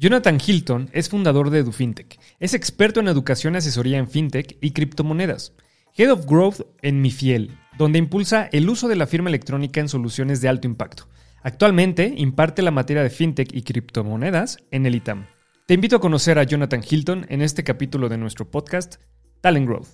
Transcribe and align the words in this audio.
Jonathan 0.00 0.38
Hilton 0.40 0.88
es 0.94 1.10
fundador 1.10 1.50
de 1.50 1.58
EduFintech. 1.58 2.18
Es 2.38 2.54
experto 2.54 3.00
en 3.00 3.08
educación 3.08 3.52
y 3.52 3.58
asesoría 3.58 3.98
en 3.98 4.08
fintech 4.08 4.56
y 4.62 4.70
criptomonedas. 4.70 5.52
Head 5.94 6.10
of 6.10 6.24
Growth 6.24 6.62
en 6.80 7.02
Mifiel, 7.02 7.50
donde 7.76 7.98
impulsa 7.98 8.48
el 8.50 8.70
uso 8.70 8.88
de 8.88 8.96
la 8.96 9.06
firma 9.06 9.28
electrónica 9.28 9.78
en 9.78 9.90
soluciones 9.90 10.40
de 10.40 10.48
alto 10.48 10.66
impacto. 10.66 11.06
Actualmente 11.42 12.14
imparte 12.16 12.62
la 12.62 12.70
materia 12.70 13.02
de 13.02 13.10
fintech 13.10 13.52
y 13.52 13.60
criptomonedas 13.60 14.56
en 14.70 14.86
el 14.86 14.94
ITAM. 14.94 15.26
Te 15.66 15.74
invito 15.74 15.96
a 15.96 16.00
conocer 16.00 16.38
a 16.38 16.44
Jonathan 16.44 16.82
Hilton 16.82 17.26
en 17.28 17.42
este 17.42 17.62
capítulo 17.62 18.08
de 18.08 18.16
nuestro 18.16 18.50
podcast 18.50 18.94
Talent 19.42 19.68
Growth. 19.68 19.88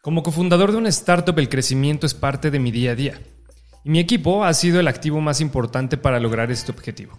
Como 0.00 0.22
cofundador 0.22 0.72
de 0.72 0.78
una 0.78 0.88
startup, 0.88 1.38
el 1.38 1.50
crecimiento 1.50 2.06
es 2.06 2.14
parte 2.14 2.50
de 2.50 2.58
mi 2.58 2.70
día 2.70 2.92
a 2.92 2.94
día. 2.94 3.20
Y 3.84 3.90
mi 3.90 3.98
equipo 3.98 4.44
ha 4.44 4.54
sido 4.54 4.80
el 4.80 4.88
activo 4.88 5.20
más 5.20 5.42
importante 5.42 5.98
para 5.98 6.20
lograr 6.20 6.50
este 6.50 6.72
objetivo. 6.72 7.18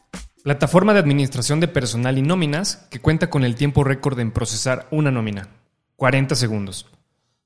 Plataforma 0.43 0.93
de 0.93 0.99
administración 0.99 1.59
de 1.59 1.67
personal 1.67 2.17
y 2.17 2.23
nóminas 2.23 2.87
que 2.89 2.99
cuenta 2.99 3.29
con 3.29 3.43
el 3.43 3.53
tiempo 3.53 3.83
récord 3.83 4.19
en 4.19 4.31
procesar 4.31 4.87
una 4.89 5.11
nómina. 5.11 5.49
40 5.97 6.33
segundos. 6.33 6.87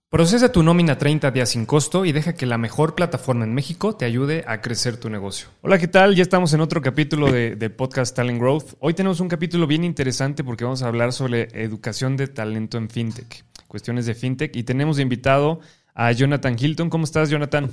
Procesa 0.09 0.53
tu 0.53 0.63
nómina 0.63 0.97
30 0.97 1.29
días 1.31 1.49
sin 1.49 1.65
costo 1.65 2.05
y 2.05 2.13
deja 2.13 2.35
que 2.35 2.45
la 2.45 2.57
mejor 2.57 2.95
plataforma 2.95 3.43
en 3.43 3.53
México 3.53 3.97
te 3.97 4.05
ayude 4.05 4.45
a 4.47 4.61
crecer 4.61 4.95
tu 4.95 5.09
negocio. 5.09 5.49
Hola, 5.61 5.77
¿qué 5.77 5.89
tal? 5.89 6.15
Ya 6.15 6.21
estamos 6.21 6.53
en 6.53 6.61
otro 6.61 6.81
capítulo 6.81 7.29
de, 7.29 7.57
de, 7.57 7.69
Podcast 7.69 8.15
Talent 8.15 8.39
Growth. 8.39 8.75
Hoy 8.79 8.93
tenemos 8.93 9.19
un 9.19 9.27
capítulo 9.27 9.67
bien 9.67 9.83
interesante 9.83 10.45
porque 10.45 10.63
vamos 10.63 10.81
a 10.81 10.87
hablar 10.87 11.11
sobre 11.11 11.49
educación 11.51 12.15
de 12.15 12.27
talento 12.27 12.77
en 12.77 12.89
FinTech, 12.89 13.43
cuestiones 13.67 14.05
de 14.05 14.15
FinTech. 14.15 14.55
Y 14.55 14.63
tenemos 14.63 14.95
de 14.95 15.03
invitado 15.03 15.59
a 15.93 16.13
Jonathan 16.13 16.55
Hilton. 16.57 16.89
¿Cómo 16.89 17.03
estás, 17.03 17.29
Jonathan? 17.29 17.71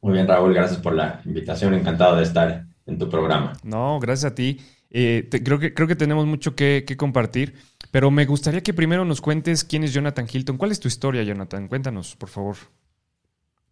Muy 0.00 0.14
bien, 0.14 0.26
Raúl. 0.26 0.54
Gracias 0.54 0.80
por 0.80 0.94
la 0.94 1.20
invitación. 1.26 1.74
Encantado 1.74 2.16
de 2.16 2.22
estar 2.22 2.71
en 2.92 2.98
tu 2.98 3.08
programa. 3.08 3.54
No, 3.64 3.98
gracias 3.98 4.32
a 4.32 4.34
ti. 4.34 4.58
Eh, 4.90 5.28
creo, 5.42 5.58
que, 5.58 5.72
creo 5.72 5.88
que 5.88 5.96
tenemos 5.96 6.26
mucho 6.26 6.54
que, 6.54 6.84
compartir, 6.98 7.54
pero 7.90 8.10
me 8.10 8.26
gustaría 8.26 8.62
que 8.62 8.74
primero 8.74 9.04
nos 9.04 9.20
cuentes 9.20 9.64
quién 9.64 9.84
es 9.84 9.92
Jonathan 9.92 10.26
Hilton. 10.30 10.58
¿Cuál 10.58 10.70
es 10.70 10.80
tu 10.80 10.88
historia, 10.88 11.22
Jonathan? 11.22 11.66
Cuéntanos, 11.66 12.14
por 12.16 12.28
favor. 12.28 12.56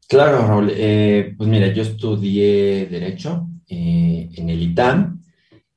Claro, 0.08 0.46
Raúl. 0.46 0.72
Eh, 0.74 1.34
pues 1.36 1.48
mira, 1.48 1.68
yo 1.68 1.82
estudié 1.82 2.86
Derecho 2.86 3.48
eh, 3.68 4.30
en 4.34 4.48
el 4.48 4.62
ITAM 4.62 5.20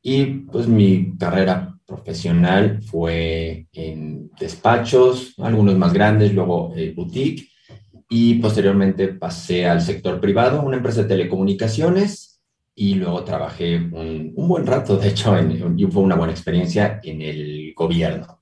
y 0.02 0.26
pues 0.26 0.68
mi 0.68 1.16
carrera 1.18 1.76
profesional 1.86 2.82
fue 2.82 3.68
en 3.74 4.32
despachos, 4.40 5.34
algunos 5.38 5.78
más 5.78 5.94
grandes, 5.94 6.34
luego 6.34 6.74
boutique 6.96 7.50
y 8.10 8.36
posteriormente 8.36 9.10
pasé 9.10 9.66
al 9.66 9.82
sector 9.82 10.20
privado, 10.22 10.62
una 10.62 10.78
empresa 10.78 11.02
de 11.02 11.10
telecomunicaciones 11.10 12.33
y 12.76 12.96
luego 12.96 13.24
trabajé 13.24 13.78
un, 13.78 14.34
buen 14.36 14.66
rato, 14.66 14.98
de 14.98 15.10
hecho, 15.10 15.36
y 15.78 15.86
fue 15.86 16.02
una 16.02 16.16
buena 16.16 16.34
experiencia 16.34 17.00
en 17.04 17.22
el 17.22 17.74
gobierno. 17.76 18.42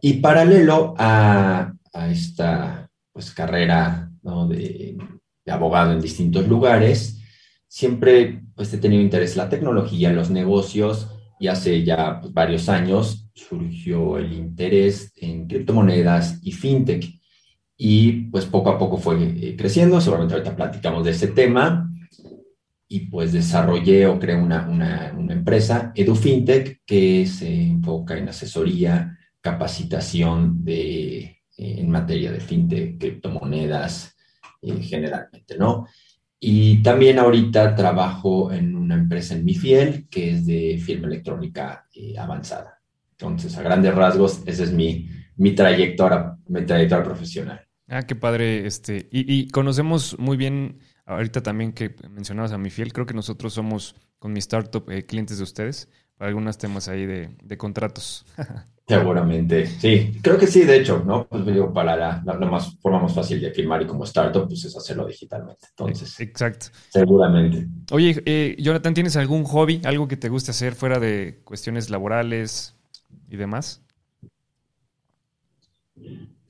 Y 0.00 0.14
paralelo 0.14 0.94
a, 0.98 1.72
esta 2.10 2.90
pues, 3.12 3.30
carrera 3.32 4.10
de, 4.48 4.96
de, 5.44 5.52
abogado 5.52 5.92
en 5.92 6.00
distintos 6.00 6.48
lugares, 6.48 7.20
siempre 7.68 8.42
pues, 8.54 8.72
he 8.72 8.78
tenido 8.78 9.02
interés 9.02 9.32
en 9.32 9.38
la 9.38 9.48
tecnología, 9.48 10.10
en 10.10 10.16
los 10.16 10.30
negocios, 10.30 11.08
y 11.38 11.48
hace 11.48 11.82
ya 11.84 12.20
pues, 12.20 12.32
varios 12.32 12.68
años 12.68 13.28
surgió 13.34 14.16
el 14.18 14.32
interés 14.32 15.12
en 15.16 15.46
criptomonedas 15.46 16.38
y 16.42 16.52
fintech. 16.52 17.20
Y 17.76 18.12
pues 18.30 18.46
poco 18.46 18.70
a 18.70 18.78
poco 18.78 18.96
fue 18.96 19.16
eh, 19.20 19.56
creciendo, 19.56 20.00
seguramente 20.00 20.34
ahorita 20.34 20.54
platicamos 20.54 21.04
de 21.04 21.10
ese 21.10 21.28
tema, 21.28 21.91
y 22.92 23.06
pues 23.06 23.32
desarrollé 23.32 24.06
o 24.06 24.18
creé 24.18 24.36
una, 24.36 24.68
una, 24.68 25.32
empresa, 25.32 25.92
EduFintech, 25.94 26.82
que 26.84 27.24
se 27.24 27.50
enfoca 27.50 28.18
en 28.18 28.28
asesoría, 28.28 29.18
capacitación 29.40 30.62
de, 30.62 31.20
eh, 31.20 31.40
en 31.56 31.88
materia 31.88 32.30
de 32.30 32.40
fintech, 32.40 32.98
criptomonedas, 32.98 34.14
eh, 34.60 34.76
generalmente, 34.82 35.56
¿no? 35.56 35.86
Y 36.38 36.82
también 36.82 37.18
ahorita 37.18 37.74
trabajo 37.74 38.52
en 38.52 38.76
una 38.76 38.96
empresa 38.96 39.36
en 39.36 39.46
Mifiel, 39.46 40.06
que 40.10 40.32
es 40.32 40.44
de 40.44 40.78
firma 40.78 41.06
electrónica 41.06 41.86
eh, 41.94 42.18
avanzada. 42.18 42.78
Entonces, 43.12 43.56
a 43.56 43.62
grandes 43.62 43.94
rasgos, 43.94 44.42
esa 44.44 44.64
es 44.64 44.72
mi, 44.72 45.08
mi, 45.36 45.54
trayectoria, 45.54 46.36
mi 46.46 46.66
trayectoria 46.66 47.04
profesional. 47.04 47.66
Ah, 47.88 48.02
qué 48.02 48.16
padre. 48.16 48.66
Este, 48.66 49.08
y 49.10 49.48
conocemos 49.48 50.18
muy 50.18 50.36
bien 50.36 50.78
Ahorita 51.04 51.42
también 51.42 51.72
que 51.72 51.94
mencionabas 52.10 52.52
a 52.52 52.58
mi 52.58 52.70
fiel, 52.70 52.92
creo 52.92 53.06
que 53.06 53.14
nosotros 53.14 53.52
somos 53.52 53.96
con 54.18 54.32
mi 54.32 54.38
startup 54.38 54.88
eh, 54.90 55.04
clientes 55.04 55.38
de 55.38 55.44
ustedes 55.44 55.88
para 56.16 56.28
algunos 56.28 56.56
temas 56.58 56.88
ahí 56.88 57.06
de, 57.06 57.36
de 57.42 57.58
contratos. 57.58 58.24
Seguramente, 58.86 59.66
sí, 59.66 60.18
creo 60.22 60.36
que 60.36 60.46
sí, 60.46 60.62
de 60.62 60.76
hecho, 60.76 61.02
¿no? 61.06 61.26
Pues 61.26 61.46
digo, 61.46 61.72
para 61.72 61.96
la, 61.96 62.22
la, 62.24 62.34
más, 62.46 62.76
forma 62.78 63.00
más 63.00 63.14
fácil 63.14 63.40
de 63.40 63.52
firmar 63.52 63.80
y 63.80 63.86
como 63.86 64.04
startup, 64.04 64.46
pues 64.46 64.64
es 64.64 64.76
hacerlo 64.76 65.06
digitalmente. 65.06 65.68
Entonces, 65.70 66.18
exacto. 66.20 66.66
Seguramente. 66.90 67.66
Oye, 67.92 68.22
eh, 68.26 68.56
Jonathan, 68.58 68.92
¿tienes 68.92 69.16
algún 69.16 69.44
hobby, 69.44 69.80
algo 69.84 70.08
que 70.08 70.16
te 70.16 70.28
guste 70.28 70.50
hacer 70.50 70.74
fuera 70.74 70.98
de 70.98 71.40
cuestiones 71.44 71.90
laborales 71.90 72.74
y 73.30 73.36
demás? 73.36 73.82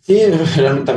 Sí, 0.03 0.21
realmente 0.57 0.93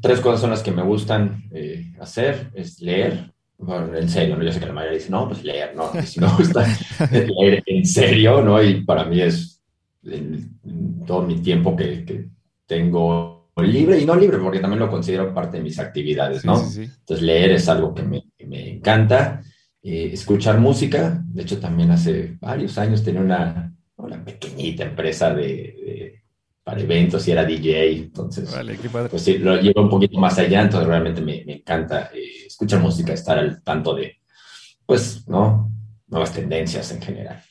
tres 0.00 0.20
cosas 0.20 0.40
son 0.40 0.50
las 0.50 0.62
que 0.62 0.72
me 0.72 0.82
gustan 0.82 1.44
eh, 1.52 1.92
hacer, 2.00 2.50
es 2.54 2.80
leer, 2.80 3.32
bueno, 3.56 3.96
en 3.96 4.08
serio, 4.08 4.36
¿no? 4.36 4.42
yo 4.42 4.52
sé 4.52 4.58
que 4.58 4.66
la 4.66 4.72
mayoría 4.72 4.98
dice, 4.98 5.10
no, 5.10 5.28
pues 5.28 5.44
leer, 5.44 5.76
no, 5.76 5.90
si 6.02 6.20
me 6.20 6.26
gusta 6.26 6.66
leer 7.10 7.62
en 7.66 7.86
serio, 7.86 8.42
¿no? 8.42 8.60
Y 8.60 8.84
para 8.84 9.04
mí 9.04 9.20
es 9.20 9.62
todo 11.06 11.22
mi 11.22 11.40
tiempo 11.40 11.76
que, 11.76 12.04
que, 12.04 12.28
tengo 12.66 13.50
libre 13.56 13.98
y 13.98 14.04
no 14.04 14.14
libre, 14.14 14.36
porque 14.38 14.58
también 14.58 14.80
lo 14.80 14.90
considero 14.90 15.32
parte 15.32 15.56
de 15.56 15.62
mis 15.62 15.78
actividades, 15.78 16.44
¿no? 16.44 16.56
Sí, 16.56 16.66
sí, 16.66 16.84
sí. 16.84 16.92
Entonces 16.98 17.24
leer 17.24 17.52
es 17.52 17.66
algo 17.68 17.94
que 17.94 18.02
me, 18.02 18.24
que 18.36 18.46
me 18.46 18.74
encanta, 18.74 19.40
eh, 19.82 20.10
escuchar 20.12 20.58
música, 20.58 21.22
de 21.32 21.42
hecho 21.42 21.58
también 21.58 21.90
hace 21.92 22.36
varios 22.40 22.76
años 22.76 23.02
tenía 23.02 23.22
una, 23.22 23.74
una 23.96 24.22
pequeñita 24.22 24.84
empresa 24.84 25.32
de, 25.32 25.44
de 25.46 26.22
para 26.68 26.82
eventos 26.82 27.26
y 27.26 27.30
era 27.30 27.46
DJ, 27.46 27.92
entonces, 27.92 28.54
pues 29.08 29.22
sí, 29.22 29.38
lo 29.38 29.56
llevo 29.56 29.80
un 29.80 29.88
poquito 29.88 30.18
más 30.18 30.38
allá, 30.38 30.60
entonces 30.60 30.86
realmente 30.86 31.22
me, 31.22 31.42
me 31.46 31.54
encanta 31.54 32.10
eh, 32.12 32.44
escuchar 32.46 32.82
música, 32.82 33.14
estar 33.14 33.38
al 33.38 33.62
tanto 33.62 33.94
de, 33.94 34.20
pues, 34.84 35.26
¿no? 35.26 35.72
Nuevas 36.08 36.34
tendencias 36.34 36.92
en 36.92 37.00
general. 37.00 37.42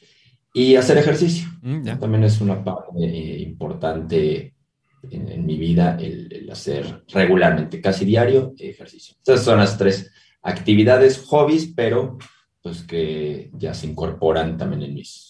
Y 0.53 0.75
hacer 0.75 0.99
ejercicio. 0.99 1.47
Mm, 1.63 1.97
También 1.97 2.25
es 2.25 2.39
una 2.41 2.63
parte 2.63 2.91
eh, 2.99 3.39
importante 3.39 4.53
en, 5.09 5.31
en, 5.31 5.45
mi 5.47 5.57
vida 5.57 5.97
el, 5.99 6.31
el, 6.31 6.51
hacer 6.51 7.03
regularmente, 7.07 7.81
casi 7.81 8.05
diario, 8.05 8.53
ejercicio. 8.59 9.15
Entonces 9.17 9.43
son 9.43 9.57
las 9.57 9.79
tres 9.79 10.11
actividades, 10.43 11.23
hobbies, 11.25 11.73
pero 11.75 12.19
pues 12.61 12.83
que 12.83 13.49
ya 13.53 13.73
se 13.73 13.87
incorporan 13.87 14.59
también 14.59 14.83
en 14.83 14.93
mis 14.93 15.26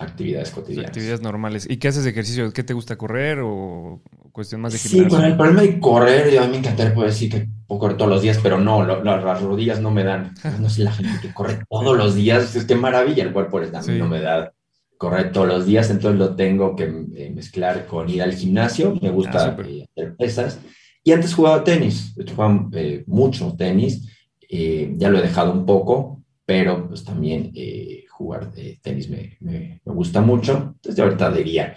actividades 0.00 0.50
cotidianas. 0.50 0.88
Actividades 0.88 1.20
normales. 1.20 1.66
¿Y 1.68 1.76
qué 1.76 1.88
haces 1.88 2.04
de 2.04 2.10
ejercicio? 2.10 2.52
¿Qué 2.52 2.64
te 2.64 2.74
gusta 2.74 2.96
correr 2.96 3.40
o 3.42 4.02
cuestión 4.32 4.60
más 4.60 4.72
de 4.72 4.78
gimnasio? 4.78 5.04
Sí, 5.04 5.08
bueno, 5.10 5.26
el 5.26 5.36
problema 5.36 5.62
de 5.62 5.78
correr, 5.78 6.38
a 6.38 6.44
mí 6.46 6.52
me 6.52 6.58
encantaría 6.58 6.94
poder 6.94 7.10
decir 7.10 7.30
que 7.30 7.48
puedo 7.66 7.80
correr 7.80 7.96
todos 7.96 8.10
los 8.10 8.22
días, 8.22 8.38
pero 8.42 8.58
no, 8.58 8.84
lo, 8.84 9.04
lo, 9.04 9.24
las 9.24 9.42
rodillas 9.42 9.80
no 9.80 9.90
me 9.90 10.02
dan. 10.02 10.34
No 10.58 10.70
sé 10.70 10.82
la 10.82 10.92
gente 10.92 11.20
que 11.20 11.32
corre 11.32 11.60
todos 11.70 11.96
los 11.96 12.14
días, 12.14 12.56
es 12.56 12.64
que 12.64 12.74
maravilla, 12.74 13.22
el 13.22 13.32
cuerpo 13.32 13.60
les 13.60 13.70
da, 13.70 13.82
sí. 13.82 13.92
no 13.92 14.08
me 14.08 14.20
da 14.20 14.52
correr 14.96 15.32
todos 15.32 15.48
los 15.48 15.66
días, 15.66 15.88
entonces 15.90 16.18
lo 16.18 16.34
tengo 16.36 16.76
que 16.76 16.84
eh, 16.84 17.30
mezclar 17.34 17.86
con 17.86 18.08
ir 18.10 18.22
al 18.22 18.34
gimnasio, 18.34 18.98
me 19.00 19.10
gusta 19.10 19.56
ah, 19.58 19.62
eh, 19.66 19.86
hacer 19.96 20.16
pesas. 20.16 20.58
Y 21.02 21.12
antes 21.12 21.34
jugaba 21.34 21.64
tenis, 21.64 22.14
jugaba 22.34 22.68
eh, 22.72 23.04
mucho 23.06 23.54
tenis, 23.56 24.06
eh, 24.48 24.92
ya 24.96 25.08
lo 25.08 25.18
he 25.18 25.22
dejado 25.22 25.52
un 25.52 25.64
poco, 25.64 26.22
pero 26.44 26.88
pues 26.88 27.04
también 27.04 27.52
eh, 27.54 27.99
jugar 28.20 28.52
de 28.52 28.78
tenis 28.82 29.08
me, 29.08 29.38
me, 29.40 29.80
me, 29.82 29.94
gusta 29.94 30.20
mucho. 30.20 30.74
Entonces, 30.74 30.98
ahorita 30.98 31.30
diría 31.30 31.74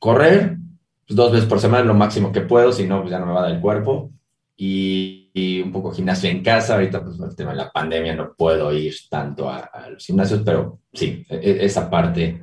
correr 0.00 0.56
pues, 1.06 1.16
dos 1.16 1.30
veces 1.30 1.48
por 1.48 1.60
semana, 1.60 1.84
lo 1.84 1.94
máximo 1.94 2.32
que 2.32 2.40
puedo, 2.40 2.72
si 2.72 2.84
no, 2.84 3.00
pues 3.00 3.12
ya 3.12 3.20
no 3.20 3.26
me 3.26 3.32
va 3.32 3.40
a 3.40 3.42
dar 3.44 3.52
el 3.52 3.60
cuerpo. 3.60 4.10
Y, 4.56 5.30
y, 5.32 5.60
un 5.60 5.70
poco 5.70 5.92
gimnasio 5.92 6.28
en 6.30 6.42
casa. 6.42 6.74
Ahorita, 6.74 7.04
pues, 7.04 7.18
el 7.20 7.36
tema 7.36 7.52
de 7.52 7.58
la 7.58 7.70
pandemia, 7.70 8.16
no 8.16 8.34
puedo 8.36 8.72
ir 8.76 8.94
tanto 9.08 9.48
a, 9.48 9.58
a 9.58 9.90
los 9.90 10.04
gimnasios, 10.04 10.42
pero 10.44 10.80
sí, 10.92 11.24
e, 11.28 11.36
e, 11.36 11.64
esa 11.64 11.88
parte 11.88 12.42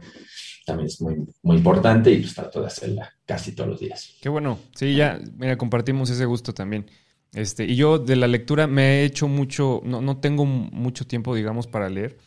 también 0.66 0.88
es 0.88 1.02
muy, 1.02 1.16
muy 1.44 1.58
importante 1.58 2.12
y 2.12 2.22
pues 2.22 2.36
trato 2.36 2.62
de 2.62 2.68
hacerla 2.68 3.12
casi 3.26 3.54
todos 3.54 3.72
los 3.72 3.80
días. 3.82 4.16
Qué 4.22 4.30
bueno. 4.30 4.60
Sí, 4.76 4.96
ya, 4.96 5.20
mira, 5.36 5.58
compartimos 5.58 6.10
ese 6.10 6.26
gusto 6.26 6.54
también. 6.54 6.86
Este, 7.34 7.66
y 7.66 7.76
yo 7.76 8.00
de 8.00 8.16
la 8.16 8.28
lectura 8.28 8.66
me 8.66 9.02
he 9.02 9.04
hecho 9.04 9.28
mucho, 9.28 9.82
no, 9.84 10.02
no 10.02 10.18
tengo 10.20 10.46
mucho 10.46 11.06
tiempo, 11.06 11.36
digamos, 11.36 11.68
para 11.68 11.90
leer, 11.90 12.18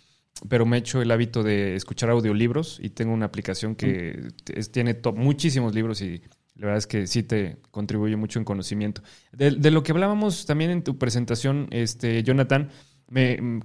pero 0.48 0.66
me 0.66 0.76
he 0.76 0.80
hecho 0.80 1.00
el 1.00 1.10
hábito 1.10 1.42
de 1.42 1.76
escuchar 1.76 2.10
audiolibros 2.10 2.78
y 2.82 2.90
tengo 2.90 3.12
una 3.12 3.26
aplicación 3.26 3.74
que 3.74 4.28
tiene 4.72 4.98
muchísimos 5.14 5.74
libros 5.74 6.00
y 6.02 6.22
la 6.56 6.66
verdad 6.66 6.78
es 6.78 6.86
que 6.86 7.06
sí 7.06 7.22
te 7.22 7.56
contribuye 7.70 8.16
mucho 8.16 8.38
en 8.38 8.44
conocimiento. 8.44 9.02
De, 9.32 9.70
lo 9.70 9.82
que 9.82 9.92
hablábamos 9.92 10.46
también 10.46 10.70
en 10.70 10.82
tu 10.82 10.98
presentación, 10.98 11.68
este, 11.70 12.22
Jonathan, 12.22 12.70
me, 13.08 13.40
mm, 13.40 13.60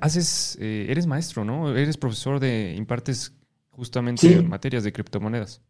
haces, 0.00 0.58
eh, 0.60 0.86
eres 0.88 1.06
maestro, 1.06 1.44
¿no? 1.44 1.76
Eres 1.76 1.96
profesor 1.96 2.40
de, 2.40 2.74
impartes 2.76 3.32
justamente 3.70 4.42
materias 4.42 4.84
de 4.84 4.92
criptomonedas. 4.92 5.62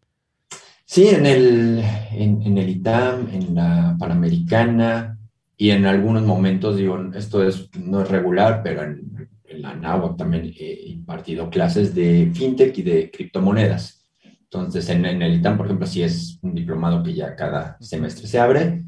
Sí, 0.85 1.09
en 1.09 1.27
el, 1.27 1.83
en, 2.13 2.57
el 2.57 2.69
ITAM, 2.69 3.29
en 3.33 3.55
la 3.55 3.97
Panamericana 3.99 5.19
y 5.57 5.71
en 5.71 5.85
algunos 5.85 6.23
momentos, 6.23 6.77
digo, 6.77 7.11
esto 7.15 7.47
es, 7.47 7.69
no 7.77 8.03
es 8.03 8.09
regular, 8.09 8.63
pero 8.63 8.85
en, 8.85 9.29
la 9.59 9.75
NAWAC 9.75 10.17
también 10.17 10.53
he 10.57 10.89
impartido 10.89 11.51
clases 11.51 11.95
de 11.95 12.31
fintech 12.35 12.77
y 12.79 12.83
de 12.83 13.11
criptomonedas. 13.11 14.09
Entonces, 14.23 14.89
en, 14.91 15.05
en, 15.05 15.23
el 15.23 15.35
ITAM, 15.35 15.57
por 15.57 15.67
ejemplo, 15.67 15.87
sí 15.87 16.03
es 16.03 16.39
un 16.43 16.55
diplomado 16.55 17.03
que 17.03 17.15
ya 17.15 17.35
cada 17.35 17.77
semestre 17.81 18.27
se 18.27 18.39
abre 18.39 18.85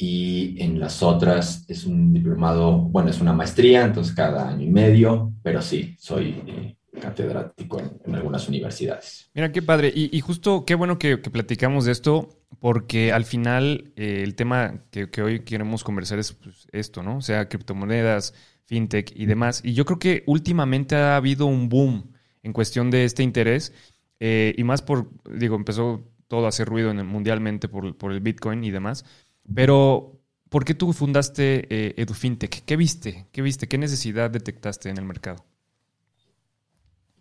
y 0.00 0.62
en 0.62 0.78
las 0.78 1.02
otras 1.02 1.64
es 1.68 1.84
un 1.84 2.12
diplomado, 2.12 2.78
bueno, 2.78 3.10
es 3.10 3.20
una 3.20 3.32
maestría, 3.32 3.84
entonces 3.84 4.14
cada 4.14 4.48
año 4.48 4.64
y 4.64 4.70
medio, 4.70 5.32
pero 5.42 5.60
sí, 5.60 5.96
soy 5.98 6.40
eh, 6.46 6.76
catedrático 7.00 7.80
en, 7.80 8.14
algunas 8.14 8.48
universidades. 8.48 9.28
Mira, 9.34 9.50
qué 9.50 9.60
padre. 9.60 9.92
Y, 9.92 10.20
justo 10.20 10.64
qué 10.64 10.76
bueno 10.76 11.00
que, 11.00 11.18
platicamos 11.18 11.84
de 11.84 11.92
esto, 11.92 12.28
porque 12.60 13.12
al 13.12 13.24
final 13.24 13.92
eh, 13.96 14.22
el 14.22 14.36
tema 14.36 14.84
que, 14.92 15.10
hoy 15.20 15.40
queremos 15.40 15.82
conversar 15.82 16.20
es 16.20 16.32
pues, 16.32 16.68
esto, 16.70 17.02
¿no? 17.02 17.16
O 17.16 17.22
sea, 17.22 17.48
criptomonedas, 17.48 18.34
fintech 18.68 19.12
y 19.16 19.24
demás. 19.24 19.62
Y 19.64 19.72
yo 19.72 19.86
creo 19.86 19.98
que 19.98 20.22
últimamente 20.26 20.94
ha 20.94 21.16
habido 21.16 21.46
un 21.46 21.70
boom 21.70 22.12
en 22.42 22.52
cuestión 22.52 22.90
de 22.90 23.04
este 23.04 23.22
interés, 23.22 23.72
eh, 24.20 24.54
y 24.56 24.62
más 24.62 24.82
por, 24.82 25.10
digo, 25.34 25.56
empezó 25.56 26.04
todo 26.28 26.44
a 26.44 26.50
hacer 26.50 26.68
ruido 26.68 26.92
mundialmente 27.02 27.68
por, 27.68 27.96
por 27.96 28.12
el 28.12 28.20
Bitcoin 28.20 28.62
y 28.62 28.70
demás. 28.70 29.06
Pero, 29.54 30.20
¿por 30.50 30.66
qué 30.66 30.74
tú 30.74 30.92
fundaste 30.92 31.66
eh, 31.70 31.94
EduFintech? 31.96 32.64
¿Qué 32.64 32.76
viste? 32.76 33.26
¿Qué 33.32 33.40
viste? 33.40 33.66
¿Qué 33.68 33.78
necesidad 33.78 34.30
detectaste 34.30 34.90
en 34.90 34.98
el 34.98 35.04
mercado? 35.06 35.44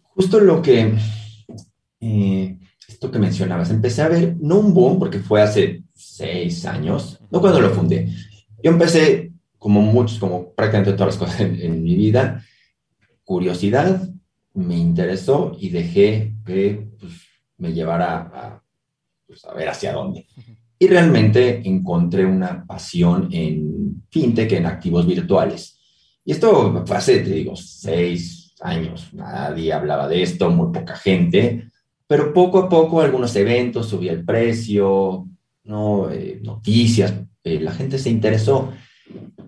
Justo 0.02 0.42
lo 0.42 0.62
que, 0.62 0.94
eh, 2.02 2.60
esto 2.88 3.10
que 3.10 3.20
mencionabas, 3.20 3.70
empecé 3.70 4.02
a 4.02 4.10
ver, 4.10 4.36
no 4.42 4.60
un 4.60 4.74
boom, 4.74 5.00
porque 5.00 5.20
fue 5.20 5.42
hace 5.42 5.84
seis 5.94 6.66
años, 6.66 7.22
no 7.32 7.40
cuando 7.40 7.62
lo 7.62 7.70
fundé. 7.70 8.10
Yo 8.62 8.72
empecé, 8.72 9.32
como 9.58 9.82
muchos, 9.82 10.20
como 10.20 10.54
prácticamente 10.54 10.94
todas 10.94 11.16
las 11.16 11.18
cosas 11.18 11.42
en, 11.42 11.84
mi 11.84 11.96
vida, 11.96 12.44
curiosidad, 13.24 14.10
me 14.54 14.78
interesó 14.78 15.56
y 15.60 15.70
dejé 15.70 16.34
que 16.46 16.88
pues, 17.00 17.14
me 17.58 17.74
llevara 17.74 18.18
a, 18.34 18.64
pues, 19.26 19.42
ver 19.56 19.70
hacia 19.70 19.94
dónde. 19.94 20.28
Y 20.80 20.88
realmente 20.88 21.68
encontré 21.68 22.26
una 22.26 22.66
pasión 22.66 23.30
en 23.32 24.04
fintech, 24.10 24.52
en 24.54 24.68
activos 24.68 25.08
virtuales. 25.08 25.80
Y 26.24 26.32
esto 26.32 26.84
fue 26.86 26.98
hace, 26.98 27.20
te 27.20 27.32
digo, 27.32 27.56
seis 27.56 28.54
años. 28.62 29.14
Nadie 29.14 29.74
hablaba 29.74 30.08
de 30.08 30.22
esto, 30.22 30.50
muy 30.50 30.72
poca 30.72 30.96
gente. 30.96 31.70
Pero 32.06 32.34
poco 32.34 32.60
a 32.60 32.70
poco 32.70 33.02
algunos 33.02 33.36
eventos, 33.36 33.90
subía 33.90 34.12
el 34.12 34.24
precio, 34.24 35.28
¿no? 35.64 36.10
Eh, 36.10 36.40
noticias, 36.44 37.14
eh, 37.44 37.60
la 37.60 37.72
gente 37.72 38.00
se 38.00 38.10
interesó. 38.10 38.72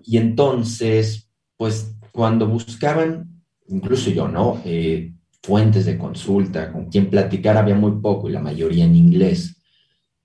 Y 0.04 0.16
entonces, 0.16 1.30
pues 1.56 1.94
cuando 2.12 2.46
buscaban, 2.46 3.42
incluso 3.68 4.10
yo, 4.10 4.28
¿no? 4.28 4.60
Eh, 4.64 5.12
fuentes 5.42 5.86
de 5.86 5.96
consulta, 5.96 6.72
con 6.72 6.86
quien 6.86 7.08
platicar 7.08 7.56
había 7.56 7.74
muy 7.74 8.00
poco 8.00 8.28
y 8.28 8.32
la 8.32 8.40
mayoría 8.40 8.84
en 8.84 8.94
inglés. 8.94 9.56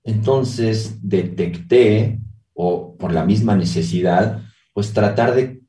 Entonces 0.04 0.98
detecté, 1.02 2.20
o 2.54 2.96
por 2.96 3.12
la 3.12 3.24
misma 3.24 3.56
necesidad, 3.56 4.42
pues 4.72 4.92
tratar 4.92 5.34
de 5.34 5.62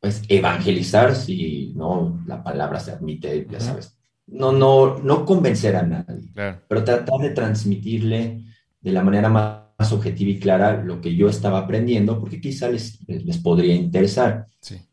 pues, 0.00 0.22
evangelizar, 0.28 1.14
si 1.14 1.72
no 1.76 2.22
la 2.26 2.42
palabra 2.42 2.80
se 2.80 2.92
admite, 2.92 3.46
ya 3.50 3.60
sabes, 3.60 3.98
no, 4.26 4.52
no, 4.52 4.98
no 4.98 5.24
convencer 5.24 5.76
a 5.76 5.82
nadie, 5.82 6.32
pero 6.68 6.84
tratar 6.84 7.20
de 7.20 7.30
transmitirle 7.30 8.44
de 8.80 8.92
la 8.92 9.02
manera 9.02 9.28
más 9.28 9.65
objetiva 9.78 10.30
y 10.30 10.38
clara 10.38 10.82
lo 10.82 11.00
que 11.00 11.14
yo 11.14 11.28
estaba 11.28 11.58
aprendiendo, 11.58 12.18
porque 12.18 12.40
quizá 12.40 12.68
les, 12.70 12.98
les 13.06 13.38
podría 13.38 13.74
interesar. 13.74 14.46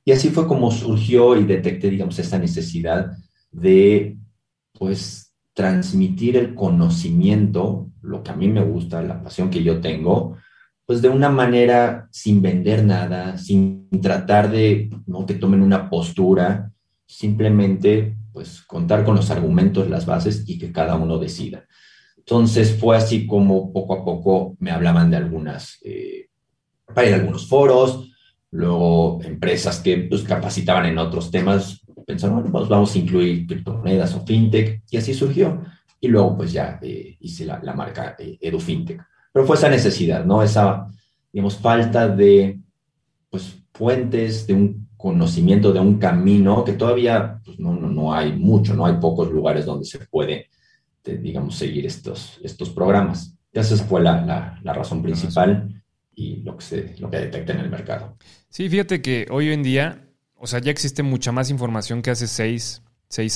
Y 0.05 0.11
así 0.11 0.29
fue 0.29 0.47
como 0.47 0.71
surgió 0.71 1.37
y 1.37 1.45
detecté, 1.45 1.89
digamos, 1.89 2.19
esta 2.19 2.37
necesidad 2.37 3.11
de, 3.51 4.17
pues, 4.73 5.33
transmitir 5.53 6.35
el 6.37 6.55
conocimiento, 6.55 7.89
lo 8.01 8.23
que 8.23 8.31
a 8.31 8.35
mí 8.35 8.47
me 8.47 8.63
gusta, 8.63 9.01
la 9.01 9.21
pasión 9.23 9.49
que 9.49 9.63
yo 9.63 9.79
tengo, 9.79 10.35
pues 10.85 11.01
de 11.01 11.09
una 11.09 11.29
manera 11.29 12.07
sin 12.11 12.41
vender 12.41 12.83
nada, 12.83 13.37
sin 13.37 13.89
tratar 14.01 14.51
de 14.51 14.89
¿no? 15.05 15.25
que 15.25 15.35
tomen 15.35 15.61
una 15.61 15.89
postura, 15.89 16.71
simplemente 17.05 18.17
pues 18.33 18.63
contar 18.63 19.05
con 19.05 19.15
los 19.15 19.29
argumentos, 19.29 19.89
las 19.89 20.05
bases 20.05 20.43
y 20.47 20.57
que 20.57 20.71
cada 20.71 20.95
uno 20.95 21.19
decida. 21.19 21.65
Entonces 22.25 22.77
fue 22.79 22.95
así 22.95 23.27
como 23.27 23.73
poco 23.73 23.95
a 23.95 24.05
poco 24.05 24.55
me 24.59 24.71
hablaban 24.71 25.11
de 25.11 25.17
algunas, 25.17 25.77
eh, 25.83 26.29
para 26.93 27.07
ir 27.07 27.13
a 27.13 27.17
algunos 27.17 27.47
foros, 27.47 28.11
luego 28.51 29.19
empresas 29.23 29.79
que 29.79 29.97
pues, 29.97 30.23
capacitaban 30.23 30.85
en 30.85 30.97
otros 30.97 31.29
temas, 31.31 31.81
pensaron, 32.05 32.37
bueno, 32.37 32.51
pues 32.51 32.69
vamos 32.69 32.95
a 32.95 32.97
incluir 32.97 33.45
criptomonedas 33.45 34.15
o 34.15 34.25
fintech, 34.25 34.83
y 34.89 34.97
así 34.97 35.13
surgió. 35.13 35.61
Y 35.99 36.07
luego, 36.07 36.37
pues 36.37 36.51
ya 36.53 36.79
eh, 36.81 37.17
hice 37.19 37.45
la, 37.45 37.59
marca 37.75 38.15
eh, 38.19 38.37
EduFintech. 38.39 39.01
Pero 39.31 39.45
fue 39.45 39.55
esa 39.55 39.69
necesidad, 39.69 40.25
¿no? 40.25 40.43
Esa, 40.43 40.87
digamos, 41.31 41.57
falta 41.57 42.07
de, 42.07 42.59
pues, 43.29 43.55
puentes, 43.71 44.45
de 44.47 44.53
un 44.53 44.89
conocimiento, 44.95 45.73
de 45.73 45.79
un 45.79 45.97
camino, 45.97 46.63
que 46.63 46.73
todavía 46.73 47.41
pues, 47.43 47.59
no, 47.59 47.73
no, 47.73 47.89
no, 47.89 48.13
hay 48.13 48.33
mucho, 48.33 48.73
no 48.73 48.85
hay 48.85 48.95
pocos 48.95 49.31
lugares 49.31 49.65
donde 49.65 49.85
se 49.85 49.99
puede, 49.99 50.47
digamos, 51.03 51.55
seguir 51.55 51.85
estos, 51.85 52.39
estos 52.43 52.69
programas. 52.69 53.35
esa 53.51 53.75
fue 53.77 54.01
la, 54.01 54.25
la, 54.25 54.59
la 54.63 54.73
razón 54.73 55.01
principal 55.01 55.83
y 56.15 56.37
lo 56.37 56.57
que, 56.57 56.63
se, 56.63 56.95
lo 56.99 57.09
que 57.09 57.17
detecta 57.17 57.53
en 57.53 57.59
el 57.59 57.69
mercado. 57.69 58.17
Sí, 58.49 58.69
fíjate 58.69 59.01
que 59.01 59.27
hoy 59.29 59.51
en 59.51 59.63
día 59.63 60.03
o 60.43 60.47
sea, 60.47 60.59
ya 60.59 60.71
existe 60.71 61.03
mucha 61.03 61.31
más 61.31 61.49
información 61.49 62.01
que 62.01 62.11
hace 62.11 62.27
seis, 62.27 62.81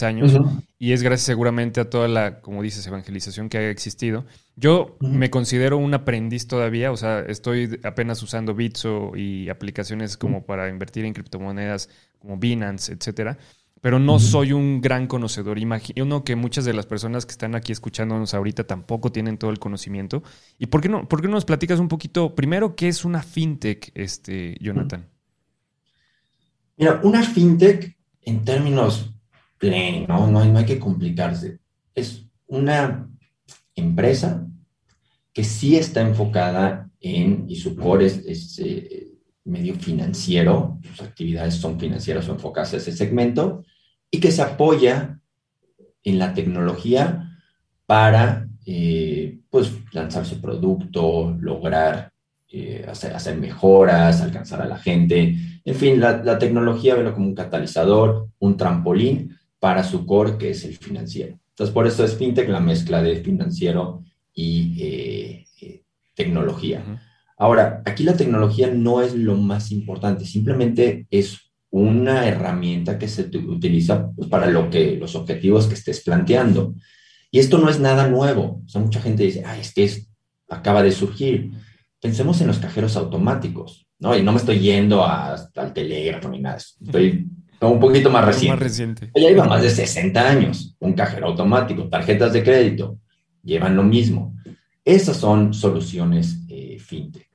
años 0.04 0.38
y 0.78 0.92
es 0.92 1.04
gracias 1.04 1.26
seguramente 1.26 1.80
a 1.80 1.90
toda 1.90 2.10
la, 2.10 2.42
como 2.42 2.62
dices, 2.62 2.86
evangelización 2.86 3.48
que 3.48 3.58
ha 3.60 3.70
existido. 3.70 4.26
Yo 4.58 4.98
me 5.00 5.30
considero 5.30 5.78
un 5.78 5.94
aprendiz 5.94 6.48
todavía, 6.48 6.92
o 6.92 6.98
sea, 6.98 7.22
estoy 7.22 7.80
apenas 7.84 8.22
usando 8.24 8.54
Bitso 8.56 9.14
y 9.16 9.48
aplicaciones 9.48 10.18
como 10.18 10.46
para 10.46 10.68
invertir 10.68 11.06
en 11.06 11.14
criptomonedas 11.14 11.88
como 12.20 12.36
Binance, 12.36 12.92
etcétera, 12.92 13.38
pero 13.82 14.00
no 14.00 14.20
soy 14.20 14.54
un 14.54 14.82
gran 14.82 15.08
conocedor. 15.08 15.60
Imagino 15.60 16.24
que 16.24 16.36
muchas 16.36 16.66
de 16.66 16.74
las 16.74 16.86
personas 16.86 17.26
que 17.26 17.32
están 17.32 17.56
aquí 17.56 17.72
escuchándonos 17.72 18.34
ahorita 18.34 18.66
tampoco 18.66 19.12
tienen 19.12 19.38
todo 19.38 19.52
el 19.52 19.60
conocimiento. 19.60 20.24
¿Y 20.58 20.68
por 20.68 20.82
qué 20.82 20.90
no, 20.90 21.08
por 21.08 21.22
qué 21.22 21.28
no 21.28 21.36
nos 21.36 21.46
platicas 21.46 21.80
un 21.80 21.88
poquito, 21.88 22.36
primero, 22.36 22.76
qué 22.76 22.88
es 22.88 23.06
una 23.06 23.22
fintech, 23.22 23.92
este, 23.94 24.58
Jonathan? 24.60 25.08
Mira, 26.78 27.00
una 27.04 27.24
fintech, 27.24 27.98
en 28.22 28.44
términos 28.44 29.14
plain, 29.58 30.06
¿no? 30.08 30.28
No, 30.30 30.40
hay 30.40 30.66
que 30.66 30.80
complicarse. 30.80 31.60
Es 31.96 32.26
una 32.48 33.10
empresa 33.76 34.48
que 35.34 35.44
sí 35.44 35.76
está 35.76 36.02
enfocada 36.02 36.90
en, 37.00 37.46
y 37.48 37.56
su 37.56 37.76
core 37.76 38.06
es, 38.06 38.60
eh, 38.60 39.07
medio 39.48 39.76
financiero, 39.76 40.80
sus 40.84 41.02
actividades 41.02 41.56
son 41.56 41.80
financieras 41.80 42.28
o 42.28 42.34
enfocadas 42.34 42.74
a 42.74 42.78
ese 42.78 42.92
segmento, 42.92 43.64
y 44.12 44.20
que 44.20 44.32
se 44.32 44.42
apoya 44.42 45.20
en 46.04 46.20
la 46.20 46.34
tecnología 46.34 47.40
para, 47.86 48.48
eh, 48.66 49.40
pues, 49.50 49.72
lanzar 49.92 50.26
su 50.26 50.40
producto, 50.42 51.36
lograr 51.40 52.12
eh, 52.50 52.86
hacer, 52.88 53.38
mejoras, 53.38 54.22
alcanzar 54.22 54.62
a 54.62 54.68
la 54.68 54.78
gente, 54.78 55.36
en 55.66 55.76
fin, 55.76 56.00
la, 56.00 56.40
tecnología 56.40 56.96
ve 56.96 57.12
como 57.12 57.28
un 57.28 57.36
catalizador, 57.36 58.30
un 58.40 58.56
trampolín 58.56 59.38
para 59.60 59.84
su 59.84 60.06
core, 60.06 60.38
que 60.38 60.52
es 60.52 60.64
el 60.64 60.78
financiero. 60.78 61.38
Entonces, 61.50 61.74
por 61.74 61.86
eso 61.86 62.06
es 62.06 62.16
fintech 62.16 62.48
la 62.48 62.62
mezcla 62.62 63.02
de 63.02 63.18
financiero 63.18 64.02
y 64.34 64.78
eh, 64.80 65.46
tecnología. 66.16 66.84
Ahora, 67.38 67.84
aquí 67.86 68.04
la 68.04 68.18
tecnología 68.18 68.72
no 68.74 69.02
es 69.02 69.14
lo 69.14 69.36
más 69.36 69.72
importante, 69.72 70.26
simplemente 70.26 71.06
es 71.12 71.48
una 71.70 72.28
herramienta 72.28 72.98
que 72.98 73.08
se 73.08 73.24
utiliza 73.38 74.12
pues, 74.12 74.28
para 74.30 74.48
lo 74.48 74.70
que, 74.70 74.98
los 74.98 75.16
objetivos 75.16 75.68
que 75.68 75.76
estés 75.76 76.02
planteando. 76.04 76.74
Y 77.30 77.40
esto 77.40 77.58
no 77.58 77.70
es 77.70 77.80
nada 77.80 78.08
nuevo. 78.08 78.64
O 78.66 78.70
sea, 78.70 78.82
mucha 78.82 79.02
gente 79.02 79.24
dice, 79.24 79.44
ay, 79.46 79.62
es 79.62 79.74
que 79.74 79.84
es, 79.84 80.10
acaba 80.50 80.82
de 80.82 80.92
surgir. 80.92 81.52
Pensemos 82.02 82.40
en 82.42 82.48
los 82.48 82.60
cajeros 82.60 82.96
automáticos, 82.96 83.88
¿no? 84.00 84.16
Y 84.18 84.24
no 84.24 84.32
me 84.32 84.38
estoy 84.38 84.60
yendo 84.60 85.06
hasta 85.06 85.64
el 85.64 85.74
telégrafo 85.74 86.30
ni 86.30 86.40
nada. 86.40 86.58
Estoy 86.58 87.28
un 87.62 87.80
poquito 87.80 88.10
más 88.10 88.24
reciente. 88.24 88.56
Más 88.56 88.64
reciente. 88.64 89.12
Ya 89.14 89.30
lleva 89.30 89.46
más 89.46 89.62
de 89.62 89.70
60 89.70 90.28
años. 90.28 90.76
Un 90.80 90.94
cajero 90.94 91.28
automático, 91.28 91.90
tarjetas 91.90 92.34
de 92.34 92.44
crédito, 92.44 93.00
llevan 93.44 93.76
lo 93.76 93.84
mismo. 93.84 94.36
Esas 94.86 95.18
son 95.18 95.54
soluciones 95.54 96.40
eh, 96.48 96.78
fintech. 96.80 97.27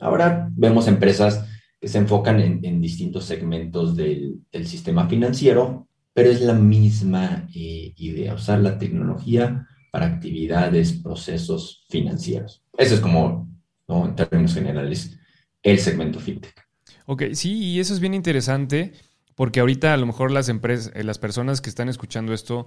Ahora 0.00 0.48
vemos 0.52 0.88
empresas 0.88 1.46
que 1.80 1.88
se 1.88 1.98
enfocan 1.98 2.40
en, 2.40 2.80
distintos 2.80 3.24
segmentos 3.24 3.96
del, 3.96 4.40
sistema 4.64 5.08
financiero, 5.08 5.88
pero 6.12 6.30
es 6.30 6.40
la 6.40 6.54
misma 6.54 7.48
eh, 7.54 7.92
idea, 7.96 8.34
usar 8.34 8.60
la 8.60 8.78
tecnología 8.78 9.66
para 9.90 10.06
actividades, 10.06 10.92
procesos 10.92 11.84
financieros. 11.88 12.62
Eso 12.76 12.94
es 12.94 13.00
como, 13.00 13.48
en 13.88 14.14
términos 14.14 14.54
generales, 14.54 15.18
el 15.62 15.78
segmento 15.78 16.20
fintech. 16.20 16.54
Ok, 17.06 17.24
sí, 17.32 17.54
y 17.54 17.80
eso 17.80 17.94
es 17.94 18.00
bien 18.00 18.14
interesante 18.14 18.92
porque 19.34 19.60
ahorita 19.60 19.94
a 19.94 19.96
lo 19.96 20.06
mejor 20.06 20.30
las 20.30 20.48
empresas, 20.48 20.92
eh, 20.94 21.02
las 21.02 21.18
personas 21.18 21.60
que 21.60 21.70
están 21.70 21.88
escuchando 21.88 22.34
esto, 22.34 22.66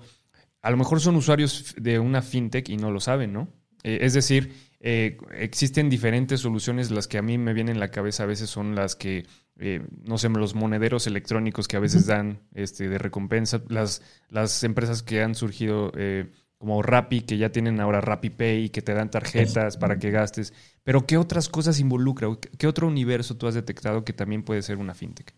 a 0.61 0.71
lo 0.71 0.77
mejor 0.77 0.99
son 1.01 1.15
usuarios 1.15 1.75
de 1.77 1.99
una 1.99 2.21
fintech 2.21 2.67
y 2.69 2.77
no 2.77 2.89
lo 2.89 2.99
saben, 2.99 3.31
¿no? 3.31 3.49
Eh, 3.83 3.99
es 4.01 4.13
decir, 4.13 4.53
eh, 4.83 5.17
existen 5.39 5.89
diferentes 5.89 6.41
soluciones, 6.41 6.91
las 6.91 7.07
que 7.07 7.17
a 7.17 7.21
mí 7.21 7.37
me 7.37 7.53
vienen 7.53 7.77
en 7.77 7.79
la 7.79 7.89
cabeza 7.89 8.23
a 8.23 8.27
veces 8.27 8.49
son 8.49 8.75
las 8.75 8.95
que, 8.95 9.25
no 10.03 10.17
sé, 10.17 10.29
los 10.29 10.53
monederos 10.53 11.07
electrónicos 11.07 11.67
que 11.67 11.77
a 11.77 11.79
veces 11.79 12.05
dan 12.05 12.41
este, 12.53 12.89
de 12.89 12.97
recompensa, 12.97 13.63
las, 13.69 14.01
las 14.29 14.63
empresas 14.63 15.01
que 15.01 15.23
han 15.23 15.35
surgido 15.35 15.91
como 16.63 16.81
Rappi, 16.81 17.21
que 17.21 17.37
ya 17.37 17.51
tienen 17.51 17.81
ahora 17.81 17.99
Rappi 17.99 18.29
Pay, 18.29 18.69
que 18.69 18.81
te 18.81 18.93
dan 18.93 19.11
tarjetas 19.11 19.75
para 19.75 19.99
que 19.99 20.11
gastes, 20.11 20.53
pero 20.85 21.05
¿qué 21.05 21.17
otras 21.17 21.49
cosas 21.49 21.81
involucra? 21.81 22.29
¿Qué 22.57 22.67
otro 22.67 22.87
universo 22.87 23.35
tú 23.35 23.47
has 23.47 23.53
detectado 23.53 24.05
que 24.05 24.13
también 24.13 24.43
puede 24.43 24.61
ser 24.61 24.77
una 24.77 24.93
fintech? 24.93 25.33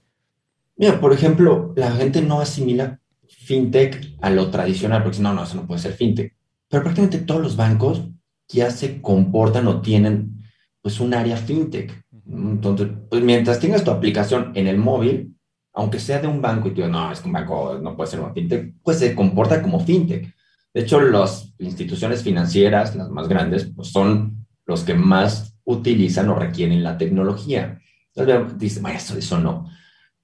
Mira, 0.78 1.00
por 1.00 1.14
ejemplo, 1.14 1.74
la 1.76 1.92
gente 1.94 2.22
no 2.22 2.42
asimila 2.42 3.00
fintech 3.28 4.16
a 4.22 4.30
lo 4.30 4.52
tradicional, 4.52 5.02
porque 5.02 5.20
no, 5.20 5.34
no, 5.34 5.44
eso 5.44 5.56
no 5.56 5.66
puede 5.66 5.82
ser 5.82 5.94
fintech. 5.94 6.36
Pero 6.70 6.84
prácticamente 6.84 7.20
todos 7.20 7.42
los 7.42 7.56
bancos 7.56 8.04
ya 8.48 8.72
se 8.72 9.02
comportan 9.02 9.68
o 9.68 9.82
tienen 9.82 10.44
pues 10.82 11.00
un 11.00 11.14
área 11.14 11.38
fintech. 11.38 12.04
Entonces, 12.28 12.90
pues 13.10 13.24
mientras 13.24 13.60
tengas 13.60 13.84
tu 13.84 13.92
aplicación 13.92 14.52
en 14.56 14.68
el 14.68 14.78
móvil, 14.78 15.36
aunque 15.74 16.00
sea 16.00 16.20
de 16.20 16.28
un 16.28 16.42
banco 16.42 16.68
y 16.68 16.72
tú 16.72 16.76
digas, 16.78 16.92
no, 16.92 17.12
es 17.12 17.20
que 17.20 17.28
un 17.28 17.34
banco 17.34 17.80
no 17.82 17.96
puede 17.96 18.10
ser 18.10 18.20
una 18.20 18.34
fintech, 18.34 18.74
pues 18.84 19.00
se 19.00 19.16
comporta 19.16 19.62
como 19.62 19.80
fintech. 19.80 20.34
De 20.74 20.82
hecho, 20.82 21.02
las 21.02 21.54
instituciones 21.60 22.22
financieras, 22.22 22.96
las 22.96 23.10
más 23.10 23.28
grandes, 23.28 23.72
pues 23.76 23.90
son 23.90 24.46
los 24.66 24.84
que 24.84 24.94
más 24.94 25.58
utilizan 25.64 26.30
o 26.30 26.36
requieren 26.36 26.84
la 26.84 26.98
tecnología. 26.98 27.80
Entonces, 28.14 28.58
dice, 28.58 28.82
eso, 28.94 29.18
eso 29.18 29.40
no. 29.40 29.70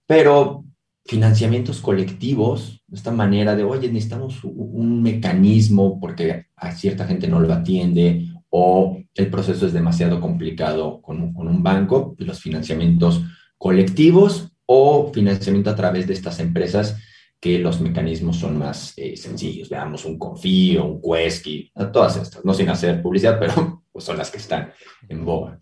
Pero 0.06 0.66
financiamientos 1.12 1.82
colectivos, 1.82 2.82
esta 2.90 3.12
manera 3.12 3.54
de, 3.54 3.66
oye, 3.66 3.92
necesitamos 3.92 4.46
un 4.46 5.04
mecanismo 5.04 6.00
porque 6.00 6.46
a 6.56 6.72
cierta 6.72 7.06
gente 7.06 7.28
no 7.28 7.42
lo 7.42 7.52
atiende 7.52 8.30
o 8.50 8.98
el 9.16 9.30
proceso 9.30 9.68
es 9.68 9.74
demasiado 9.74 10.22
complicado 10.22 11.02
con, 11.02 11.34
un 11.36 11.64
banco, 11.64 12.16
los 12.18 12.40
financiamientos 12.40 13.24
colectivos 13.58 14.54
o 14.66 15.12
financiamiento 15.14 15.70
a 15.70 15.76
través 15.76 16.08
de 16.08 16.14
estas 16.14 16.40
empresas 16.40 16.96
que 17.42 17.60
los 17.60 17.82
mecanismos 17.82 18.38
son 18.38 18.58
más 18.58 18.94
eh, 18.96 19.18
sencillos. 19.18 19.68
Veamos 19.68 20.06
un 20.06 20.18
Confío, 20.18 20.86
un 20.86 21.02
Quesky, 21.02 21.74
todas 21.92 22.16
estas, 22.16 22.46
no 22.46 22.54
sin 22.54 22.70
hacer 22.70 23.02
publicidad, 23.02 23.38
pero 23.38 23.84
pues 23.92 24.06
son 24.06 24.18
las 24.18 24.32
que 24.32 24.38
están 24.38 24.72
en 25.10 25.26
boga. 25.26 25.60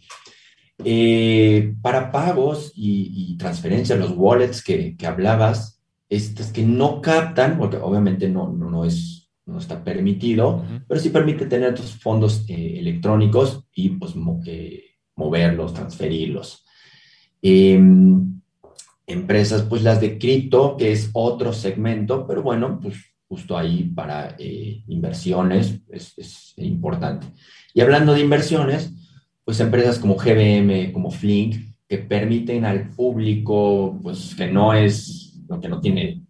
Eh, 0.85 1.75
para 1.81 2.09
pagos 2.11 2.71
y, 2.75 3.35
transferencias, 3.37 3.99
los 3.99 4.13
wallets 4.15 4.63
que, 4.63 4.95
hablabas, 5.05 5.81
estas 6.07 6.51
que 6.51 6.63
no 6.63 7.01
captan, 7.01 7.57
porque 7.57 7.77
obviamente 7.77 8.29
no, 8.29 8.51
no, 8.51 8.85
es, 8.85 9.29
no 9.45 9.59
está 9.59 9.83
permitido, 9.83 10.63
pero 10.87 10.99
sí 10.99 11.09
permite 11.09 11.45
tener 11.47 11.75
tus 11.75 11.91
fondos 12.01 12.45
eh, 12.47 12.79
electrónicos 12.79 13.65
y 13.73 13.89
pues 13.89 14.13
eh, 14.45 14.83
moverlos, 15.15 15.73
transferirlos. 15.73 16.65
Em, 17.41 18.41
empresas, 19.05 19.63
pues 19.63 19.83
las 19.83 19.99
de 19.99 20.17
cripto, 20.17 20.77
que 20.77 20.93
es 20.93 21.09
otro 21.13 21.51
segmento, 21.51 22.25
pero 22.25 22.41
bueno, 22.41 22.79
pues 22.81 22.95
justo 23.27 23.57
ahí 23.57 23.83
para 23.83 24.35
inversiones 24.39 25.81
es, 25.89 26.17
es 26.17 26.53
importante. 26.57 27.27
Y 27.73 27.81
hablando 27.81 28.13
de 28.13 28.21
inversiones, 28.21 28.93
pues 29.49 29.61
empresas 29.61 29.97
como 29.97 30.15
GBM, 30.15 30.93
como 30.93 31.09
Flink, 31.09 31.55
que 31.87 31.97
permiten 31.97 32.65
al 32.65 32.91
público, 32.91 33.97
pues 34.03 34.35
que 34.35 34.45
no 34.45 34.75
es, 34.75 35.41
que 35.59 35.67
no 35.67 35.81
tiene, 35.81 36.21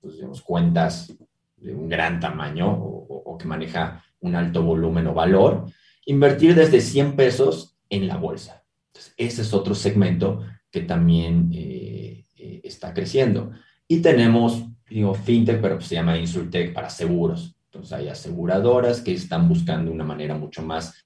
pues, 0.00 0.14
digamos, 0.14 0.40
cuentas 0.40 1.14
de 1.58 1.74
un 1.74 1.86
gran 1.90 2.18
tamaño 2.18 2.72
o, 2.72 3.36
que 3.36 3.46
maneja 3.46 4.02
un 4.20 4.36
alto 4.36 4.62
volumen 4.62 5.06
o 5.08 5.12
valor, 5.12 5.66
invertir 6.06 6.54
desde 6.54 6.80
100 6.80 7.14
pesos 7.14 7.76
en 7.90 8.08
la 8.08 8.16
bolsa. 8.16 8.64
Entonces, 8.86 9.12
ese 9.18 9.42
es 9.42 9.52
otro 9.52 9.74
segmento 9.74 10.42
que 10.70 10.80
también 10.80 11.50
eh, 11.52 12.24
eh, 12.38 12.62
está 12.64 12.94
creciendo. 12.94 13.50
Y 13.86 14.00
tenemos, 14.00 14.64
digo, 14.88 15.12
fintech, 15.12 15.60
pero 15.60 15.78
se 15.82 15.96
llama 15.96 16.16
insultech 16.16 16.72
para 16.72 16.88
seguros. 16.88 17.54
Entonces 17.66 17.92
hay 17.92 18.08
aseguradoras 18.08 19.02
que 19.02 19.12
están 19.12 19.46
buscando 19.46 19.92
una 19.92 20.04
manera 20.04 20.38
mucho 20.38 20.62
más 20.62 21.04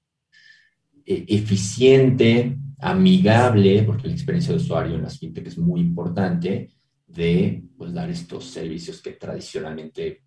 eficiente, 1.05 2.57
amigable, 2.79 3.83
porque 3.83 4.07
la 4.07 4.13
experiencia 4.13 4.53
de 4.53 4.61
usuario 4.61 4.95
en 4.95 5.03
las 5.03 5.17
fintech 5.19 5.47
es 5.47 5.57
muy 5.57 5.81
importante, 5.81 6.71
de 7.07 7.63
pues, 7.77 7.93
dar 7.93 8.09
estos 8.09 8.45
servicios 8.45 9.01
que 9.01 9.11
tradicionalmente 9.11 10.23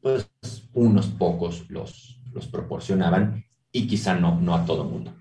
pues, 0.00 0.28
unos 0.72 1.06
pocos 1.08 1.68
los, 1.68 2.20
los 2.32 2.46
proporcionaban 2.48 3.44
y 3.70 3.86
quizá 3.86 4.14
no, 4.14 4.40
no 4.40 4.54
a 4.54 4.64
todo 4.64 4.84
mundo. 4.84 5.14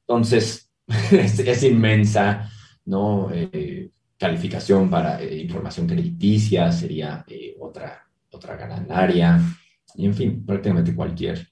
Entonces, 0.00 0.70
es, 1.10 1.62
inmensa, 1.62 2.50
¿no? 2.84 3.30
Eh, 3.32 3.90
calificación 4.18 4.88
para 4.88 5.20
eh, 5.22 5.42
información 5.42 5.86
crediticia 5.86 6.70
sería 6.70 7.24
eh, 7.26 7.56
otra, 7.58 8.06
otra 8.30 8.56
gran 8.56 8.90
área, 8.90 9.40
y 9.96 10.06
en 10.06 10.14
fin, 10.14 10.44
prácticamente 10.44 10.94
cualquier 10.94 11.48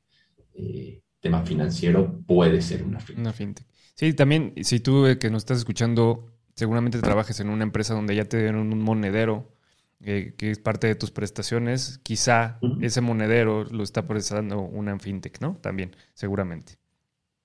tema 1.23 1.43
financiero 1.47 2.21
puede 2.27 2.61
ser 2.61 2.83
una 2.83 3.01
fintech. 3.01 3.19
Una 3.19 3.33
fintech. 3.33 3.67
Sí, 3.95 4.13
también, 4.13 4.53
si 4.63 4.81
tú 4.81 5.07
eh, 5.07 5.19
que 5.19 5.31
nos 5.31 5.43
estás 5.43 5.59
escuchando, 5.59 6.27
seguramente 6.55 6.99
trabajes 6.99 7.41
en 7.41 7.49
una 7.49 7.63
empresa 7.63 7.95
donde 7.95 8.15
ya 8.15 8.25
te 8.25 8.39
dieron 8.39 8.73
un 8.73 8.83
monedero 8.83 9.55
eh, 10.05 10.35
que 10.37 10.51
es 10.51 10.59
parte 10.59 10.89
de 10.89 10.97
tus 10.97 11.13
prestaciones, 11.13 12.01
quizá 12.03 12.59
ese 12.81 13.01
monedero 13.01 13.65
lo 13.65 13.85
está 13.85 14.07
procesando 14.07 14.61
una 14.61 14.99
fintech, 14.99 15.41
¿no? 15.41 15.59
También, 15.63 15.95
seguramente. 16.13 16.75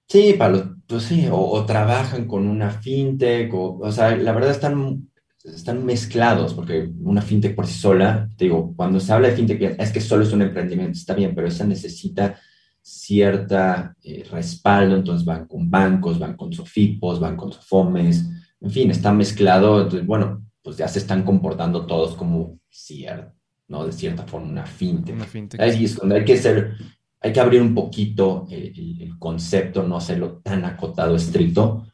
Sí, 0.08 0.34
Pablo, 0.38 0.78
pues 0.88 1.04
sí, 1.04 1.28
o, 1.30 1.66
trabajan 1.66 2.26
con 2.26 2.48
una 2.48 2.72
fintech, 2.72 3.54
o, 3.54 3.78
o 3.78 3.92
sea, 3.92 4.16
la 4.16 4.32
verdad 4.32 4.52
están, 4.52 5.08
están 5.44 5.86
mezclados, 5.86 6.56
porque 6.56 6.90
una 7.02 7.22
fintech 7.22 7.54
por 7.54 7.68
sí 7.68 7.78
sola, 7.78 8.28
te 8.38 8.46
digo, 8.46 8.74
cuando 8.76 9.00
se 9.00 9.14
habla 9.14 9.28
de 9.28 9.36
fintech, 9.36 9.76
es 9.80 9.92
que 9.92 10.02
solo 10.02 10.24
es 10.24 10.34
un 10.34 10.42
emprendimiento, 10.42 10.98
está 10.98 11.14
bien, 11.14 11.36
pero 11.36 11.48
esa 11.48 11.66
necesita 11.66 12.40
cierta 12.88 13.94
eh, 14.02 14.24
respaldo, 14.32 14.96
entonces 14.96 15.26
van 15.26 15.46
con 15.46 15.70
bancos, 15.70 16.18
van 16.18 16.38
con 16.38 16.54
sofipos, 16.54 17.20
van 17.20 17.36
con 17.36 17.52
sofomes, 17.52 18.26
en 18.62 18.72
fin, 18.72 18.90
está 18.92 19.12
mezclado, 19.12 19.82
entonces, 19.82 20.08
bueno, 20.08 20.46
pues 20.62 20.78
ya 20.78 20.88
se 20.88 21.00
están 21.00 21.24
comportando 21.24 21.86
todos 21.86 22.16
como 22.16 22.62
cierto, 22.70 23.34
¿no? 23.68 23.86
De 23.86 23.92
cierta 23.92 24.24
forma, 24.24 24.48
una 24.48 24.66
fintech. 24.66 25.16
Una 25.16 25.26
fintech. 25.26 25.60
Ahí 25.60 25.84
es 25.84 25.98
donde 25.98 26.16
hay 26.16 26.24
que 26.24 26.38
ser, 26.38 26.76
hay 27.20 27.34
que 27.34 27.40
abrir 27.42 27.62
un 27.62 27.76
poquito 27.76 28.48
el, 28.50 29.16
concepto, 29.20 29.84
no 29.84 29.98
hacerlo 29.98 30.40
tan 30.42 30.64
acotado, 30.64 31.18
estricto, 31.18 31.86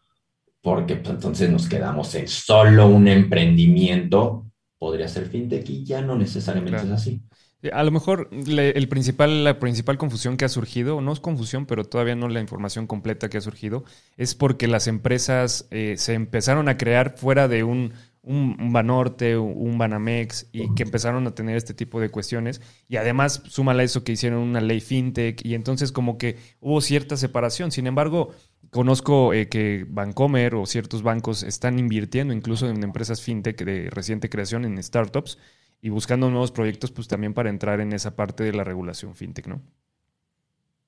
porque 0.62 0.98
pues, 0.98 1.16
entonces 1.16 1.50
nos 1.50 1.68
quedamos 1.68 2.14
en 2.14 2.28
solo 2.28 2.88
un 2.88 3.08
emprendimiento, 3.08 4.46
podría 4.78 5.08
ser 5.08 5.26
fintech 5.26 5.68
y 5.72 5.84
ya 5.84 6.04
no 6.04 6.16
necesariamente 6.16 6.84
es 6.84 6.92
así. 6.92 7.24
A 7.72 7.84
lo 7.84 7.92
mejor 7.92 8.30
el 8.32 8.90
principal, 8.90 9.44
la 9.44 9.60
principal 9.60 9.98
confusión 9.98 10.36
que 10.36 10.44
ha 10.44 10.50
surgido, 10.50 11.00
no 11.00 11.14
es 11.14 11.22
confusión, 11.22 11.66
pero 11.66 11.86
todavía 11.86 12.16
no 12.16 12.28
la 12.28 12.42
información 12.42 12.88
completa 12.88 13.30
que 13.30 13.38
ha 13.38 13.42
surgido, 13.42 13.86
es 14.18 14.36
porque 14.36 14.68
las 14.68 14.88
empresas 14.88 15.68
eh, 15.72 15.96
se 15.98 16.14
empezaron 16.14 16.68
a 16.68 16.78
crear 16.78 17.18
fuera 17.18 17.48
de 17.48 17.64
un, 17.64 17.94
un, 18.22 18.74
Banorte, 18.74 19.38
un 19.38 19.78
Banamex, 19.78 20.48
y 20.52 20.74
que 20.76 20.84
empezaron 20.84 21.28
a 21.28 21.36
tener 21.36 21.56
este 21.56 21.74
tipo 21.74 22.02
de 22.02 22.10
cuestiones. 22.10 22.62
Y 22.90 22.98
además, 22.98 23.42
súmala 23.48 23.84
eso 23.84 24.04
que 24.04 24.14
hicieron 24.14 24.40
una 24.40 24.62
ley 24.62 24.82
fintech, 24.82 25.46
y 25.46 25.56
entonces 25.56 25.92
como 25.92 26.18
que 26.18 26.38
hubo 26.60 26.82
cierta 26.82 27.16
separación. 27.18 27.72
Sin 27.72 27.88
embargo, 27.88 28.34
conozco 28.72 29.34
eh, 29.34 29.48
que 29.48 29.86
Bancomer 29.88 30.56
o 30.56 30.66
ciertos 30.66 31.04
bancos 31.04 31.44
están 31.44 31.80
invirtiendo 31.80 32.34
incluso 32.34 32.70
en 32.70 32.84
empresas 32.84 33.22
fintech 33.22 33.64
de 33.64 33.90
reciente 33.90 34.30
creación, 34.30 34.66
en 34.66 34.82
startups, 34.82 35.38
y 35.84 35.90
buscando 35.90 36.30
nuevos 36.30 36.54
proyectos, 36.54 36.92
pues 36.92 37.10
también 37.10 37.34
para 37.34 37.50
entrar 37.50 37.82
en 37.82 37.92
esa 37.92 38.16
parte 38.16 38.46
de 38.46 38.54
la 38.54 38.64
regulación 38.64 39.16
fintech, 39.16 39.48
¿no? 39.48 39.62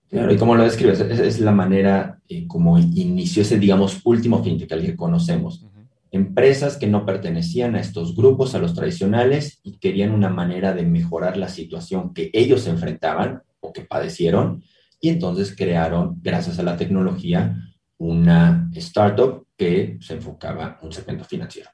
Claro, 0.10 0.34
y 0.34 0.38
como 0.38 0.56
lo 0.56 0.64
describes, 0.64 1.02
es, 1.02 1.42
la 1.42 1.52
manera 1.52 2.22
eh, 2.30 2.48
como 2.48 2.80
inició 2.80 3.42
ese, 3.42 3.60
digamos, 3.60 4.00
último 4.06 4.42
fintech, 4.42 4.72
al 4.72 4.86
que 4.86 4.96
conocemos. 4.96 5.66
Empresas 6.12 6.78
que 6.78 6.88
no 6.88 7.06
pertenecían 7.06 7.76
a 7.76 7.82
estos 7.82 8.16
grupos, 8.16 8.56
a 8.56 8.60
los 8.60 8.74
tradicionales, 8.74 9.60
y 9.64 9.80
querían 9.80 10.12
una 10.12 10.30
manera 10.30 10.72
de 10.72 10.84
mejorar 10.84 11.36
la 11.36 11.50
situación 11.50 12.14
que 12.14 12.32
ellos 12.34 12.66
enfrentaban 12.66 13.44
o 13.60 13.74
que 13.74 13.82
padecieron, 13.82 14.64
y 15.02 15.10
entonces 15.10 15.54
crearon, 15.58 16.22
gracias 16.22 16.58
a 16.58 16.64
la 16.64 16.78
tecnología, 16.78 17.58
una 17.98 18.70
startup 18.76 19.46
que 19.58 19.98
se 20.00 20.14
enfocaba 20.14 20.78
en 20.80 20.88
un 20.88 20.94
segmento 20.94 21.26
financiero. 21.26 21.70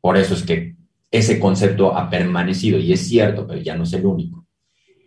Por 0.00 0.16
eso 0.16 0.32
es 0.32 0.42
que 0.42 0.76
ese 1.16 1.38
concepto 1.38 1.96
ha 1.96 2.08
permanecido, 2.08 2.78
y 2.78 2.92
es 2.92 3.06
cierto, 3.06 3.46
pero 3.46 3.60
ya 3.60 3.76
no 3.76 3.84
es 3.84 3.92
el 3.92 4.06
único. 4.06 4.46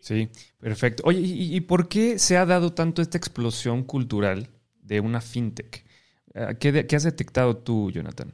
Sí, 0.01 0.29
perfecto. 0.59 1.03
Oye, 1.05 1.19
¿y, 1.21 1.59
por 1.61 1.87
qué 1.87 2.19
se 2.19 2.37
ha 2.37 2.45
dado 2.45 2.73
tanto 2.73 3.01
esta 3.01 3.17
explosión 3.17 3.83
cultural 3.83 4.49
de 4.81 4.99
una 4.99 5.21
fintech? 5.21 5.85
Ah, 6.33 6.53
¿Qué, 6.53 6.85
has 6.95 7.03
detectado 7.03 7.57
tú, 7.57 7.91
Jonathan? 7.91 8.33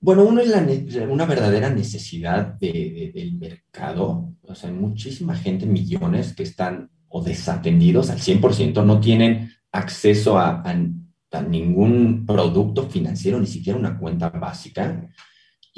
Bueno, 0.00 0.24
uno 0.24 0.40
es 0.40 0.96
una 1.08 1.26
verdadera 1.26 1.70
necesidad 1.70 2.54
del 2.54 3.36
mercado. 3.38 4.32
O 4.42 4.54
sea, 4.54 4.70
hay 4.70 4.76
muchísima 4.76 5.34
gente, 5.34 5.66
millones, 5.66 6.34
que 6.34 6.44
están 6.44 6.90
o 7.08 7.22
desatendidos 7.22 8.10
al 8.10 8.18
100%, 8.18 8.84
no 8.84 9.00
tienen 9.00 9.50
acceso 9.72 10.38
a, 10.38 10.62
a 10.62 11.42
ningún 11.42 12.24
producto 12.26 12.88
financiero, 12.88 13.40
ni 13.40 13.46
siquiera 13.46 13.78
una 13.78 13.98
cuenta 13.98 14.30
básica 14.30 15.08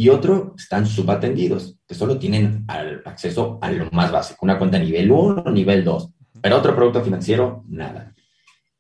y 0.00 0.08
otro 0.08 0.54
están 0.56 0.86
subatendidos, 0.86 1.76
que 1.86 1.94
solo 1.94 2.18
tienen 2.18 2.64
acceso 3.04 3.58
a 3.60 3.70
lo 3.70 3.90
más 3.90 4.10
básico, 4.10 4.38
una 4.46 4.58
cuenta 4.58 4.78
nivel 4.78 5.12
1 5.12 5.42
o 5.44 5.50
nivel 5.50 5.84
2, 5.84 6.10
pero 6.40 6.56
otro 6.56 6.74
producto 6.74 7.04
financiero, 7.04 7.64
nada. 7.68 8.14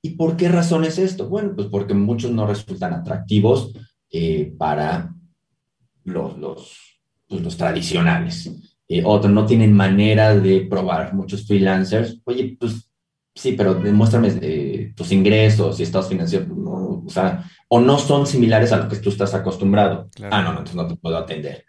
¿Y 0.00 0.16
por 0.16 0.34
qué 0.34 0.48
razón 0.48 0.84
es 0.84 0.96
esto? 0.96 1.28
Bueno, 1.28 1.52
pues 1.54 1.68
porque 1.68 1.92
muchos 1.92 2.30
no 2.30 2.46
resultan 2.46 2.94
atractivos 2.94 3.70
eh, 4.10 4.54
para 4.56 5.14
los, 6.04 6.38
los, 6.38 7.02
pues 7.28 7.42
los 7.42 7.54
tradicionales. 7.54 8.50
Eh, 8.88 9.02
otros 9.04 9.30
no 9.30 9.44
tienen 9.44 9.74
manera 9.74 10.34
de 10.34 10.62
probar. 10.70 11.12
Muchos 11.12 11.46
freelancers, 11.46 12.18
oye, 12.24 12.56
pues 12.58 12.90
sí, 13.34 13.52
pero 13.52 13.74
demuéstrame 13.74 14.28
eh, 14.40 14.69
tus 14.94 15.12
ingresos 15.12 15.78
y 15.78 15.82
estados 15.82 16.08
financieros. 16.08 16.48
No, 16.48 17.04
o 17.06 17.10
sea, 17.10 17.44
o 17.68 17.80
no 17.80 17.98
son 17.98 18.26
similares 18.26 18.72
a 18.72 18.78
lo 18.78 18.88
que 18.88 18.96
tú 18.96 19.10
estás 19.10 19.34
acostumbrado. 19.34 20.08
Ah, 20.30 20.42
no, 20.42 20.52
no, 20.52 20.58
entonces 20.60 20.74
no 20.74 20.86
te 20.86 20.96
puedo 20.96 21.16
atender. 21.16 21.64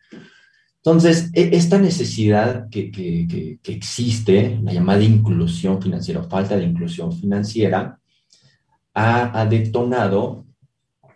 Entonces, 0.84 1.30
e, 1.34 1.56
esta 1.56 1.78
necesidad 1.78 2.68
que, 2.70 2.90
que, 2.90 3.60
que, 3.62 3.72
existe, 3.72 4.60
la 4.64 4.74
llamada 4.74 5.04
inclusión 5.04 5.80
financiera, 5.80 6.24
falta 6.24 6.58
de 6.58 6.66
inclusión 6.66 7.12
financiera, 7.14 8.00
ha, 8.96 9.40
ha, 9.40 9.46
detonado 9.46 10.46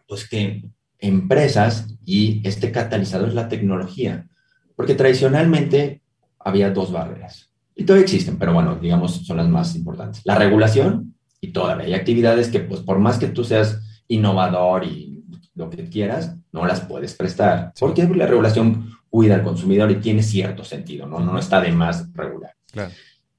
pues 0.07 0.29
que 0.29 0.63
empresas, 0.99 1.87
y 2.05 2.47
este 2.47 2.71
catalizador 2.71 3.29
es 3.29 3.33
la 3.33 3.49
tecnología, 3.49 4.27
porque 4.75 4.93
tradicionalmente 4.93 6.03
había 6.37 6.69
dos 6.69 6.91
barreras, 6.91 7.51
y 7.75 7.83
todavía 7.85 8.05
existen, 8.05 8.37
pero 8.37 8.53
bueno, 8.53 8.75
digamos, 8.75 9.25
son 9.25 9.37
las 9.37 9.49
más 9.49 9.75
importantes. 9.75 10.21
La 10.25 10.35
regulación, 10.35 11.14
y 11.41 11.51
todavía 11.51 11.85
hay 11.85 11.93
actividades 11.93 12.49
que, 12.49 12.59
pues, 12.59 12.81
por 12.81 12.99
más 12.99 13.17
que 13.17 13.27
tú 13.27 13.43
seas 13.43 13.79
innovador 14.07 14.83
y 14.83 15.23
lo 15.55 15.69
que 15.69 15.89
quieras, 15.89 16.35
no 16.51 16.65
las 16.65 16.81
puedes 16.81 17.13
prestar. 17.13 17.73
Porque 17.79 18.03
la 18.03 18.27
regulación 18.27 18.91
cuida 19.09 19.35
al 19.35 19.43
consumidor 19.43 19.91
y 19.91 19.95
tiene 19.95 20.23
cierto 20.23 20.63
sentido, 20.63 21.07
¿no? 21.07 21.19
No 21.19 21.37
está 21.39 21.61
de 21.61 21.71
más 21.71 22.11
regular. 22.13 22.53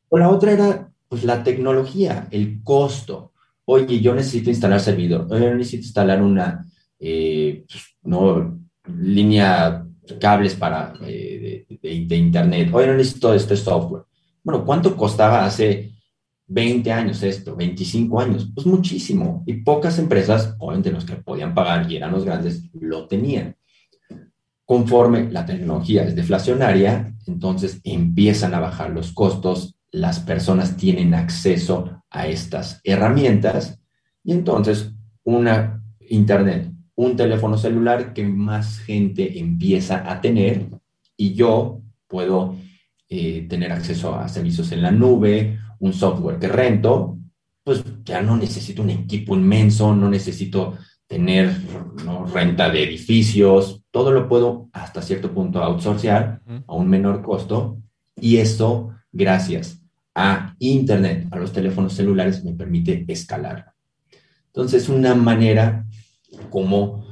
O 0.08 0.18
la 0.18 0.28
otra 0.28 0.52
era, 0.52 0.90
pues, 1.08 1.24
la 1.24 1.42
tecnología, 1.42 2.28
el 2.30 2.62
costo. 2.62 3.32
Oye, 3.64 4.00
yo 4.00 4.14
necesito 4.14 4.50
instalar 4.50 4.80
servidor, 4.80 5.26
oye, 5.28 5.44
yo 5.44 5.54
necesito 5.54 5.84
instalar 5.84 6.22
una, 6.22 6.66
eh, 6.98 7.64
pues, 7.68 7.96
no, 8.02 8.60
línea, 8.96 9.84
cables 10.20 10.54
para, 10.54 10.94
eh, 11.02 11.66
de, 11.82 12.06
de, 12.06 12.16
internet, 12.16 12.70
oye, 12.72 12.86
no 12.86 12.94
necesito 12.94 13.34
este 13.34 13.56
software. 13.56 14.04
Bueno, 14.44 14.64
¿cuánto 14.64 14.96
costaba 14.96 15.44
hace 15.44 15.95
20 16.48 16.92
años 16.92 17.22
esto, 17.22 17.56
25 17.56 18.20
años, 18.20 18.50
pues 18.54 18.66
muchísimo. 18.66 19.42
Y 19.46 19.54
pocas 19.54 19.98
empresas, 19.98 20.54
obviamente 20.58 20.92
los 20.92 21.04
que 21.04 21.16
podían 21.16 21.54
pagar 21.54 21.90
y 21.90 21.96
eran 21.96 22.12
los 22.12 22.24
grandes, 22.24 22.70
lo 22.72 23.06
tenían. 23.06 23.56
Conforme 24.64 25.30
la 25.30 25.44
tecnología 25.44 26.04
es 26.04 26.14
deflacionaria, 26.14 27.14
entonces 27.26 27.80
empiezan 27.84 28.54
a 28.54 28.60
bajar 28.60 28.90
los 28.90 29.12
costos, 29.12 29.76
las 29.90 30.20
personas 30.20 30.76
tienen 30.76 31.14
acceso 31.14 32.02
a 32.10 32.26
estas 32.26 32.80
herramientas 32.84 33.80
y 34.22 34.32
entonces 34.32 34.92
una 35.24 35.82
internet, 36.00 36.72
un 36.94 37.16
teléfono 37.16 37.58
celular 37.58 38.12
que 38.12 38.24
más 38.24 38.78
gente 38.78 39.38
empieza 39.38 40.10
a 40.10 40.20
tener 40.20 40.68
y 41.16 41.34
yo 41.34 41.82
puedo 42.08 42.56
eh, 43.08 43.46
tener 43.48 43.72
acceso 43.72 44.16
a 44.16 44.28
servicios 44.28 44.72
en 44.72 44.82
la 44.82 44.90
nube, 44.90 45.58
un 45.78 45.92
software 45.92 46.38
que 46.38 46.48
rento, 46.48 47.18
pues 47.64 47.82
ya 48.04 48.22
no 48.22 48.36
necesito 48.36 48.82
un 48.82 48.90
equipo 48.90 49.34
inmenso, 49.34 49.94
no 49.94 50.08
necesito 50.08 50.78
tener 51.06 51.54
renta 52.32 52.70
de 52.70 52.82
edificios, 52.82 53.82
todo 53.90 54.10
lo 54.10 54.28
puedo 54.28 54.68
hasta 54.72 55.02
cierto 55.02 55.32
punto 55.32 55.62
outsourcear 55.62 56.42
a 56.66 56.74
un 56.74 56.88
menor 56.88 57.22
costo 57.22 57.78
y 58.20 58.36
eso, 58.36 58.90
gracias 59.12 59.82
a 60.14 60.54
Internet, 60.58 61.28
a 61.30 61.36
los 61.36 61.52
teléfonos 61.52 61.92
celulares, 61.92 62.42
me 62.44 62.52
permite 62.52 63.04
escalar. 63.08 63.72
Entonces, 64.46 64.88
una 64.88 65.14
manera 65.14 65.84
como, 66.50 67.04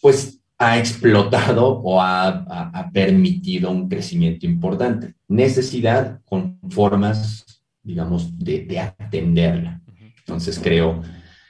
pues, 0.00 0.40
ha 0.58 0.76
explotado 0.78 1.68
o 1.68 2.00
ha, 2.00 2.28
ha 2.28 2.90
permitido 2.90 3.70
un 3.70 3.88
crecimiento 3.88 4.44
importante. 4.44 5.14
Necesidad 5.28 6.20
con 6.24 6.58
formas 6.68 7.47
digamos, 7.88 8.38
de, 8.38 8.78
atenderla. 8.78 9.80
Entonces 10.18 10.60
creo 10.62 11.00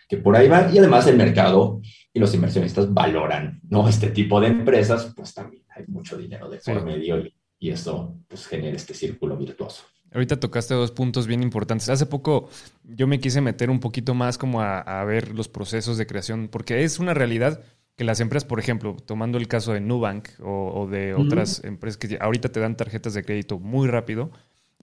que 0.09 0.19
por 0.19 0.37
ahí 0.37 0.49
va. 0.49 0.71
Y 0.73 0.79
además 0.79 1.09
el 1.09 1.17
mercado 1.17 1.81
y 2.13 2.21
los 2.21 2.33
inversionistas 2.33 2.95
valoran, 2.95 3.61
¿no? 3.69 3.89
Este 3.89 4.11
tipo 4.11 4.41
de 4.41 4.47
empresas, 4.47 5.13
pues 5.17 5.35
también 5.35 5.65
hay 5.75 5.85
mucho 5.89 6.17
dinero 6.17 6.49
de 6.49 6.59
por 6.59 6.85
medio 6.85 7.19
y, 7.19 7.35
y, 7.59 7.71
eso 7.71 8.17
pues 8.29 8.47
genera 8.47 8.77
este 8.77 8.95
círculo 8.95 9.37
virtuoso. 9.37 9.83
Ahorita 10.13 10.39
tocaste 10.39 10.75
dos 10.75 10.93
puntos 10.93 11.27
bien 11.27 11.43
importantes. 11.43 11.89
Hace 11.89 12.07
poco 12.07 12.49
yo 12.85 13.09
me 13.09 13.19
quise 13.19 13.41
meter 13.41 13.69
un 13.69 13.81
poquito 13.81 14.15
más 14.15 14.39
como 14.39 14.63
a, 14.63 15.05
ver 15.05 15.35
los 15.35 15.49
procesos 15.49 15.99
de 15.99 16.07
creación, 16.07 16.49
porque 16.49 16.85
es 16.85 17.01
una 17.01 17.15
realidad 17.15 17.61
que 17.97 18.05
las 18.05 18.21
empresas, 18.21 18.49
por 18.49 18.61
ejemplo, 18.61 18.97
tomando 19.05 19.39
el 19.39 19.49
caso 19.49 19.73
de 19.73 19.81
Nubank 19.81 20.29
o, 20.41 20.87
de 20.89 21.15
otras 21.15 21.65
empresas 21.65 21.99
que 21.99 22.17
ahorita 22.21 22.49
te 22.49 22.61
dan 22.61 22.77
tarjetas 22.77 23.13
de 23.13 23.25
crédito 23.25 23.59
muy 23.59 23.89
rápido, 23.89 24.31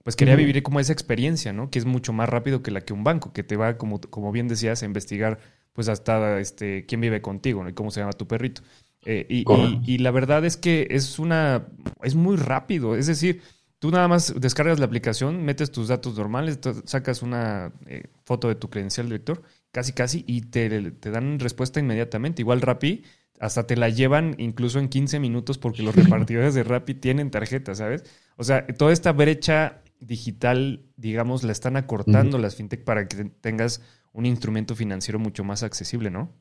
pues 0.06 0.14
quería 0.14 0.36
vivir 0.36 0.62
como 0.62 0.78
esa 0.78 0.92
experiencia, 0.92 1.52
¿no? 1.52 1.68
Que 1.68 1.80
es 1.80 1.84
mucho 1.84 2.12
más 2.12 2.28
rápido 2.28 2.62
que 2.62 2.70
la 2.70 2.80
que 2.82 2.92
un 2.92 3.02
banco, 3.02 3.32
que 3.32 3.42
te 3.42 3.56
va, 3.56 3.76
como, 3.76 4.00
como 4.00 4.30
bien 4.30 4.46
decías, 4.46 4.84
a 4.84 4.86
investigar, 4.86 5.40
pues 5.72 5.88
hasta 5.88 6.38
este, 6.38 6.86
quién 6.86 7.00
vive 7.00 7.20
contigo, 7.20 7.64
¿no? 7.64 7.70
Y 7.70 7.72
cómo 7.72 7.90
se 7.90 7.98
llama 7.98 8.12
tu 8.12 8.28
perrito. 8.28 8.62
Eh, 9.04 9.26
y, 9.28 9.98
la 9.98 10.12
verdad 10.12 10.44
es 10.44 10.56
que 10.56 10.86
es 10.90 11.18
una, 11.18 11.66
es 12.04 12.14
muy 12.14 12.36
rápido, 12.36 12.94
es 12.94 13.08
decir, 13.08 13.42
tú 13.80 13.90
nada 13.90 14.06
más 14.06 14.32
descargas 14.40 14.78
la 14.78 14.86
aplicación, 14.86 15.44
metes 15.44 15.72
tus 15.72 15.88
datos 15.88 16.16
normales, 16.16 16.60
sacas 16.84 17.22
una 17.22 17.72
eh, 17.86 18.04
foto 18.22 18.46
de 18.46 18.54
tu 18.54 18.70
credencial 18.70 19.06
director, 19.06 19.42
casi 19.72 19.92
casi, 19.92 20.22
y 20.28 20.42
te, 20.42 20.92
te 20.92 21.10
dan 21.10 21.40
respuesta 21.40 21.80
inmediatamente. 21.80 22.42
Igual 22.42 22.60
Rappi, 22.60 23.02
hasta 23.40 23.66
te 23.66 23.74
la 23.74 23.88
llevan 23.88 24.36
incluso 24.38 24.78
en 24.78 24.88
15 24.88 25.18
minutos 25.18 25.58
porque 25.58 25.82
los 25.82 25.96
repartidores 25.96 26.54
de 26.54 26.62
Rappi 26.62 26.94
tienen 26.94 27.32
tarjeta, 27.32 27.74
¿sabes? 27.74 28.04
O 28.36 28.44
sea, 28.44 28.64
toda 28.68 28.92
esta 28.92 29.10
brecha 29.10 29.82
digital, 30.00 30.82
digamos, 30.96 31.42
la 31.42 31.52
están 31.52 31.76
acortando 31.76 32.38
las 32.38 32.56
fintech 32.56 32.84
para 32.84 33.08
que 33.08 33.24
tengas 33.40 33.82
un 34.12 34.26
instrumento 34.26 34.74
financiero 34.74 35.18
mucho 35.18 35.44
más 35.44 35.62
accesible, 35.62 36.10
¿no? 36.10 36.32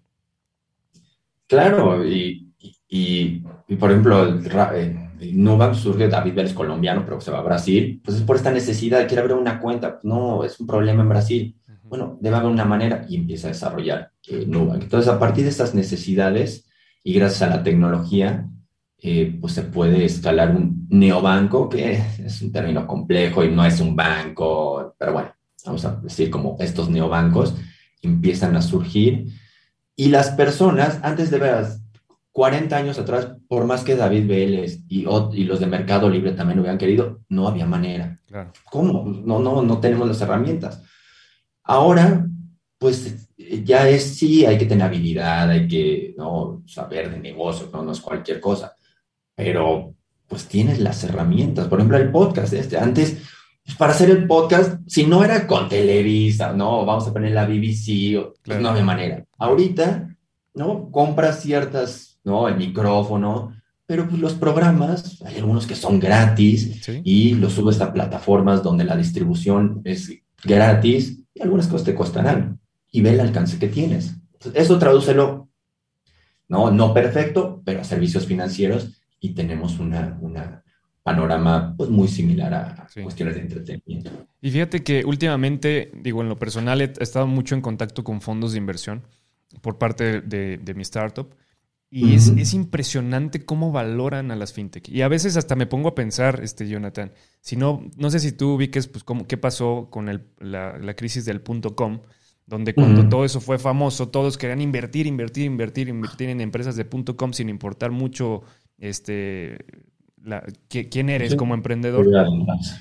Claro, 1.48 2.04
y, 2.08 3.44
por 3.80 3.92
ejemplo, 3.92 4.40
Nubank 5.20 5.76
surge 5.76 6.08
David 6.08 6.34
Vélez 6.34 6.54
colombiano, 6.54 7.04
pero 7.06 7.22
se 7.22 7.32
va 7.32 7.40
a 7.40 7.44
Brasil, 7.44 8.02
pues 8.04 8.18
es 8.18 8.24
por 8.24 8.36
esta 8.36 8.52
necesidad 8.52 9.00
de 9.00 9.08
quiere 9.08 9.22
abrir 9.22 9.38
una 9.38 9.60
cuenta. 9.60 10.00
No, 10.04 10.44
es 10.44 10.60
un 10.60 10.68
problema 10.68 11.04
en 11.04 11.10
Brasil. 11.10 11.56
Bueno, 11.84 12.18
debe 12.20 12.36
haber 12.38 12.50
una 12.50 12.66
manera 12.66 13.06
y 13.08 13.16
empieza 13.16 13.48
a 13.48 13.52
desarrollar 13.52 14.12
eh, 14.28 14.46
Nubank. 14.48 14.84
Entonces, 14.84 15.12
a 15.12 15.20
partir 15.20 15.44
de 15.44 15.52
estas 15.52 15.76
necesidades 15.76 16.68
y 17.04 17.14
gracias 17.14 17.44
a 17.44 17.56
la 17.56 17.64
tecnología, 17.64 18.50
eh, 18.98 19.38
pues 19.40 19.54
se 19.54 19.64
puede 19.64 20.06
escalar 20.06 20.56
un 20.56 20.88
neobanco, 20.90 21.70
que 21.70 22.02
es 22.24 22.42
un 22.42 22.52
término 22.52 22.88
complejo 22.88 23.44
y 23.44 23.52
no 23.52 23.66
es 23.66 23.80
un 23.80 23.96
banco, 23.96 24.96
pero 24.98 25.14
bueno, 25.14 25.34
vamos 25.66 25.86
a 25.86 25.96
decir 25.98 26.30
como 26.30 26.58
estos 26.60 26.90
neobancos 26.90 27.56
empiezan 28.02 28.56
a 28.56 28.62
surgir 28.62 29.28
y 29.96 30.10
las 30.10 30.32
personas, 30.32 31.00
antes 31.04 31.32
de 31.32 31.40
ver 31.40 31.66
40 32.32 32.76
años 32.76 33.00
atrás, 33.00 33.30
por 33.48 33.66
más 33.66 33.84
que 33.84 33.96
David 33.96 34.28
Vélez 34.28 34.82
y, 34.90 35.06
y 35.34 35.44
los 35.46 35.60
de 35.60 35.68
Mercado 35.68 36.10
Libre 36.10 36.34
también 36.34 36.60
hubieran 36.60 36.78
querido, 36.78 37.22
no 37.30 37.48
había 37.48 37.66
manera. 37.66 38.18
Claro. 38.28 38.52
¿Cómo? 38.70 39.06
No, 39.06 39.40
no, 39.40 39.62
no 39.62 39.80
tenemos 39.80 40.08
las 40.08 40.20
herramientas. 40.20 40.84
Ahora, 41.64 42.28
pues 42.78 43.30
ya 43.64 43.88
es, 43.88 44.18
sí, 44.18 44.46
hay 44.46 44.58
que 44.58 44.66
tener 44.66 44.86
habilidad, 44.86 45.50
hay 45.50 45.68
que 45.68 46.14
¿no? 46.18 46.62
saber 46.66 47.10
de 47.10 47.20
negocios, 47.20 47.72
¿no? 47.72 47.84
no 47.84 47.94
es 47.94 48.02
cualquier 48.02 48.42
cosa, 48.42 48.75
pero 49.36 49.94
pues 50.28 50.48
tienes 50.48 50.80
las 50.80 51.04
herramientas. 51.04 51.68
Por 51.68 51.80
ejemplo, 51.80 51.98
el 51.98 52.12
podcast 52.12 52.54
este. 52.54 52.78
Antes, 52.78 53.18
pues, 53.64 53.78
para 53.78 53.94
hacer 53.94 54.10
el 54.10 54.26
podcast, 54.26 54.80
si 54.88 55.06
no 55.06 55.24
era 55.24 55.46
con 55.46 55.70
Televisa, 55.70 56.54
no, 56.54 56.86
vamos 56.86 57.08
a 57.08 57.14
poner 57.14 57.32
la 57.32 57.46
BBC, 57.46 58.18
pues, 58.44 58.60
no 58.60 58.70
había 58.70 58.84
manera. 58.84 59.26
Ahorita, 59.38 60.16
¿no? 60.54 60.90
Compras 60.90 61.42
ciertas, 61.42 62.20
¿no? 62.24 62.48
El 62.48 62.58
micrófono, 62.58 63.54
pero 63.86 64.08
pues 64.08 64.20
los 64.20 64.34
programas, 64.34 65.22
hay 65.24 65.38
algunos 65.38 65.68
que 65.68 65.76
son 65.76 66.00
gratis 66.00 66.88
y 67.04 67.36
los 67.36 67.54
subes 67.54 67.80
a 67.82 67.94
plataformas 67.94 68.64
donde 68.64 68.84
la 68.84 68.98
distribución 68.98 69.82
es 69.84 70.12
gratis 70.44 71.20
y 71.34 71.42
algunas 71.42 71.68
cosas 71.68 71.86
te 71.86 71.96
costarán 71.96 72.60
y 72.92 73.02
ve 73.02 73.12
el 73.12 73.20
alcance 73.20 73.60
que 73.60 73.68
tienes. 73.68 74.16
eso 74.56 74.80
tradúcelo, 74.80 75.50
no, 76.48 76.72
no 76.72 76.94
perfecto, 76.94 77.62
pero 77.64 77.82
a 77.82 77.84
servicios 77.84 78.26
financieros 78.26 79.02
y 79.26 79.34
tenemos 79.34 79.80
una, 79.80 80.18
una 80.22 80.64
panorama 81.02 81.74
pues, 81.76 81.90
muy 81.90 82.08
similar 82.08 82.54
a, 82.54 82.88
cuestiones 83.02 83.36
de 83.36 83.42
entretenimiento. 83.42 84.12
Y 84.42 84.52
fíjate 84.52 84.84
que 84.84 85.04
últimamente, 85.04 85.92
digo, 86.02 86.22
en 86.22 86.30
lo 86.30 86.38
personal 86.38 86.82
he 86.82 86.94
estado 87.00 87.26
mucho 87.26 87.56
en 87.56 87.62
contacto 87.62 88.04
con 88.04 88.22
fondos 88.22 88.52
de 88.52 88.60
inversión 88.60 89.04
por 89.62 89.78
parte 89.78 90.22
de, 90.22 90.58
de 90.58 90.74
mi 90.76 90.84
startup. 90.84 91.28
Y 91.90 92.14
es, 92.14 92.28
es, 92.28 92.54
impresionante 92.54 93.46
cómo 93.46 93.72
valoran 93.72 94.30
a 94.30 94.36
las 94.36 94.52
fintech. 94.52 94.90
Y 94.90 95.02
a 95.02 95.08
veces 95.08 95.38
hasta 95.38 95.56
me 95.56 95.66
pongo 95.66 95.90
a 95.90 95.96
pensar, 95.96 96.42
este, 96.44 96.68
Jonathan, 96.68 97.14
si 97.40 97.56
no, 97.56 97.90
no 97.96 98.10
sé 98.10 98.20
si 98.20 98.34
tú 98.34 98.56
ubiques 98.56 98.88
pues, 98.88 99.04
cómo, 99.04 99.28
qué 99.28 99.38
pasó 99.38 99.88
con 99.90 100.10
el, 100.10 100.26
la, 100.40 100.78
la, 100.78 100.96
crisis 100.96 101.24
del 101.24 101.40
punto 101.40 101.74
com, 101.76 102.02
donde 102.48 102.74
cuando 102.74 103.08
todo 103.08 103.24
eso 103.24 103.40
fue 103.40 103.58
famoso, 103.60 104.10
todos 104.10 104.38
querían 104.38 104.62
invertir, 104.62 105.08
invertir, 105.08 105.46
invertir, 105.46 105.88
invertir 105.88 106.30
en 106.30 106.42
empresas 106.42 106.76
de 106.76 106.86
punto 106.86 107.16
com 107.16 107.32
sin 107.32 107.50
importar 107.50 107.92
mucho 107.92 108.44
este, 108.78 109.58
quién 110.68 111.10
eres 111.10 111.36
como 111.36 111.54
emprendedor. 111.54 112.08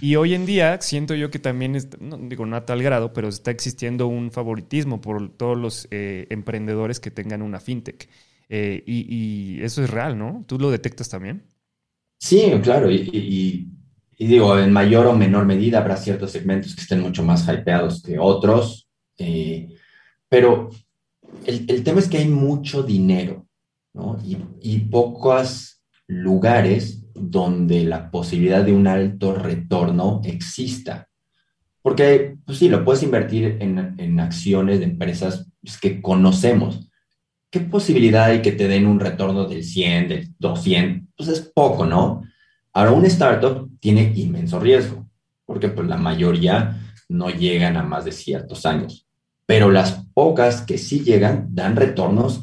Y 0.00 0.16
hoy 0.16 0.35
en 0.35 0.46
día 0.46 0.80
siento 0.80 1.14
yo 1.14 1.30
que 1.30 1.38
también, 1.38 1.76
no 2.00 2.16
digo 2.16 2.46
no 2.46 2.57
a 2.57 2.64
tal 2.64 2.83
grado, 2.83 3.12
pero 3.12 3.28
está 3.28 3.50
existiendo 3.50 4.07
un 4.07 4.30
favoritismo 4.30 5.00
por 5.00 5.30
todos 5.30 5.59
los 5.59 5.88
eh, 5.90 6.26
emprendedores 6.30 7.00
que 7.00 7.11
tengan 7.11 7.42
una 7.42 7.61
fintech. 7.61 8.09
Eh, 8.48 8.83
y, 8.87 9.62
eso 9.62 9.83
es 9.83 9.90
real, 9.90 10.18
¿no? 10.18 10.44
¿Tú 10.46 10.59
lo 10.59 10.70
detectas 10.70 11.09
también? 11.09 11.44
Sí, 12.18 12.50
claro. 12.62 12.90
Y, 12.90 13.68
digo, 14.18 14.59
en 14.59 14.72
mayor 14.72 15.07
o 15.07 15.14
menor 15.14 15.44
medida 15.44 15.78
habrá 15.78 15.96
ciertos 15.96 16.30
segmentos 16.30 16.74
que 16.74 16.83
estén 16.83 17.00
mucho 17.00 17.22
más 17.22 17.46
hypeados 17.48 18.02
que 18.02 18.18
otros. 18.18 18.88
Eh, 19.18 19.68
pero 20.28 20.70
el, 21.46 21.64
el, 21.68 21.85
tema 21.85 22.00
es 22.00 22.09
que 22.09 22.18
hay 22.18 22.28
mucho 22.28 22.83
dinero, 22.83 23.46
¿no? 23.92 24.18
Y, 24.24 24.37
y 24.61 24.78
pocas 24.80 25.73
lugares 26.07 27.05
donde 27.14 27.85
la 27.85 28.11
posibilidad 28.11 28.64
de 28.64 28.73
un 28.73 28.87
alto 28.87 29.35
retorno 29.35 30.21
exista. 30.25 31.09
Porque, 31.83 32.37
pues 32.45 32.59
sí, 32.59 32.69
lo 32.69 32.85
puedes 32.85 33.03
invertir 33.03 33.59
en, 33.61 34.21
acciones 34.21 34.79
de 34.79 34.87
empresas 34.87 35.51
pues, 35.62 35.79
que 35.79 36.01
conocemos. 36.01 36.90
¿Qué 37.51 37.61
posibilidad 37.61 38.25
hay 38.25 38.43
que 38.43 38.53
te 38.53 38.69
den 38.69 38.87
un 38.87 39.01
retorno 39.01 39.47
del 39.47 39.62
100, 39.62 40.09
del 40.09 40.35
200? 40.38 41.09
Pues 41.17 41.29
es 41.29 41.40
poco, 41.40 41.85
¿no? 41.87 42.23
Ahora, 42.73 42.93
un 42.93 43.05
startup 43.05 43.71
tiene 43.81 44.12
inmenso 44.17 44.59
riesgo, 44.59 45.09
porque 45.45 45.69
pues, 45.69 45.87
la 45.87 45.97
mayoría 45.97 46.81
no 47.09 47.31
llegan 47.31 47.77
a 47.77 47.83
más 47.83 48.05
de 48.05 48.12
ciertos 48.12 48.67
años. 48.67 49.07
Pero 49.47 49.71
las 49.71 50.07
pocas 50.14 50.62
que 50.62 50.79
sí 50.79 51.01
llegan 51.01 51.49
dan 51.51 51.77
retornos 51.77 52.40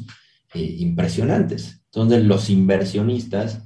eh, 0.54 0.76
impresionantes. 0.78 1.81
Entonces, 1.94 2.24
los 2.24 2.48
inversionistas 2.48 3.62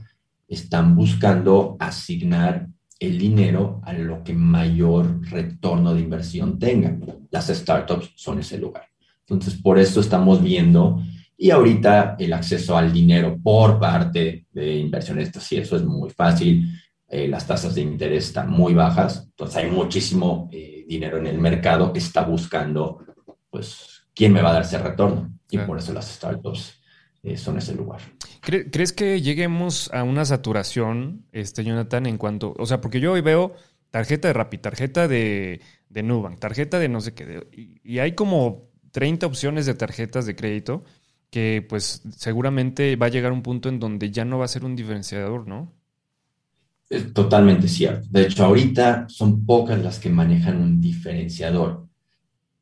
están 0.48 0.96
buscando 0.96 1.76
asignar 1.78 2.66
el 2.98 3.18
dinero 3.18 3.80
a 3.84 3.92
lo 3.92 4.24
que 4.24 4.32
mayor 4.32 5.20
retorno 5.28 5.94
de 5.94 6.00
inversión 6.00 6.58
tengan. 6.58 7.04
Las 7.30 7.48
startups 7.48 8.12
son 8.16 8.40
ese 8.40 8.58
lugar. 8.58 8.84
Entonces, 9.20 9.60
por 9.60 9.78
eso 9.78 10.00
estamos 10.00 10.42
viendo, 10.42 11.00
y 11.38 11.50
ahorita 11.50 12.16
el 12.18 12.32
acceso 12.32 12.76
al 12.76 12.92
dinero 12.92 13.38
por 13.40 13.78
parte 13.78 14.46
de 14.50 14.76
inversionistas, 14.76 15.44
sí, 15.44 15.58
eso 15.58 15.76
es 15.76 15.84
muy 15.84 16.10
fácil. 16.10 16.68
Eh, 17.08 17.28
las 17.28 17.46
tasas 17.46 17.76
de 17.76 17.82
interés 17.82 18.26
están 18.26 18.50
muy 18.50 18.74
bajas, 18.74 19.24
entonces 19.26 19.56
hay 19.58 19.70
muchísimo 19.70 20.48
eh, 20.50 20.84
dinero 20.88 21.18
en 21.18 21.28
el 21.28 21.38
mercado 21.38 21.92
que 21.92 22.00
está 22.00 22.24
buscando, 22.24 23.04
pues, 23.50 24.02
quién 24.12 24.32
me 24.32 24.42
va 24.42 24.50
a 24.50 24.54
dar 24.54 24.62
ese 24.62 24.78
retorno. 24.78 25.32
Y 25.48 25.58
por 25.58 25.78
eso 25.78 25.92
las 25.92 26.08
startups 26.08 26.75
son 27.34 27.58
ese 27.58 27.74
lugar. 27.74 28.00
¿Crees 28.40 28.92
que 28.92 29.20
lleguemos 29.20 29.90
a 29.92 30.04
una 30.04 30.24
saturación, 30.24 31.26
este, 31.32 31.64
Jonathan, 31.64 32.06
en 32.06 32.18
cuanto, 32.18 32.54
o 32.56 32.66
sea, 32.66 32.80
porque 32.80 33.00
yo 33.00 33.12
hoy 33.12 33.20
veo 33.20 33.54
tarjeta 33.90 34.28
de 34.28 34.34
Rappi, 34.34 34.58
tarjeta 34.58 35.08
de, 35.08 35.60
de 35.88 36.02
Nubank, 36.02 36.38
tarjeta 36.38 36.78
de 36.78 36.88
no 36.88 37.00
sé 37.00 37.14
qué, 37.14 37.80
y, 37.82 37.98
hay 37.98 38.12
como 38.12 38.70
30 38.92 39.26
opciones 39.26 39.66
de 39.66 39.74
tarjetas 39.74 40.26
de 40.26 40.36
crédito 40.36 40.84
que 41.30 41.66
pues 41.68 42.02
seguramente 42.16 42.94
va 42.96 43.06
a 43.06 43.10
llegar 43.10 43.32
un 43.32 43.42
punto 43.42 43.68
en 43.68 43.80
donde 43.80 44.10
ya 44.10 44.24
no 44.24 44.38
va 44.38 44.44
a 44.44 44.48
ser 44.48 44.64
un 44.64 44.76
diferenciador, 44.76 45.48
¿no? 45.48 45.72
Es 46.88 47.12
totalmente 47.12 47.66
cierto. 47.66 48.06
De 48.10 48.22
hecho, 48.22 48.44
ahorita 48.44 49.06
son 49.08 49.44
pocas 49.44 49.82
las 49.82 49.98
que 49.98 50.08
manejan 50.08 50.62
un 50.62 50.80
diferenciador. 50.80 51.85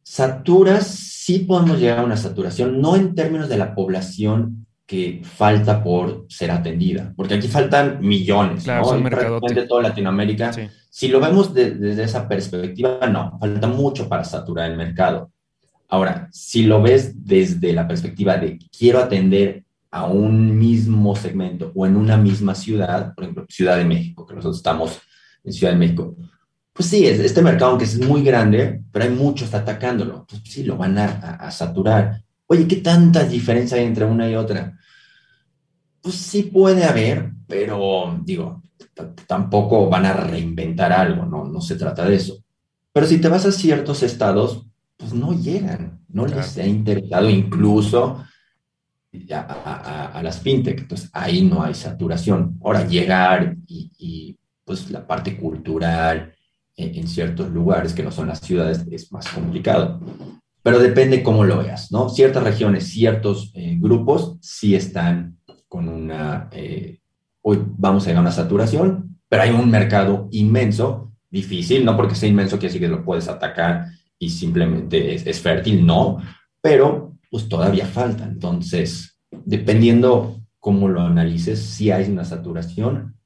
Saturas, 0.04 0.86
sí 0.86 1.40
podemos 1.40 1.80
llegar 1.80 2.00
a 2.00 2.04
una 2.04 2.16
saturación, 2.18 2.80
no 2.80 2.94
en 2.94 3.14
términos 3.14 3.48
de 3.48 3.56
la 3.56 3.74
población 3.74 4.66
que 4.86 5.22
falta 5.24 5.82
por 5.82 6.26
ser 6.28 6.50
atendida, 6.50 7.14
porque 7.16 7.34
aquí 7.34 7.48
faltan 7.48 8.00
millones, 8.00 8.64
claro, 8.64 8.98
¿no? 8.98 9.08
prácticamente 9.08 9.66
toda 9.66 9.82
Latinoamérica. 9.82 10.52
Si 10.90 11.08
lo 11.08 11.20
vemos 11.20 11.54
desde 11.54 12.02
esa 12.02 12.28
perspectiva, 12.28 13.06
no, 13.10 13.38
falta 13.40 13.66
mucho 13.66 14.06
para 14.06 14.24
saturar 14.24 14.70
el 14.70 14.76
mercado. 14.76 15.32
Ahora, 15.88 16.28
si 16.30 16.64
lo 16.64 16.82
ves 16.82 17.24
desde 17.24 17.72
la 17.72 17.88
perspectiva 17.88 18.36
de 18.36 18.58
quiero 18.76 18.98
atender 18.98 19.64
a 19.90 20.04
un 20.06 20.58
mismo 20.58 21.16
segmento 21.16 21.72
o 21.74 21.86
en 21.86 21.96
una 21.96 22.18
misma 22.18 22.54
ciudad, 22.54 23.14
por 23.14 23.24
ejemplo, 23.24 23.46
Ciudad 23.48 23.78
de 23.78 23.84
México, 23.84 24.26
que 24.26 24.34
nosotros 24.34 24.56
estamos 24.56 25.00
en 25.42 25.52
Ciudad 25.52 25.72
de 25.72 25.78
México, 25.78 26.16
pues 26.74 26.88
sí, 26.88 27.06
este 27.06 27.40
mercado, 27.40 27.70
aunque 27.70 27.84
es 27.84 28.00
muy 28.00 28.24
grande, 28.24 28.82
pero 28.90 29.04
hay 29.04 29.12
muchos 29.12 29.54
atacándolo. 29.54 30.14
Entonces, 30.14 30.40
pues 30.40 30.52
sí, 30.52 30.64
lo 30.64 30.76
van 30.76 30.98
a, 30.98 31.48
saturar. 31.52 32.20
Oye, 32.46 32.66
¿qué 32.66 32.76
tanta 32.76 33.22
diferencia 33.22 33.78
hay 33.78 33.84
entre 33.84 34.04
una 34.04 34.28
y 34.28 34.34
otra? 34.34 34.76
Pues 36.02 36.16
sí 36.16 36.42
puede 36.42 36.82
haber, 36.84 37.30
pero 37.46 38.20
digo, 38.24 38.60
tampoco 39.28 39.88
van 39.88 40.04
a 40.04 40.14
reinventar 40.14 40.92
algo, 40.92 41.24
¿no? 41.24 41.44
No 41.44 41.60
se 41.60 41.76
trata 41.76 42.04
de 42.06 42.16
eso. 42.16 42.42
Pero 42.92 43.06
si 43.06 43.18
te 43.18 43.28
vas 43.28 43.46
a 43.46 43.52
ciertos 43.52 44.02
estados, 44.02 44.66
pues 44.96 45.14
no 45.14 45.32
llegan, 45.32 46.00
no 46.08 46.26
les 46.26 46.58
ha 46.58 46.66
interesado 46.66 47.30
incluso 47.30 48.24
a, 49.30 50.20
las 50.24 50.40
fintech. 50.40 50.80
Entonces 50.80 51.08
ahí 51.12 51.42
no 51.42 51.62
hay 51.62 51.74
saturación. 51.74 52.58
Ahora, 52.64 52.84
llegar 52.84 53.56
y, 53.68 53.92
y 53.96 54.38
pues 54.64 54.90
la 54.90 55.06
parte 55.06 55.36
cultural, 55.36 56.34
en, 56.76 57.06
ciertos 57.06 57.50
lugares 57.50 57.92
que 57.92 58.02
no 58.02 58.10
son 58.10 58.28
las 58.28 58.40
ciudades 58.40 58.84
es 58.90 59.12
más 59.12 59.28
complicado. 59.28 60.00
Pero 60.62 60.78
depende 60.78 61.22
cómo 61.22 61.44
lo 61.44 61.58
veas, 61.58 61.92
¿no? 61.92 62.08
Ciertas 62.08 62.42
regiones, 62.42 62.88
ciertos 62.88 63.52
eh, 63.54 63.76
grupos 63.78 64.36
sí 64.40 64.74
están 64.74 65.38
con 65.68 65.88
una, 65.88 66.48
eh, 66.52 67.00
hoy 67.42 67.62
vamos 67.66 68.04
a 68.04 68.06
llegar 68.06 68.20
a 68.20 68.28
una 68.28 68.32
saturación, 68.32 69.18
pero 69.28 69.42
hay 69.42 69.50
un 69.50 69.70
mercado 69.70 70.28
inmenso, 70.30 71.12
difícil, 71.30 71.84
no 71.84 71.96
porque 71.96 72.14
sea 72.14 72.28
inmenso 72.28 72.58
quiere 72.58 72.72
decir 72.72 72.80
que 72.80 72.94
lo 72.94 73.04
puedes 73.04 73.28
atacar 73.28 73.86
y 74.18 74.30
simplemente 74.30 75.14
es, 75.14 75.40
fértil, 75.40 75.84
no, 75.84 76.18
pero 76.60 77.16
pues 77.30 77.48
todavía 77.48 77.86
falta. 77.86 78.24
Entonces, 78.24 79.18
dependiendo 79.44 80.40
cómo 80.60 80.88
lo 80.88 81.00
analices, 81.00 81.60
si 81.60 81.90
hay 81.90 82.10
una 82.10 82.24
saturación, 82.24 83.16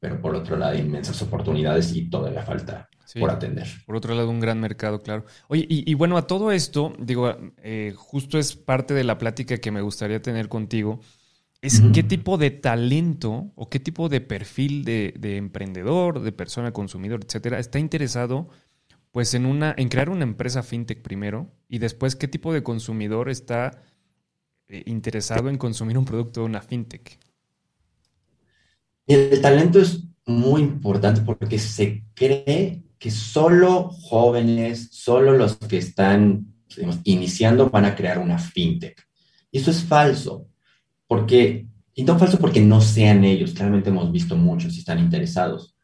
pero 0.00 0.20
por 0.20 0.34
otro 0.34 0.56
lado 0.56 0.76
inmensas 0.76 1.20
oportunidades 1.22 1.92
y 1.94 2.08
todavía 2.08 2.42
falta 2.42 2.88
por 3.18 3.30
atender. 3.30 3.66
Por 3.86 3.96
otro 3.96 4.14
lado, 4.14 4.28
un 4.28 4.40
gran 4.40 4.60
mercado, 4.60 5.02
claro. 5.02 5.24
Oye, 5.48 5.66
y, 5.68 5.94
bueno, 5.94 6.16
a 6.18 6.26
todo 6.26 6.52
esto, 6.52 6.92
digo, 6.98 7.34
eh, 7.62 7.94
justo 7.96 8.38
es 8.38 8.54
parte 8.54 8.92
de 8.92 9.04
la 9.04 9.18
plática 9.18 9.56
que 9.56 9.70
me 9.70 9.80
gustaría 9.80 10.20
tener 10.20 10.48
contigo, 10.48 11.00
es 11.60 11.82
qué 11.92 12.02
tipo 12.02 12.38
de 12.38 12.50
talento 12.50 13.50
o 13.56 13.68
qué 13.68 13.80
tipo 13.80 14.08
de 14.08 14.20
perfil 14.20 14.84
de, 14.84 15.36
emprendedor, 15.36 16.20
de 16.20 16.32
persona 16.32 16.72
consumidor, 16.72 17.20
etcétera, 17.24 17.58
está 17.58 17.78
interesado 17.78 18.48
pues 19.10 19.34
en 19.34 19.46
una, 19.46 19.74
en 19.76 19.88
crear 19.88 20.10
una 20.10 20.22
empresa 20.22 20.62
fintech 20.62 21.02
primero, 21.02 21.50
y 21.66 21.78
después 21.78 22.14
qué 22.14 22.28
tipo 22.28 22.52
de 22.52 22.62
consumidor 22.62 23.30
está 23.30 23.82
eh, 24.68 24.82
interesado 24.86 25.48
en 25.48 25.56
consumir 25.56 25.96
un 25.98 26.04
producto 26.04 26.40
de 26.40 26.46
una 26.46 26.60
fintech? 26.60 27.18
El 29.08 29.40
talento 29.40 29.80
es 29.80 30.04
muy 30.26 30.60
importante 30.60 31.22
porque 31.22 31.58
se 31.58 32.04
cree 32.14 32.84
que 32.98 33.10
solo 33.10 33.88
jóvenes, 33.88 34.88
solo 34.92 35.32
los 35.32 35.56
que 35.56 35.78
están 35.78 36.46
iniciando 37.04 37.70
van 37.70 37.86
a 37.86 37.96
crear 37.96 38.18
una 38.18 38.38
fintech. 38.38 39.02
Y 39.50 39.58
eso 39.58 39.70
es 39.70 39.82
falso, 39.82 40.46
porque, 41.06 41.66
y 41.94 42.04
no 42.04 42.18
falso 42.18 42.38
porque 42.38 42.60
no 42.60 42.80
sean 42.80 43.24
ellos, 43.24 43.54
claramente 43.54 43.88
hemos 43.88 44.12
visto 44.12 44.36
muchos 44.36 44.76
y 44.76 44.80
están 44.80 44.98
interesados, 44.98 45.74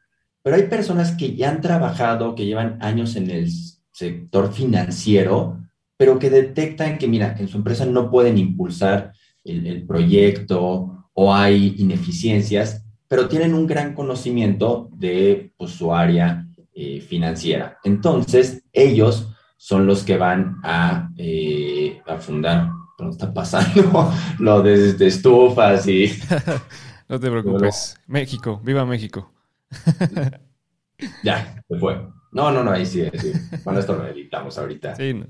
pero 0.43 0.57
hay 0.57 0.65
personas 0.65 1.13
que 1.13 1.35
ya 1.35 1.49
han 1.49 1.63
trabajado, 1.63 2.35
que 2.35 2.45
llevan 2.45 2.77
años 2.83 3.17
en 3.17 3.31
el 3.31 3.51
sector 3.93 4.53
financiero, 4.53 5.59
pero 5.97 6.19
que 6.19 6.29
detectan 6.29 6.99
que, 6.99 7.09
mira, 7.09 7.35
en 7.39 7.49
su 7.49 7.57
empresa 7.57 7.87
no 7.87 8.11
pueden 8.11 8.37
impulsar 8.37 9.13
el, 9.43 9.87
proyecto 9.87 11.09
o 11.15 11.35
hay 11.35 11.77
ineficiencias, 11.79 12.84
pero 13.15 13.29
tienen 13.29 13.55
un 13.55 13.65
gran 13.65 13.95
conocimiento 13.95 14.91
de 14.91 15.53
pues, 15.57 15.71
su 15.71 15.95
área 15.95 16.49
eh, 16.75 17.01
financiera. 17.01 17.79
Entonces, 17.85 18.65
ellos 18.73 19.29
son 19.57 19.87
los 19.87 20.03
que 20.03 20.17
van 20.17 20.57
a, 20.65 21.11
eh, 21.17 22.03
a 22.09 22.17
fundar, 22.17 22.71
¿qué 22.99 23.09
está 23.09 23.33
pasando? 23.33 24.13
Lo 24.41 24.65
de, 24.65 24.97
estufas 25.07 25.87
y... 25.87 26.13
no 27.09 27.21
te 27.21 27.31
preocupes. 27.31 27.97
México, 28.09 28.61
viva 28.65 28.85
México. 28.85 29.31
ya, 31.23 31.63
se 31.69 31.79
fue. 31.79 31.95
No, 32.33 32.51
no, 32.51 32.65
no, 32.65 32.73
ahí 32.73 32.85
sí, 32.85 33.09
sí. 33.15 33.31
Bueno, 33.63 33.79
esto 33.79 33.95
lo 33.95 34.09
editamos 34.09 34.59
ahorita. 34.59 34.97
Sí. 34.97 35.23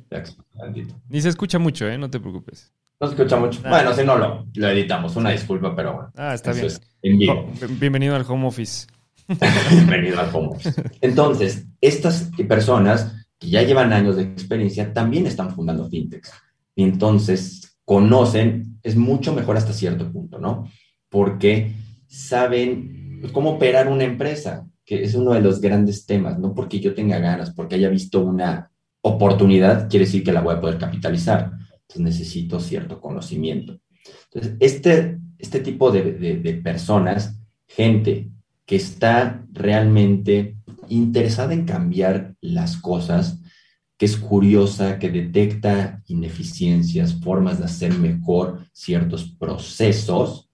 Ni 1.10 1.20
se 1.20 1.28
escucha 1.28 1.58
mucho, 1.58 1.86
¿eh? 1.86 1.98
No 1.98 2.08
te 2.08 2.18
preocupes. 2.18 2.72
No 3.00 3.08
se 3.08 3.14
escucha 3.14 3.36
mucho. 3.36 3.60
Bueno, 3.68 3.92
si 3.92 4.04
no 4.04 4.16
lo, 4.16 4.46
lo 4.54 4.68
editamos. 4.68 5.16
Una 5.16 5.30
disculpa, 5.30 5.74
pero 5.74 5.94
bueno. 5.94 6.12
Ah, 6.16 6.34
está 6.34 6.52
bien. 6.52 6.68
bienvenido 7.78 8.14
al 8.14 8.24
home 8.26 8.46
office. 8.46 8.86
bienvenido 9.70 10.20
al 10.20 10.34
home 10.34 10.48
office. 10.56 10.82
Entonces, 11.00 11.66
estas 11.80 12.30
personas 12.48 13.26
que 13.38 13.50
ya 13.50 13.62
llevan 13.62 13.92
años 13.92 14.16
de 14.16 14.22
experiencia 14.22 14.92
también 14.92 15.26
están 15.26 15.50
fundando 15.50 15.88
fintechs. 15.88 16.32
Y 16.74 16.84
entonces 16.84 17.78
conocen, 17.84 18.78
es 18.82 18.96
mucho 18.96 19.34
mejor 19.34 19.56
hasta 19.56 19.72
cierto 19.72 20.10
punto, 20.10 20.38
¿no? 20.38 20.68
Porque 21.08 21.74
saben 22.06 23.28
cómo 23.32 23.52
operar 23.52 23.88
una 23.88 24.04
empresa, 24.04 24.66
que 24.84 25.02
es 25.02 25.14
uno 25.14 25.32
de 25.32 25.40
los 25.40 25.60
grandes 25.60 26.06
temas, 26.06 26.38
no 26.38 26.54
porque 26.54 26.80
yo 26.80 26.94
tenga 26.94 27.18
ganas, 27.18 27.52
porque 27.52 27.76
haya 27.76 27.88
visto 27.88 28.20
una 28.20 28.70
oportunidad, 29.00 29.88
quiere 29.88 30.06
decir 30.06 30.24
que 30.24 30.32
la 30.32 30.40
voy 30.40 30.54
a 30.54 30.60
poder 30.60 30.78
capitalizar. 30.78 31.52
Entonces 31.88 32.18
necesito 32.20 32.60
cierto 32.60 33.00
conocimiento. 33.00 33.80
Entonces, 34.32 34.56
este, 34.60 35.18
este 35.38 35.60
tipo 35.60 35.90
de, 35.90 36.12
de, 36.12 36.54
personas, 36.54 37.40
gente 37.66 38.30
que 38.66 38.76
está 38.76 39.44
realmente 39.52 40.56
interesada 40.88 41.54
en 41.54 41.64
cambiar 41.64 42.34
las 42.40 42.76
cosas, 42.76 43.40
que 43.96 44.06
es 44.06 44.16
curiosa, 44.16 44.98
que 44.98 45.10
detecta 45.10 46.02
ineficiencias, 46.06 47.20
formas 47.20 47.58
de 47.58 47.66
hacer 47.66 47.96
mejor 47.98 48.66
ciertos 48.72 49.30
procesos, 49.38 50.50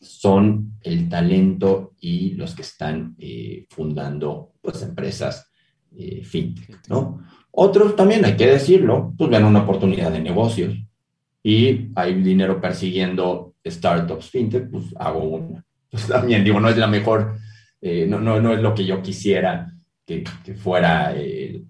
son 0.00 0.78
el 0.82 1.08
talento 1.08 1.94
y 2.00 2.32
los 2.32 2.54
que 2.54 2.62
están 2.62 3.14
eh, 3.18 3.66
fundando 3.68 4.54
pues, 4.62 4.82
empresas 4.82 5.50
eh, 5.96 6.24
fintech, 6.24 6.88
¿no? 6.88 7.20
Otros 7.52 7.96
también, 7.96 8.24
hay 8.24 8.36
que 8.36 8.46
decirlo, 8.46 9.12
pues 9.16 9.30
ven 9.30 9.44
una 9.44 9.62
oportunidad 9.62 10.10
de 10.10 10.20
negocios 10.20 10.74
y 11.42 11.90
hay 11.94 12.14
dinero 12.22 12.60
persiguiendo 12.60 13.54
startups 13.66 14.30
fintech, 14.30 14.70
pues 14.70 14.86
hago 14.96 15.20
una. 15.20 15.64
Pues 15.90 16.06
también 16.06 16.44
digo, 16.44 16.60
no 16.60 16.68
es 16.68 16.76
la 16.76 16.86
mejor, 16.86 17.36
eh, 17.80 18.06
no, 18.08 18.20
no, 18.20 18.40
no, 18.40 18.52
es 18.52 18.60
lo 18.60 18.74
que 18.74 18.84
yo 18.84 19.02
quisiera 19.02 19.72
que, 20.06 20.24
que 20.44 20.54
fuera 20.54 21.14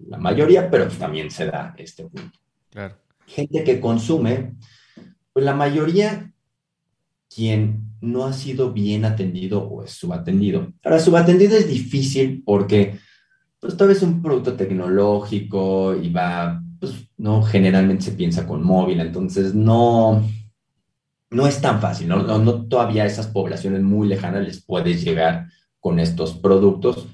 la 0.07 0.17
mayoría, 0.17 0.69
pero 0.69 0.85
pues 0.85 0.97
también 0.97 1.31
se 1.31 1.47
da 1.47 1.73
este 1.77 2.03
punto. 2.03 2.37
Claro. 2.69 2.95
Gente 3.25 3.63
que 3.63 3.79
consume, 3.79 4.53
pues 5.33 5.45
la 5.45 5.53
mayoría 5.53 6.31
quien 7.33 7.91
no 8.01 8.25
ha 8.25 8.33
sido 8.33 8.73
bien 8.73 9.05
atendido 9.05 9.63
o 9.63 9.83
es 9.83 9.91
subatendido. 9.91 10.73
Ahora, 10.83 10.99
subatendido 10.99 11.55
es 11.55 11.67
difícil 11.67 12.43
porque, 12.45 12.97
pues, 13.61 13.77
todo 13.77 13.91
es 13.91 14.01
un 14.01 14.21
producto 14.21 14.55
tecnológico 14.55 15.95
y 15.95 16.09
va, 16.09 16.61
pues, 16.79 17.07
no, 17.17 17.43
generalmente 17.43 18.05
se 18.05 18.11
piensa 18.13 18.45
con 18.45 18.63
móvil, 18.63 18.99
entonces 18.99 19.53
no, 19.53 20.27
no 21.29 21.47
es 21.47 21.61
tan 21.61 21.79
fácil, 21.79 22.09
¿no? 22.09 22.23
No, 22.39 22.65
todavía 22.67 23.05
esas 23.05 23.27
poblaciones 23.27 23.83
muy 23.83 24.07
lejanas 24.07 24.43
les 24.43 24.65
puedes 24.65 25.03
llegar 25.03 25.47
con 25.79 25.99
estos 25.99 26.33
productos 26.33 27.07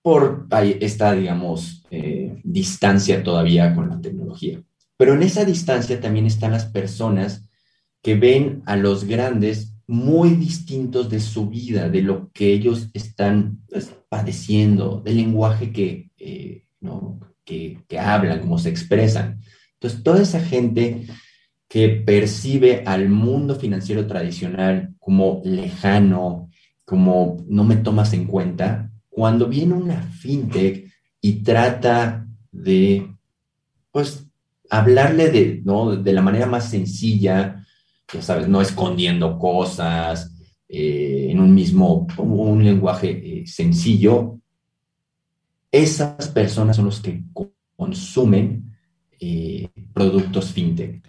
por 0.00 0.48
esta, 0.80 1.12
digamos, 1.12 1.84
eh, 1.90 2.40
distancia 2.42 3.22
todavía 3.22 3.74
con 3.74 3.90
la 3.90 4.00
tecnología. 4.00 4.60
Pero 4.96 5.14
en 5.14 5.22
esa 5.22 5.44
distancia 5.44 6.00
también 6.00 6.26
están 6.26 6.52
las 6.52 6.64
personas 6.64 7.46
que 8.02 8.14
ven 8.16 8.62
a 8.66 8.76
los 8.76 9.04
grandes 9.04 9.71
muy 9.92 10.30
distintos 10.30 11.10
de 11.10 11.20
su 11.20 11.50
vida, 11.50 11.90
de 11.90 12.00
lo 12.00 12.30
que 12.32 12.50
ellos 12.50 12.88
están 12.94 13.58
pues, 13.68 13.94
padeciendo, 14.08 15.02
del 15.04 15.16
lenguaje 15.16 15.70
que, 15.70 16.10
eh, 16.16 16.64
que, 17.44 17.78
que 17.86 17.98
hablan, 17.98 18.40
cómo 18.40 18.56
se 18.56 18.70
expresan. 18.70 19.40
Entonces, 19.74 20.02
toda 20.02 20.22
esa 20.22 20.40
gente 20.40 21.06
que 21.68 21.90
percibe 21.90 22.84
al 22.86 23.10
mundo 23.10 23.56
financiero 23.56 24.06
tradicional 24.06 24.94
como 24.98 25.42
lejano, 25.44 26.48
como 26.86 27.44
no 27.46 27.62
me 27.62 27.76
tomas 27.76 28.14
en 28.14 28.24
cuenta, 28.24 28.90
cuando 29.10 29.46
viene 29.46 29.74
una 29.74 30.00
fintech 30.04 30.90
y 31.20 31.42
trata 31.42 32.26
de, 32.50 33.14
pues, 33.90 34.26
hablarle 34.70 35.30
de, 35.30 35.60
¿no? 35.62 35.96
de 35.96 36.12
la 36.14 36.22
manera 36.22 36.46
más 36.46 36.70
sencilla, 36.70 37.61
ya 38.12 38.22
sabes, 38.22 38.48
no 38.48 38.60
escondiendo 38.60 39.38
cosas, 39.38 40.32
eh, 40.68 41.28
en 41.30 41.40
un 41.40 41.54
mismo, 41.54 42.06
un 42.18 42.64
lenguaje 42.64 43.10
eh, 43.10 43.46
sencillo, 43.46 44.38
esas 45.70 46.28
personas 46.28 46.76
son 46.76 46.86
los 46.86 47.00
que 47.00 47.22
consumen 47.76 48.74
eh, 49.18 49.68
productos 49.92 50.52
fintech. 50.52 51.02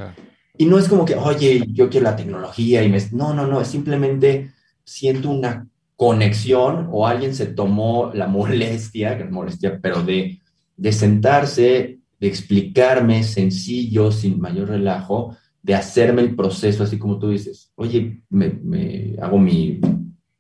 Y 0.58 0.66
no 0.66 0.78
es 0.78 0.88
como 0.88 1.04
que, 1.04 1.16
oye, 1.16 1.66
yo 1.70 1.90
quiero 1.90 2.06
la 2.06 2.16
tecnología 2.16 2.84
y 2.84 2.90
me... 2.90 3.00
No, 3.12 3.34
no, 3.34 3.48
no, 3.48 3.60
es 3.60 3.68
simplemente 3.68 4.52
siento 4.84 5.30
una 5.30 5.68
conexión 5.96 6.90
o 6.92 7.08
alguien 7.08 7.34
se 7.34 7.48
tomó 7.48 8.12
la 8.14 8.28
molestia, 8.28 9.18
que 9.18 9.24
es 9.24 9.32
molestia, 9.32 9.80
pero 9.82 10.04
de, 10.04 10.40
de 10.78 10.92
sentarse, 10.94 12.00
de 12.20 12.28
explicarme 12.28 13.24
sencillo, 13.24 14.12
sin 14.12 14.40
mayor 14.40 14.70
relajo, 14.70 15.36
de 15.64 15.74
hacerme 15.74 16.22
el 16.22 16.36
proceso, 16.36 16.84
así 16.84 17.00
como 17.00 17.18
tú 17.18 17.30
dices, 17.30 17.72
oye, 17.76 18.22
me, 18.30 19.16
hago 19.22 19.40
mi, 19.40 19.80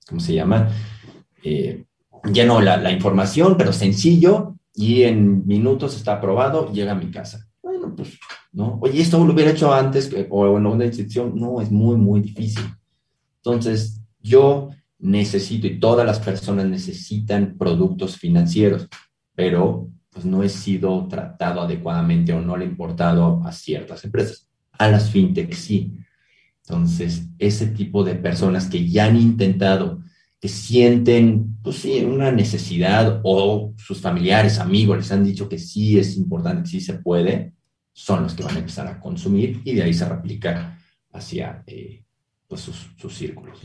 ¿cómo 0.07 0.19
se 0.19 0.35
llama? 0.35 0.69
Eh, 1.41 1.85
lleno 2.31 2.59
la, 2.59 2.91
información, 2.91 3.55
pero 3.57 3.71
sencillo, 3.71 4.57
y 4.75 5.03
en 5.03 5.47
minutos 5.47 5.95
está 5.95 6.15
aprobado, 6.15 6.71
llega 6.73 6.91
a 6.91 6.95
mi 6.95 7.09
casa. 7.09 7.47
Bueno, 7.61 7.95
pues, 7.95 8.19
¿no? 8.51 8.79
Oye, 8.81 9.01
esto 9.01 9.23
lo 9.23 9.33
hubiera 9.33 9.51
hecho 9.51 9.73
antes, 9.73 10.13
o 10.29 10.57
en 10.57 10.65
una 10.65 10.85
institución, 10.85 11.33
no, 11.35 11.61
es 11.61 11.71
muy, 11.71 11.95
muy 11.95 12.19
difícil. 12.19 12.65
Entonces, 13.37 14.01
yo 14.19 14.71
necesito, 14.99 15.67
y 15.67 15.79
todas 15.79 16.05
las 16.05 16.19
personas 16.19 16.65
necesitan 16.65 17.55
productos 17.57 18.17
financieros, 18.17 18.89
pero 19.35 19.89
pues 20.09 20.25
no 20.25 20.43
he 20.43 20.49
sido 20.49 21.07
tratado 21.07 21.61
adecuadamente 21.61 22.33
o 22.33 22.41
no 22.41 22.57
le 22.57 22.65
he 22.65 22.67
importado 22.67 23.41
a 23.45 23.51
ciertas 23.51 24.03
empresas 24.03 24.47
a 24.77 24.89
las 24.89 25.09
fintech 25.09 25.53
sí. 25.53 25.97
Entonces, 26.65 27.23
ese 27.39 27.67
tipo 27.67 28.03
de 28.03 28.15
personas 28.15 28.67
que 28.67 28.87
ya 28.87 29.05
han 29.05 29.17
intentado, 29.17 30.01
que 30.39 30.47
sienten, 30.47 31.57
pues 31.61 31.77
sí, 31.77 32.03
una 32.03 32.31
necesidad 32.31 33.21
o 33.23 33.73
sus 33.77 33.99
familiares, 33.99 34.59
amigos 34.59 34.97
les 34.97 35.11
han 35.11 35.23
dicho 35.23 35.49
que 35.49 35.57
sí 35.57 35.97
es 35.97 36.15
importante, 36.17 36.63
que 36.63 36.69
sí 36.69 36.81
se 36.81 36.95
puede, 36.95 37.53
son 37.91 38.23
los 38.23 38.33
que 38.33 38.43
van 38.43 38.55
a 38.55 38.59
empezar 38.59 38.87
a 38.87 38.99
consumir 38.99 39.61
y 39.63 39.75
de 39.75 39.83
ahí 39.83 39.93
se 39.93 40.07
replica 40.07 40.79
hacia 41.11 41.63
eh, 41.67 42.03
pues 42.47 42.61
sus, 42.61 43.13
círculos. 43.13 43.59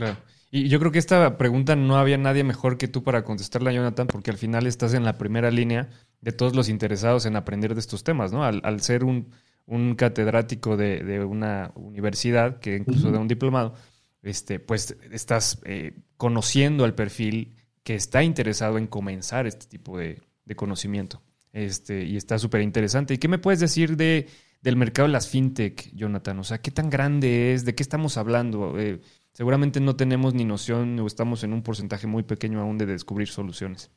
Y 0.51 0.67
yo 0.67 0.79
creo 0.79 0.91
que 0.91 0.99
esta 0.99 1.37
pregunta 1.37 1.75
no 1.75 1.97
había 1.97 2.17
nadie 2.17 2.43
mejor 2.43 2.77
que 2.77 2.87
tú 2.87 3.03
para 3.03 3.23
contestarla, 3.23 3.71
Jonathan, 3.71 4.07
porque 4.07 4.31
al 4.31 4.37
final 4.37 4.67
estás 4.67 4.93
en 4.93 5.03
la 5.03 5.17
primera 5.17 5.51
línea 5.51 5.89
de 6.21 6.31
todos 6.31 6.55
los 6.55 6.69
interesados 6.69 7.25
en 7.25 7.35
aprender 7.35 7.75
de 7.75 7.79
estos 7.79 8.03
temas, 8.03 8.31
¿no? 8.31 8.43
al 8.43 8.81
ser 8.81 9.03
un 9.03 9.29
un 9.69 9.95
catedrático 9.95 10.77
de, 10.77 11.23
una 11.23 11.71
universidad, 11.75 12.59
que 12.59 12.75
incluso 12.75 13.11
de 13.11 13.19
un 13.19 13.27
diplomado, 13.27 13.75
este, 14.23 14.59
pues 14.59 14.97
estás 15.11 15.61
eh, 15.63 15.93
conociendo 16.17 16.83
al 16.85 16.95
perfil 16.95 17.55
que 17.83 17.95
está 17.95 18.23
interesado 18.23 18.77
en 18.77 18.87
comenzar 18.87 19.45
este 19.45 19.67
tipo 19.67 19.97
de, 19.97 20.21
conocimiento. 20.55 21.21
Este, 21.53 22.03
y 22.03 22.17
está 22.17 22.39
súper 22.39 22.61
interesante. 22.61 23.13
¿Y 23.13 23.17
qué 23.19 23.27
me 23.27 23.37
puedes 23.37 23.59
decir 23.59 23.95
de, 23.95 24.27
del 24.61 24.75
mercado 24.75 25.07
de 25.07 25.13
las 25.13 25.27
fintech, 25.27 25.93
Jonathan? 25.93 26.39
O 26.39 26.43
sea, 26.43 26.59
¿qué 26.59 26.71
tan 26.71 26.89
grande 26.89 27.53
es? 27.53 27.63
¿De 27.63 27.75
qué 27.75 27.83
estamos 27.83 28.17
hablando? 28.17 28.79
Eh, 28.79 28.99
seguramente 29.33 29.79
no 29.79 29.95
tenemos 29.95 30.33
ni 30.33 30.45
noción 30.45 30.99
o 30.99 31.05
estamos 31.05 31.43
en 31.43 31.53
un 31.53 31.61
porcentaje 31.61 32.07
muy 32.07 32.23
pequeño 32.23 32.59
aún 32.59 32.79
de 32.79 32.87
descubrir 32.87 33.27
soluciones. 33.27 33.91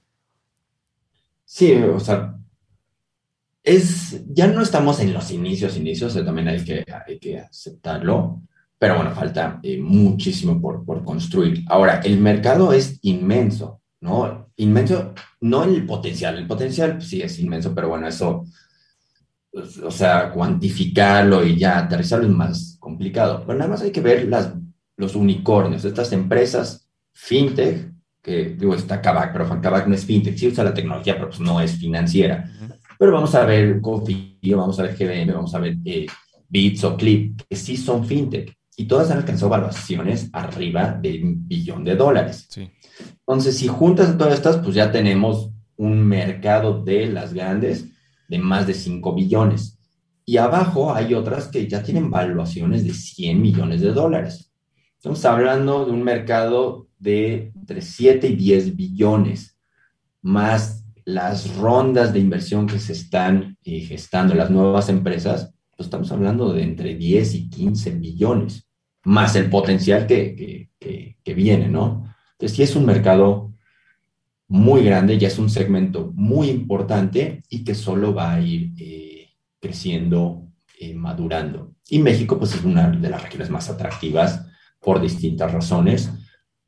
Sí, 1.47 1.73
o 1.75 1.99
sea, 1.99 2.39
es, 3.63 4.25
ya 4.29 4.47
no 4.49 4.63
estamos 4.63 5.01
en 5.01 5.13
los 5.13 5.31
inicios, 5.31 5.77
inicios, 5.77 6.15
también 6.15 6.49
hay 6.49 6.65
que, 6.65 6.85
hay 7.07 7.19
que 7.19 7.41
aceptarlo, 7.41 8.43
pero 8.79 8.97
bueno, 8.97 9.13
falta 9.13 9.61
eh, 9.63 9.79
muchísimo 9.79 10.61
por, 10.61 10.85
por 10.85 11.05
construir. 11.05 11.63
Ahora, 11.69 12.01
el 12.01 12.19
mercado 12.19 12.73
es 12.73 12.99
inmenso, 13.03 13.81
¿no? 14.01 14.51
Inmenso, 14.57 15.15
no 15.41 15.65
el 15.65 15.87
potencial, 15.87 16.37
el 16.39 16.47
potencial 16.49 17.01
sí 17.01 17.23
es 17.23 17.39
inmenso, 17.39 17.73
pero 17.75 17.89
bueno, 17.89 18.09
eso, 18.09 18.45
pues, 19.53 19.79
o 19.79 19.91
sea, 19.91 20.33
cuantificarlo 20.33 21.45
y 21.45 21.57
ya 21.57 21.79
aterrizarlo 21.79 22.27
es 22.27 22.33
más 22.33 22.77
complicado. 22.81 23.45
Pero 23.47 23.59
nada 23.59 23.71
más 23.71 23.83
hay 23.83 23.93
que 23.93 24.01
ver 24.01 24.27
las, 24.27 24.53
los 24.97 25.15
unicornios, 25.15 25.85
estas 25.85 26.13
empresas 26.13 26.89
fintech, 27.13 27.93
que 28.21 28.57
digo, 28.59 28.75
está 28.75 29.01
Kavak, 29.01 29.33
pero 29.33 29.61
Kavak 29.61 29.87
no 29.87 29.95
es 29.95 30.05
fintech, 30.05 30.37
sí 30.37 30.49
usa 30.49 30.65
la 30.65 30.75
tecnología, 30.75 31.15
pero 31.15 31.29
pues 31.29 31.41
no 31.41 31.61
es 31.61 31.77
financiera. 31.77 32.51
Pero 33.03 33.15
vamos 33.15 33.35
a 33.35 33.45
ver 33.45 33.81
Confío, 33.81 34.59
vamos 34.59 34.79
a 34.79 34.85
ver 34.85 34.97
GBM, 34.97 35.33
vamos 35.33 35.53
a 35.57 35.59
ver 35.59 35.77
eh, 35.85 36.07
Bits 36.49 36.85
o 36.85 36.97
Clip, 36.97 37.41
que 37.49 37.57
sí 37.57 37.77
son 37.77 38.07
fintech. 38.07 38.57
Y 38.77 38.85
todas 38.85 39.11
han 39.11 39.19
alcanzado 39.19 39.49
valuaciones 39.49 40.31
arriba 40.33 40.97
de 41.03 41.21
un 41.21 41.49
billón 41.49 41.83
de 41.83 41.97
dólares. 41.97 42.49
Entonces, 43.19 43.59
si 43.59 43.67
juntas 43.67 44.17
todas 44.17 44.35
estas, 44.35 44.59
pues 44.59 44.77
ya 44.77 44.93
tenemos 44.93 45.51
un 45.75 46.07
mercado 46.07 46.81
de 46.81 47.07
las 47.07 47.35
grandes 47.35 47.89
de 48.29 48.39
más 48.39 48.69
de 48.69 48.75
5 48.75 49.13
billones. 49.17 49.81
Y 50.25 50.37
abajo 50.37 50.95
hay 50.95 51.13
otras 51.15 51.49
que 51.49 51.67
ya 51.67 51.83
tienen 51.83 52.09
valuaciones 52.09 52.85
de 52.85 52.95
100 52.95 53.43
millones 53.43 53.81
de 53.81 53.93
dólares. 53.93 54.53
Estamos 54.97 55.25
hablando 55.25 55.87
de 55.87 55.91
un 55.91 56.05
mercado 56.05 56.87
de 57.01 57.51
entre 57.57 57.83
7 57.83 58.29
y 58.29 58.37
10 58.37 58.77
billones, 58.77 59.59
más 60.21 60.82
las 61.05 61.57
rondas 61.57 62.13
de 62.13 62.21
inversión 62.21 62.67
que 62.67 62.79
se 62.79 62.93
están 62.93 63.57
eh, 63.65 63.81
gestando 63.81 64.35
las 64.35 64.51
nuevas 64.51 64.89
empresas, 64.89 65.53
pues 65.77 65.87
estamos 65.87 66.11
hablando 66.13 66.53
de 66.53 66.63
entre 66.63 66.95
10 66.95 67.35
y 67.35 67.51
15 67.51 67.91
billones, 67.93 68.69
más 69.05 69.35
el 69.37 69.51
potencial 69.51 70.07
que, 70.07 70.69
que, 70.79 71.35
viene, 71.35 71.69
¿no? 71.69 72.15
Entonces, 72.33 72.57
sí 72.57 72.63
es 72.63 72.77
un 72.77 72.85
mercado 72.85 73.55
muy 74.49 74.85
grande, 74.85 75.19
ya 75.19 75.29
es 75.29 75.39
un 75.39 75.49
segmento 75.49 76.13
muy 76.15 76.51
importante 76.51 77.43
y 77.49 77.65
que 77.65 77.75
solo 77.75 78.13
va 78.13 78.35
a 78.35 78.41
ir 78.41 78.73
eh, 78.79 79.31
creciendo, 79.59 80.49
eh, 80.79 80.95
madurando. 80.95 81.75
Y 81.89 81.99
México, 82.01 82.39
pues 82.39 82.55
es 82.55 82.63
una 82.63 82.91
de 82.91 83.09
las 83.09 83.23
regiones 83.23 83.49
más 83.49 83.71
atractivas 83.71 84.47
por 84.79 85.01
distintas 85.01 85.53
razones, 85.53 86.11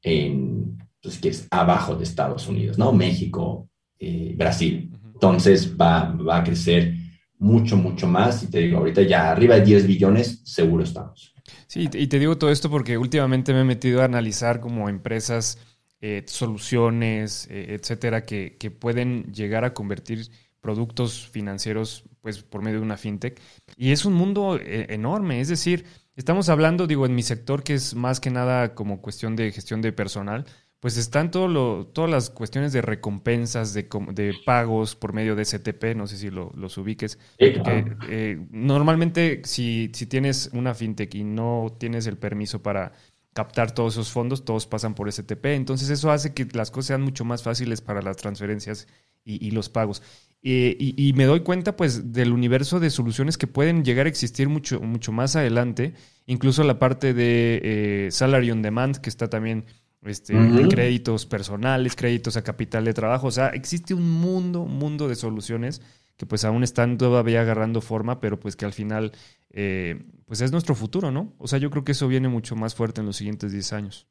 en, 0.03 0.79
pues, 1.03 1.18
que 1.18 1.29
es 1.29 1.47
abajo 1.51 1.94
de 1.97 2.05
Estados 2.05 2.49
Unidos, 2.49 2.79
¿no? 2.79 2.92
México, 2.92 3.68
eh, 3.98 4.35
Brasil. 4.37 4.90
Entonces 5.12 5.74
va, 5.76 6.12
va 6.12 6.38
a 6.38 6.44
crecer 6.44 6.94
mucho, 7.38 7.76
mucho 7.76 8.07
más. 8.07 8.42
Y 8.42 8.50
te 8.50 8.59
digo, 8.59 8.78
ahorita 8.78 9.02
ya 9.02 9.30
arriba 9.30 9.57
de 9.57 9.62
10 9.62 9.87
billones, 9.87 10.40
seguro 10.44 10.85
estamos. 10.85 11.35
Sí, 11.66 11.88
y 11.92 12.07
te 12.07 12.18
digo 12.18 12.38
todo 12.38 12.50
esto 12.50 12.70
porque 12.70 12.96
últimamente 12.98 13.52
me 13.52 13.61
he 13.61 13.64
metido 13.64 14.00
a 14.00 14.04
analizar 14.04 14.61
como 14.61 14.88
empresas, 14.88 15.59
eh, 16.00 16.22
soluciones, 16.26 17.48
eh, 17.50 17.74
etcétera, 17.78 18.24
que, 18.24 18.57
que, 18.59 18.70
pueden 18.70 19.33
llegar 19.33 19.64
a 19.64 19.74
convertir 19.74 20.30
productos 20.61 21.28
financieros 21.28 22.04
pues 22.20 22.42
por 22.42 22.62
medio 22.62 22.78
de 22.78 22.85
una 22.85 22.96
fintech. 22.96 23.40
Y 23.76 23.92
es 23.92 24.04
un 24.04 24.14
mundo 24.14 24.59
enorme, 24.62 25.40
es 25.40 25.48
decir, 25.48 25.85
estamos 26.16 26.48
hablando, 26.48 26.87
digo, 26.87 27.04
en 27.04 27.14
mi 27.14 27.22
sector 27.22 27.62
que 27.62 27.74
es 27.74 27.94
más 27.94 28.20
que 28.20 28.30
nada 28.30 28.74
como 28.74 29.02
cuestión 29.02 29.37
de 29.37 29.52
gestión 29.52 29.83
de 29.83 29.92
personal, 29.92 30.46
pues 30.85 30.99
están 30.99 31.31
todo 31.31 31.49
lo, 31.49 31.87
todas 31.87 32.11
las 32.11 32.29
cuestiones 32.29 32.75
de 32.75 32.83
recompensas, 32.83 33.73
de, 33.73 33.88
de, 34.12 34.35
pagos 34.44 34.94
por 34.94 35.14
medio 35.14 35.35
de 35.35 35.42
STP, 35.42 35.97
no 35.97 36.07
sé 36.07 36.18
si 36.18 36.29
lo, 36.29 36.53
los 36.55 36.77
ubiques. 36.77 37.18
Eh, 37.38 38.47
normalmente 38.51 39.40
si, 39.44 39.90
si 39.94 40.05
tienes 40.05 40.51
una 40.53 40.75
fintech 40.75 41.14
y 41.14 41.25
no 41.25 41.75
tienes 41.81 42.07
el 42.07 42.18
permiso 42.18 42.62
para 42.62 42.92
captar 43.33 43.73
todos 43.73 43.94
esos 43.94 44.11
fondos, 44.11 44.44
todos 44.44 44.66
pasan 44.66 44.94
por 44.94 45.11
STP. 45.11 45.47
Entonces 45.47 45.88
eso 45.88 46.11
hace 46.11 46.35
que 46.35 46.47
las 46.53 46.70
cosas 46.70 46.88
sean 46.88 47.01
mucho 47.01 47.25
más 47.25 47.42
fáciles 47.42 47.81
para 47.81 48.03
las 48.03 48.18
transferencias 48.18 48.87
y, 49.25 49.53
los 49.53 49.70
pagos. 49.70 50.03
y, 50.42 51.14
me 51.16 51.25
doy 51.25 51.40
cuenta 51.40 51.79
pues 51.79 52.12
del 52.12 52.31
universo 52.31 52.79
de 52.79 52.90
soluciones 52.90 53.38
que 53.38 53.47
pueden 53.47 53.87
llegar 53.87 54.05
a 54.05 54.11
existir 54.11 54.51
mucho, 54.51 54.81
mucho 54.81 55.12
más 55.12 55.35
adelante, 55.35 55.94
incluso 56.27 56.62
la 56.62 56.79
parte 56.79 57.14
de 57.14 57.61
eh, 57.64 58.11
Salary 58.11 58.51
on 58.51 58.61
Demand, 58.61 58.99
que 58.99 59.09
está 59.09 59.31
también 59.31 59.64
este, 60.04 60.34
créditos 60.68 61.26
personales, 61.26 61.96
créditos 61.96 62.36
a 62.36 62.42
capital 62.42 62.84
de 62.84 62.94
trabajo. 62.94 63.26
O 63.28 63.30
sea, 63.30 63.48
existe 63.48 63.94
un 63.94 64.10
mundo, 64.10 64.64
mundo 64.64 65.08
de 65.08 65.14
soluciones 65.16 65.80
que 66.16 66.26
pues 66.26 66.44
aún 66.44 66.62
están 66.62 66.96
todavía 66.98 67.40
agarrando 67.40 67.80
forma, 67.80 68.20
pero 68.20 68.38
pues 68.38 68.54
que 68.56 68.64
al 68.64 68.72
final 68.72 69.12
eh, 69.50 70.04
pues 70.26 70.40
es 70.40 70.52
nuestro 70.52 70.74
futuro, 70.74 71.10
¿no? 71.10 71.32
O 71.38 71.48
sea, 71.48 71.58
yo 71.58 71.70
creo 71.70 71.84
que 71.84 71.92
eso 71.92 72.08
viene 72.08 72.28
mucho 72.28 72.56
más 72.56 72.74
fuerte 72.74 73.00
en 73.00 73.06
los 73.06 73.16
siguientes 73.16 73.52
10 73.52 73.72
años. 73.72 74.06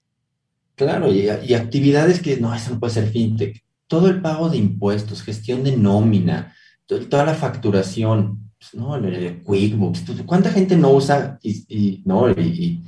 Claro, 0.75 1.13
y, 1.13 1.29
actividades 1.29 2.19
que 2.19 2.37
no, 2.37 2.53
eso 2.53 2.73
no 2.73 2.79
puede 2.79 2.93
ser 2.93 3.09
fintech. 3.09 3.63
Todo 3.87 4.07
el 4.07 4.21
pago 4.21 4.49
de 4.49 4.57
impuestos, 4.57 5.21
gestión 5.21 5.63
de 5.63 5.77
nómina, 5.77 6.55
toda 6.87 7.25
la 7.25 7.35
facturación, 7.35 8.51
pues, 8.57 8.73
¿no? 8.73 8.99
QuickBooks, 9.43 10.23
¿cuánta 10.25 10.49
gente 10.49 10.75
no 10.75 10.91
usa 10.91 11.37
y, 11.43 12.01
¿no? 12.05 12.31
y 12.31 12.83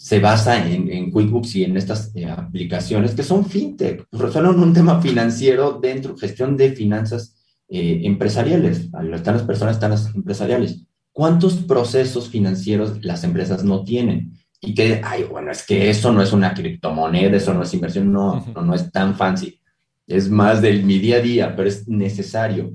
se 0.00 0.18
basa 0.18 0.66
en, 0.66 1.10
QuickBooks 1.10 1.56
y 1.56 1.64
en 1.64 1.76
estas 1.76 2.10
eh, 2.16 2.24
aplicaciones 2.24 3.14
que 3.14 3.22
son 3.22 3.44
fintech, 3.44 4.06
resuelven 4.12 4.58
un 4.58 4.72
tema 4.72 4.98
financiero 5.02 5.78
dentro, 5.78 6.16
gestión 6.16 6.56
de 6.56 6.72
finanzas 6.72 7.36
eh, 7.68 8.00
empresariales, 8.04 8.88
están 9.12 9.34
las 9.34 9.42
personas, 9.42 9.74
están 9.74 9.90
las 9.90 10.14
empresariales. 10.14 10.86
¿Cuántos 11.12 11.56
procesos 11.56 12.30
financieros 12.30 13.04
las 13.04 13.24
empresas 13.24 13.62
no 13.62 13.84
tienen? 13.84 14.32
Y 14.62 14.72
que, 14.72 15.02
ay, 15.04 15.24
bueno, 15.24 15.50
es 15.50 15.66
que 15.66 15.90
eso 15.90 16.10
no 16.12 16.22
es 16.22 16.32
una 16.32 16.54
criptomoneda, 16.54 17.36
eso 17.36 17.52
no 17.52 17.62
es 17.62 17.74
inversión, 17.74 18.10
no, 18.10 18.42
no, 18.54 18.62
no 18.62 18.74
es 18.74 18.90
tan 18.90 19.14
fancy. 19.14 19.60
Es 20.06 20.30
más 20.30 20.62
del 20.62 20.82
mi 20.82 20.98
día 20.98 21.16
a 21.16 21.20
día, 21.20 21.54
pero 21.54 21.68
es 21.68 21.86
necesario. 21.86 22.72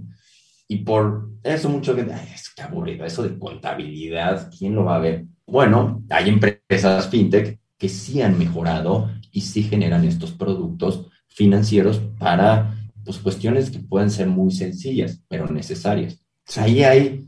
Y 0.68 0.78
por 0.78 1.32
eso 1.42 1.70
mucho 1.70 1.96
que, 1.96 2.02
ay, 2.02 2.30
es 2.36 2.54
que 2.54 2.62
aburrido, 2.62 3.04
eso 3.04 3.24
de 3.24 3.40
contabilidad, 3.40 4.52
¿quién 4.56 4.76
lo 4.76 4.86
va 4.86 4.98
a 4.98 5.00
ver? 5.00 5.26
Bueno, 5.48 6.04
hay 6.10 6.30
empresas 6.30 7.10
fintech 7.10 7.60
que 7.78 7.90
sí 7.90 8.22
han 8.22 8.38
mejorado 8.38 9.12
y 9.32 9.42
sí 9.42 9.64
generan 9.64 10.06
estos 10.06 10.32
productos 10.32 11.08
financieros 11.28 12.00
para 12.18 12.76
pues, 13.04 13.18
cuestiones 13.20 13.70
que 13.70 13.80
pueden 13.80 14.10
ser 14.10 14.28
muy 14.28 14.52
sencillas, 14.52 15.22
pero 15.28 15.48
necesarias. 15.48 16.20
Ahí 16.58 16.84
hay, 16.84 17.28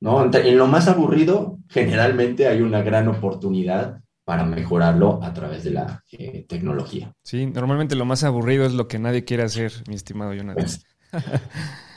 ¿no? 0.00 0.30
En 0.32 0.58
lo 0.58 0.66
más 0.66 0.88
aburrido, 0.88 1.58
generalmente 1.68 2.46
hay 2.46 2.62
una 2.62 2.82
gran 2.82 3.08
oportunidad 3.08 4.00
para 4.24 4.44
mejorarlo 4.44 5.20
a 5.22 5.32
través 5.32 5.64
de 5.64 5.70
la 5.70 6.04
eh, 6.12 6.44
tecnología. 6.46 7.14
Sí, 7.22 7.46
normalmente 7.46 7.96
lo 7.96 8.04
más 8.04 8.24
aburrido 8.24 8.66
es 8.66 8.74
lo 8.74 8.86
que 8.86 8.98
nadie 8.98 9.24
quiere 9.24 9.42
hacer, 9.42 9.72
mi 9.88 9.94
estimado 9.94 10.34
Jonathan. 10.34 10.64
Pues, 10.64 10.84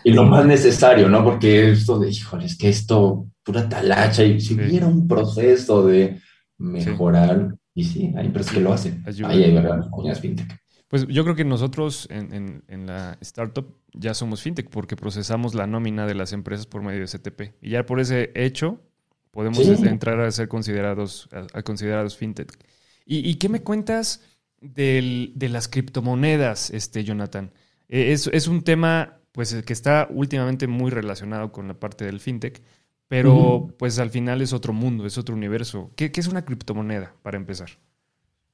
y 0.03 0.11
lo 0.11 0.23
más 0.23 0.45
necesario, 0.45 1.09
¿no? 1.09 1.23
Porque 1.23 1.71
esto 1.71 1.99
de, 1.99 2.09
híjole, 2.09 2.45
es 2.45 2.57
que 2.57 2.69
esto, 2.69 3.27
pura 3.43 3.67
talacha, 3.67 4.23
y 4.23 4.39
si 4.39 4.55
hubiera 4.55 4.87
un 4.87 5.07
proceso 5.07 5.85
de 5.85 6.19
mejorar, 6.57 7.55
y 7.73 7.83
sí, 7.83 8.13
hay 8.15 8.27
empresas 8.27 8.53
que 8.53 8.59
lo 8.59 8.73
hacen. 8.73 9.03
Ahí 9.25 9.43
hay 9.43 9.53
verdad, 9.53 9.89
fintech. 10.19 10.61
Pues 10.87 11.07
yo 11.07 11.23
creo 11.23 11.35
que 11.35 11.45
nosotros 11.45 12.05
en, 12.11 12.63
en, 12.67 12.85
la 12.85 13.17
startup 13.21 13.77
ya 13.93 14.13
somos 14.13 14.41
fintech 14.41 14.69
porque 14.69 14.97
procesamos 14.97 15.55
la 15.55 15.65
nómina 15.65 16.05
de 16.05 16.15
las 16.15 16.33
empresas 16.33 16.65
por 16.65 16.83
medio 16.83 16.99
de 16.99 17.05
CTP. 17.05 17.55
Y 17.61 17.69
ya 17.69 17.85
por 17.85 18.01
ese 18.01 18.31
hecho 18.35 18.81
podemos 19.31 19.59
entrar 19.59 20.19
a 20.19 20.29
ser 20.31 20.49
considerados, 20.49 21.29
a, 21.53 21.61
considerados 21.63 22.17
fintech. 22.17 22.51
¿Y, 23.05 23.19
¿Y, 23.29 23.35
qué 23.35 23.47
me 23.47 23.63
cuentas 23.63 24.21
del, 24.59 25.31
de 25.35 25.47
las 25.47 25.69
criptomonedas, 25.69 26.71
este, 26.71 27.05
Jonathan? 27.05 27.53
Eh, 27.87 28.11
es, 28.11 28.27
es 28.27 28.47
un 28.47 28.61
tema 28.61 29.21
pues 29.31 29.55
que 29.65 29.73
está 29.73 30.09
últimamente 30.11 30.67
muy 30.67 30.91
relacionado 30.91 31.53
con 31.53 31.69
la 31.69 31.79
parte 31.79 32.03
del 32.03 32.19
fintech, 32.19 32.61
pero 33.11 33.67
pues 33.77 33.99
al 33.99 34.09
final 34.09 34.41
es 34.41 34.53
otro 34.53 34.71
mundo, 34.71 35.05
es 35.05 35.17
otro 35.17 35.35
universo. 35.35 35.91
¿Qué, 35.97 36.09
es 36.15 36.27
una 36.27 36.45
criptomoneda, 36.45 37.13
para 37.21 37.35
empezar? 37.35 37.71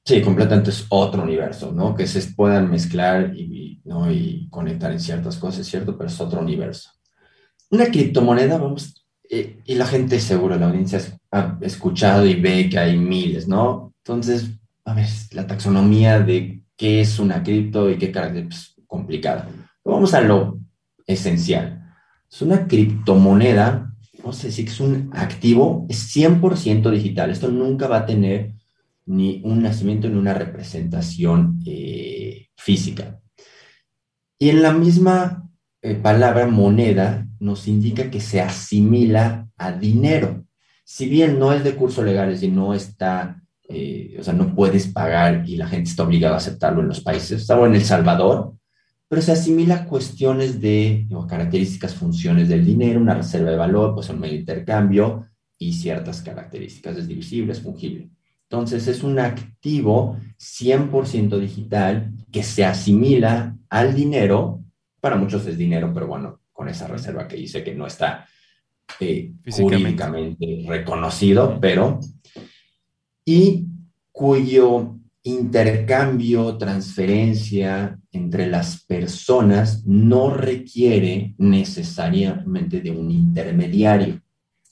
Sí, 0.04 0.20
completamente 0.20 0.70
es 0.70 0.84
otro 0.88 1.22
universo, 1.22 1.70
¿no? 1.70 1.94
Que 1.94 2.08
se 2.08 2.20
puedan 2.32 2.68
mezclar 2.68 3.36
y, 3.36 3.80
¿no? 3.84 4.10
y 4.10 4.48
conectar 4.50 4.90
en 4.90 4.98
ciertas 4.98 5.36
cosas, 5.36 5.64
¿cierto? 5.64 5.96
Pero 5.96 6.10
es 6.10 6.20
otro 6.20 6.40
universo. 6.40 6.90
Una 7.70 7.86
criptomoneda, 7.86 8.58
vamos, 8.58 9.06
eh, 9.30 9.60
y 9.64 9.76
la 9.76 9.86
gente 9.86 10.18
seguro, 10.18 10.56
la 10.56 10.66
audiencia 10.66 11.00
ha 11.30 11.56
escuchado 11.60 12.26
y 12.26 12.34
ve 12.34 12.68
que 12.68 12.80
hay 12.80 12.98
miles, 12.98 13.46
¿no? 13.46 13.94
Entonces, 13.98 14.50
a 14.84 14.92
ver, 14.92 15.06
la 15.30 15.46
taxonomía 15.46 16.18
de 16.18 16.64
qué 16.76 17.00
es 17.00 17.20
una 17.20 17.44
cripto 17.44 17.88
y 17.88 17.96
qué 17.96 18.10
carácter, 18.10 18.48
pues, 18.48 18.74
complicada. 18.88 19.48
Vamos 19.84 20.14
a 20.14 20.20
lo 20.20 20.58
esencial. 21.06 21.94
Es 22.28 22.42
una 22.42 22.66
criptomoneda 22.66 23.87
no 24.24 24.32
sé 24.32 24.50
si 24.50 24.62
es 24.62 24.80
un 24.80 25.10
activo, 25.12 25.86
es 25.88 26.14
100% 26.14 26.90
digital. 26.90 27.30
Esto 27.30 27.48
nunca 27.48 27.88
va 27.88 27.98
a 27.98 28.06
tener 28.06 28.54
ni 29.06 29.40
un 29.44 29.62
nacimiento 29.62 30.08
ni 30.08 30.16
una 30.16 30.34
representación 30.34 31.60
eh, 31.66 32.48
física. 32.56 33.20
Y 34.38 34.50
en 34.50 34.62
la 34.62 34.72
misma 34.72 35.48
eh, 35.82 35.94
palabra 35.94 36.46
moneda 36.46 37.26
nos 37.40 37.68
indica 37.68 38.10
que 38.10 38.20
se 38.20 38.40
asimila 38.40 39.48
a 39.56 39.72
dinero. 39.72 40.44
Si 40.84 41.08
bien 41.08 41.38
no 41.38 41.52
es 41.52 41.64
de 41.64 41.74
curso 41.74 42.02
legal, 42.02 42.28
es 42.28 42.40
decir, 42.40 42.54
no 42.54 42.74
está, 42.74 43.42
eh, 43.68 44.16
o 44.18 44.22
sea, 44.22 44.34
no 44.34 44.54
puedes 44.54 44.88
pagar 44.88 45.44
y 45.46 45.56
la 45.56 45.68
gente 45.68 45.90
está 45.90 46.02
obligada 46.02 46.34
a 46.34 46.38
aceptarlo 46.38 46.80
en 46.80 46.88
los 46.88 47.00
países, 47.00 47.40
estamos 47.40 47.68
en 47.68 47.76
El 47.76 47.84
Salvador, 47.84 48.54
pero 49.08 49.22
se 49.22 49.32
asimila 49.32 49.74
a 49.74 49.84
cuestiones 49.86 50.60
de 50.60 51.06
o 51.12 51.26
características, 51.26 51.94
funciones 51.94 52.48
del 52.48 52.64
dinero, 52.64 53.00
una 53.00 53.14
reserva 53.14 53.50
de 53.50 53.56
valor, 53.56 53.94
pues 53.94 54.10
un 54.10 54.20
medio 54.20 54.34
de 54.34 54.40
intercambio 54.40 55.26
y 55.58 55.72
ciertas 55.72 56.22
características, 56.22 56.98
es 56.98 57.08
divisible, 57.08 57.52
es 57.52 57.62
fungible. 57.62 58.10
Entonces 58.50 58.86
es 58.86 59.02
un 59.02 59.18
activo 59.18 60.18
100% 60.38 61.38
digital 61.38 62.12
que 62.30 62.42
se 62.42 62.64
asimila 62.64 63.56
al 63.68 63.94
dinero, 63.94 64.62
para 65.00 65.16
muchos 65.16 65.46
es 65.46 65.56
dinero, 65.56 65.90
pero 65.92 66.06
bueno, 66.06 66.40
con 66.52 66.68
esa 66.68 66.86
reserva 66.86 67.26
que 67.26 67.36
dice 67.36 67.64
que 67.64 67.74
no 67.74 67.86
está 67.86 68.26
eh, 69.00 69.32
jurídicamente 69.50 70.64
reconocido, 70.66 71.58
pero, 71.60 72.00
y 73.24 73.66
cuyo 74.12 74.98
intercambio, 75.22 76.56
transferencia 76.56 77.98
entre 78.12 78.46
las 78.46 78.84
personas 78.84 79.84
no 79.86 80.30
requiere 80.30 81.34
necesariamente 81.38 82.80
de 82.80 82.90
un 82.90 83.10
intermediario. 83.10 84.20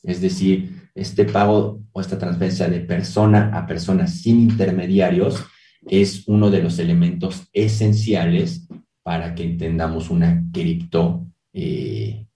Es 0.02 0.20
decir, 0.20 0.90
este 0.94 1.24
pago 1.24 1.82
o 1.92 2.00
esta 2.00 2.18
transferencia 2.18 2.68
de 2.68 2.80
persona 2.80 3.50
a 3.52 3.66
persona 3.66 4.06
sin 4.06 4.40
intermediarios 4.40 5.44
es 5.86 6.26
uno 6.26 6.50
de 6.50 6.62
los 6.62 6.78
elementos 6.78 7.48
esenciales 7.52 8.66
para 9.02 9.34
que 9.34 9.44
entendamos 9.44 10.10
una 10.10 10.42
criptomoneda. 10.52 11.26
Eh, 11.52 12.26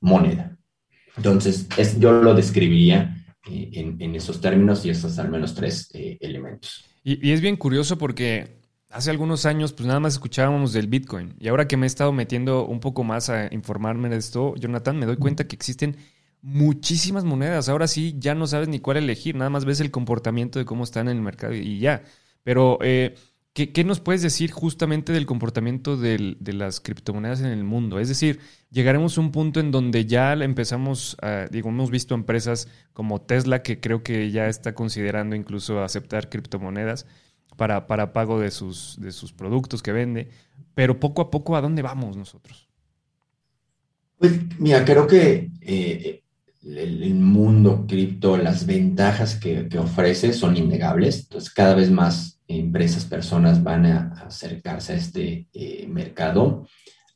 Entonces, 1.17 1.67
yo 1.99 2.13
lo 2.13 2.35
describiría 2.35 3.17
eh, 3.51 3.97
en, 3.99 4.15
esos 4.15 4.41
términos 4.41 4.85
y 4.85 4.91
esos 4.91 5.19
al 5.19 5.31
menos 5.31 5.55
tres 5.55 5.91
eh, 5.95 6.19
elementos. 6.21 6.85
Y, 7.03 7.33
es 7.33 7.41
bien 7.41 7.57
curioso 7.57 7.99
porque 7.99 8.61
hace 8.91 9.11
algunos 9.11 9.47
años 9.47 9.73
pues 9.73 9.87
nada 9.87 10.01
más 10.01 10.15
escuchábamos 10.15 10.73
del 10.73 10.89
Bitcoin 10.89 11.35
y 11.39 11.49
ahora 11.49 11.69
que 11.69 11.77
me 11.77 11.87
he 11.87 11.89
estado 11.89 12.13
metiendo 12.13 12.67
un 12.67 12.81
poco 12.81 13.05
más 13.05 13.31
a 13.31 13.53
informarme 13.53 14.09
de 14.09 14.17
esto, 14.17 14.55
Jonathan, 14.57 14.99
me 14.99 15.07
doy 15.07 15.17
cuenta 15.17 15.47
que 15.47 15.57
existen 15.57 15.97
muchísimas 16.43 17.25
monedas. 17.25 17.69
Ahora 17.69 17.87
sí 17.87 18.17
ya 18.19 18.35
no 18.35 18.47
sabes 18.47 18.69
ni 18.69 18.81
cuál 18.81 18.99
elegir, 18.99 19.37
nada 19.37 19.51
más 19.51 19.65
ves 19.65 19.81
el 19.81 19.91
comportamiento 19.91 20.59
de 20.59 20.65
cómo 20.65 20.85
están 20.85 21.09
en 21.09 21.17
el 21.17 21.23
mercado 21.23 21.55
y 21.55 21.79
ya. 21.79 22.03
Pero, 22.43 22.79
eh, 22.83 23.15
¿qué, 23.69 23.85
nos 23.85 24.01
puedes 24.01 24.23
decir 24.23 24.51
justamente 24.51 25.13
del 25.13 25.27
comportamiento 25.27 25.97
de 25.97 26.37
las 26.53 26.81
criptomonedas 26.81 27.41
en 27.41 27.47
el 27.47 27.65
mundo? 27.65 27.99
Es 27.99 28.09
decir, 28.09 28.41
llegaremos 28.71 29.17
a 29.17 29.21
un 29.21 29.33
punto 29.33 29.61
en 29.61 29.71
donde 29.71 30.07
ya 30.07 30.33
empezamos, 30.33 31.17
a, 31.23 31.47
digo, 31.51 31.69
hemos 31.69 31.91
visto 31.91 32.15
empresas 32.15 32.69
como 32.93 33.21
Tesla 33.21 33.63
que 33.63 33.81
creo 33.81 34.03
que 34.03 34.31
ya 34.31 34.49
está 34.49 34.75
considerando 34.75 35.37
incluso 35.37 35.83
aceptar 35.83 36.29
criptomonedas 36.29 37.07
para, 37.57 38.13
pago 38.13 38.41
de 38.41 38.51
sus, 38.51 38.99
productos 39.37 39.83
que 39.83 39.93
vende, 39.93 40.31
pero 40.75 40.99
poco 40.99 41.23
a 41.23 41.31
poco, 41.31 41.57
¿a 41.57 41.61
dónde 41.61 41.83
vamos 41.83 42.17
nosotros? 42.17 42.69
Pues 44.17 44.33
mira, 44.59 44.85
creo 44.85 45.07
que 45.07 45.51
eh, 45.61 46.23
el, 46.63 47.15
mundo 47.15 47.87
cripto, 47.87 48.37
las 48.37 48.67
ventajas 48.67 49.37
que, 49.37 49.69
ofrece 49.79 50.33
son 50.33 50.57
innegables, 50.57 51.21
entonces 51.21 51.51
cada 51.51 51.75
vez 51.75 51.91
más 51.91 52.40
empresas, 52.59 53.05
personas 53.05 53.63
van 53.63 53.87
a 53.87 54.13
acercarse 54.27 54.93
a 54.93 54.97
este 54.97 55.49
eh, 55.53 55.87
mercado. 55.89 56.67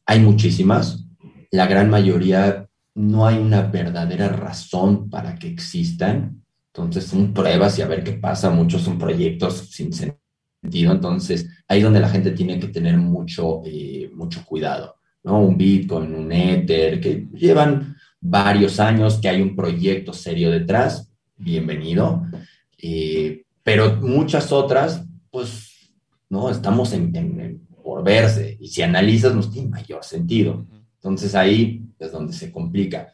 Hay 0.07 0.20
muchísimas, 0.20 1.07
la 1.51 1.66
gran 1.66 1.91
mayoría 1.91 2.68
no 2.95 3.26
hay 3.26 3.39
una 3.39 3.62
verdadera 3.62 4.28
razón 4.28 5.11
para 5.11 5.35
que 5.37 5.49
existan. 5.49 6.43
Entonces 6.72 7.05
son 7.05 7.32
pruebas 7.32 7.78
y 7.78 7.82
a 7.82 7.89
ver 7.89 8.05
qué 8.05 8.12
pasa. 8.12 8.51
Muchos 8.51 8.82
son 8.82 8.99
proyectos 8.99 9.70
sin 9.70 9.93
sentido. 9.93 10.93
Entonces 10.93 11.49
ahí 11.68 11.78
es 11.78 11.85
donde 11.85 12.01
la 12.01 12.09
gente 12.09 12.30
tiene 12.30 12.59
que 12.59 12.68
tener 12.68 12.97
mucho, 12.97 13.62
eh, 13.64 14.11
mucho 14.14 14.45
cuidado. 14.45 14.97
¿no? 15.24 15.41
Un 15.41 15.57
Bitcoin, 15.57 16.14
un 16.14 16.30
Ether, 16.32 17.01
que 17.01 17.28
llevan 17.32 17.97
varios 18.20 18.78
años, 18.80 19.18
que 19.20 19.28
hay 19.28 19.43
un 19.43 19.57
proyecto 19.57 20.12
serio 20.12 20.51
detrás. 20.51 21.11
Bienvenido. 21.37 22.22
Eh, 22.78 23.45
pero 23.62 23.97
muchas 23.97 24.53
otras, 24.53 25.05
pues, 25.35 25.91
no, 26.30 26.49
estamos 26.49 26.93
en, 26.93 27.66
por 27.82 28.05
verse. 28.05 28.57
Y 28.61 28.68
si 28.68 28.82
analizas, 28.82 29.35
no 29.35 29.43
tiene 29.51 29.68
mayor 29.68 30.05
sentido. 30.05 30.64
Entonces 30.95 31.35
ahí 31.35 31.85
es 31.99 32.12
donde 32.12 32.32
se 32.32 32.53
complica. 32.53 33.12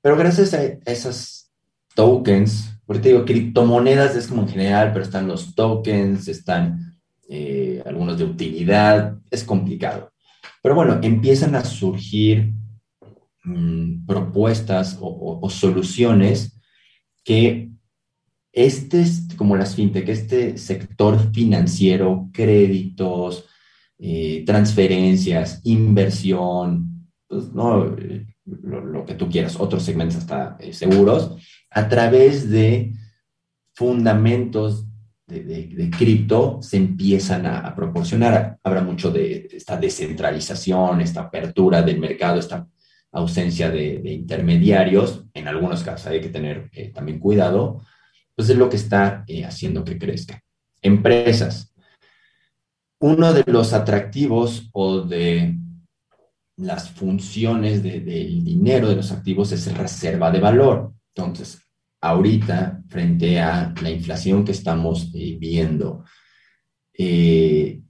Pero 0.00 0.16
gracias 0.16 0.54
a 0.54 0.62
esas 0.62 1.50
tokens, 1.96 2.70
porque 2.86 3.02
te 3.02 3.08
digo, 3.08 3.24
criptomonedas 3.24 4.14
es 4.14 4.28
como 4.28 4.42
en 4.42 4.48
general, 4.48 4.92
pero 4.92 5.04
están 5.04 5.26
los 5.26 5.56
tokens, 5.56 6.28
están 6.28 6.96
eh, 7.28 7.82
algunos 7.84 8.16
de 8.16 8.24
utilidad, 8.26 9.18
es 9.28 9.42
complicado. 9.42 10.12
Pero 10.62 10.76
bueno, 10.76 11.00
empiezan 11.02 11.56
a 11.56 11.64
surgir 11.64 12.54
mm, 13.42 14.06
propuestas 14.06 14.98
o, 15.00 15.50
soluciones 15.50 16.60
que 17.24 17.72
este, 18.52 19.04
como 19.36 19.56
las 19.56 19.74
fintech, 19.74 20.08
este 20.08 20.58
sector 20.58 21.32
financiero, 21.32 22.28
créditos, 22.32 23.46
eh, 23.98 24.44
transferencias, 24.46 25.60
inversión, 25.64 27.08
pues, 27.28 27.52
¿no? 27.52 27.96
Lo, 28.44 29.04
que 29.04 29.14
tú 29.14 29.28
quieras, 29.28 29.60
otros 29.60 29.84
segmentos 29.84 30.16
hasta 30.16 30.56
eh, 30.58 30.72
seguros, 30.72 31.36
a 31.70 31.88
través 31.88 32.50
de 32.50 32.92
fundamentos 33.74 34.86
de, 35.30 35.90
cripto 35.96 36.58
se 36.60 36.76
empiezan 36.76 37.46
a, 37.46 37.74
proporcionar. 37.74 38.58
Habrá 38.64 38.82
mucho 38.82 39.10
de 39.10 39.48
esta 39.52 39.76
descentralización, 39.76 41.00
esta 41.00 41.22
apertura 41.22 41.82
del 41.82 42.00
mercado, 42.00 42.40
esta 42.40 42.66
ausencia 43.12 43.70
de, 43.70 44.02
intermediarios. 44.12 45.24
En 45.34 45.48
algunos 45.48 45.82
casos 45.82 46.08
hay 46.08 46.20
que 46.20 46.28
tener 46.28 46.68
eh, 46.72 46.90
también 46.92 47.18
cuidado. 47.18 47.82
Pues 48.40 48.48
es 48.48 48.56
lo 48.56 48.70
que 48.70 48.76
está 48.76 49.22
eh, 49.26 49.44
haciendo 49.44 49.84
que 49.84 49.98
crezca. 49.98 50.42
Empresas. 50.80 51.74
Uno 52.98 53.34
de 53.34 53.44
los 53.46 53.74
atractivos 53.74 54.70
o 54.72 55.02
de 55.02 55.58
las 56.56 56.88
funciones 56.88 57.82
del 57.82 58.42
dinero 58.42 58.88
de 58.88 58.96
los 58.96 59.12
activos 59.12 59.52
es 59.52 59.76
reserva 59.76 60.30
de 60.30 60.40
valor. 60.40 60.94
Entonces, 61.14 61.60
ahorita, 62.00 62.82
frente 62.88 63.38
a 63.38 63.74
la 63.82 63.90
inflación 63.90 64.42
que 64.42 64.52
estamos 64.52 65.10
eh, 65.12 65.36
viendo, 65.38 66.06
eh, 66.96 67.82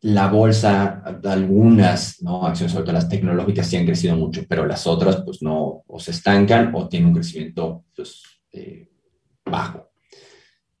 la 0.00 0.28
bolsa, 0.28 1.02
algunas 1.24 2.22
¿no? 2.22 2.46
acciones, 2.46 2.72
sobre 2.72 2.84
todo 2.84 2.94
las 2.94 3.10
tecnológicas, 3.10 3.66
sí 3.66 3.76
han 3.76 3.84
crecido 3.84 4.16
mucho, 4.16 4.46
pero 4.48 4.64
las 4.64 4.86
otras, 4.86 5.20
pues 5.26 5.42
no, 5.42 5.84
o 5.86 6.00
se 6.00 6.12
estancan 6.12 6.74
o 6.74 6.88
tienen 6.88 7.10
un 7.10 7.14
crecimiento 7.16 7.84
pues, 7.94 8.22
bajo. 9.44 9.89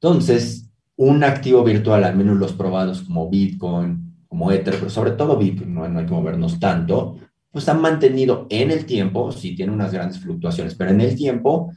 Entonces, 0.00 0.70
un 0.96 1.24
activo 1.24 1.62
virtual, 1.62 2.04
al 2.04 2.16
menos 2.16 2.38
los 2.38 2.52
probados 2.52 3.02
como 3.02 3.28
Bitcoin, 3.28 4.24
como 4.28 4.50
Ether, 4.50 4.76
pero 4.78 4.90
sobre 4.90 5.12
todo 5.12 5.36
Bitcoin, 5.36 5.74
no, 5.74 5.86
no 5.88 5.98
hay 5.98 6.06
que 6.06 6.12
movernos 6.12 6.58
tanto, 6.58 7.18
pues 7.50 7.68
han 7.68 7.80
mantenido 7.80 8.46
en 8.48 8.70
el 8.70 8.86
tiempo, 8.86 9.32
sí 9.32 9.54
tiene 9.54 9.72
unas 9.72 9.92
grandes 9.92 10.20
fluctuaciones, 10.20 10.74
pero 10.74 10.90
en 10.90 11.00
el 11.00 11.16
tiempo 11.16 11.72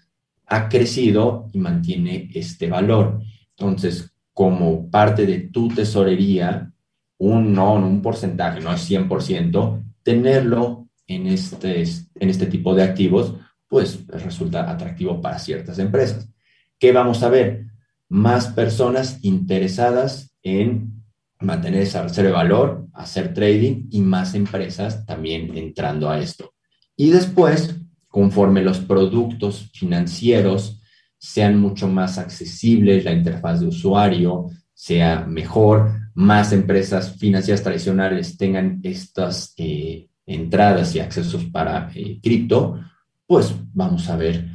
ha 0.46 0.70
crecido 0.70 1.48
y 1.52 1.58
mantiene 1.58 2.30
este 2.34 2.70
valor. 2.70 3.22
Entonces, 3.58 4.14
como 4.34 4.90
parte 4.90 5.26
de 5.26 5.40
tu 5.50 5.68
tesorería, 5.70 6.72
un 7.18 7.54
no, 7.54 7.76
un 7.76 8.02
porcentaje, 8.02 8.62
no 8.62 8.74
es 8.74 8.90
100%, 8.90 9.84
tenerlo 10.04 10.88
en 11.08 11.28
este, 11.28 11.84
en 11.84 12.30
este 12.30 12.46
tipo 12.46 12.76
de 12.76 12.84
activos, 12.84 13.36
pues 13.68 14.06
resulta 14.08 14.70
atractivo 14.70 15.22
para 15.22 15.40
ciertas 15.40 15.80
empresas. 15.80 16.30
¿Qué 16.78 16.92
vamos 16.92 17.24
a 17.24 17.30
ver? 17.30 17.73
Más 18.14 18.50
personas 18.50 19.18
interesadas 19.24 20.36
en 20.44 21.02
mantener 21.40 21.82
esa 21.82 22.04
reserva 22.04 22.30
de 22.30 22.36
valor, 22.36 22.88
hacer 22.94 23.34
trading 23.34 23.88
y 23.90 24.02
más 24.02 24.36
empresas 24.36 25.04
también 25.08 25.58
entrando 25.58 26.12
a 26.12 26.20
esto. 26.20 26.54
Y 26.96 27.10
después, 27.10 27.76
conforme 28.08 28.62
los 28.62 28.78
productos 28.78 29.72
financieros 29.74 30.80
sean 31.18 31.60
mucho 31.60 31.88
más 31.88 32.20
accesibles, 32.20 33.04
la 33.04 33.14
interfaz 33.14 33.62
de 33.62 33.70
usuario 33.70 34.46
sea 34.76 35.26
mejor, 35.26 36.12
más 36.14 36.54
empresas 36.54 37.16
financieras 37.18 37.64
tradicionales 37.64 38.38
tengan 38.38 38.80
estas 38.84 39.56
eh, 39.58 40.08
entradas 40.28 40.94
y 40.94 41.00
accesos 41.00 41.46
para 41.46 41.90
eh, 41.96 42.20
cripto, 42.22 42.80
pues 43.26 43.56
vamos 43.74 44.08
a 44.08 44.18
ver 44.18 44.48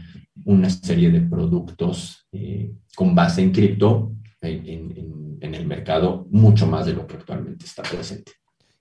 una 0.44 0.70
serie 0.70 1.10
de 1.10 1.20
productos 1.20 2.26
eh, 2.32 2.72
con 2.94 3.14
base 3.14 3.42
en 3.42 3.52
cripto 3.52 4.12
en, 4.40 5.54
el 5.54 5.66
mercado 5.66 6.26
mucho 6.30 6.66
más 6.66 6.86
de 6.86 6.92
lo 6.92 7.06
que 7.06 7.16
actualmente 7.16 7.64
está 7.64 7.82
presente. 7.82 8.32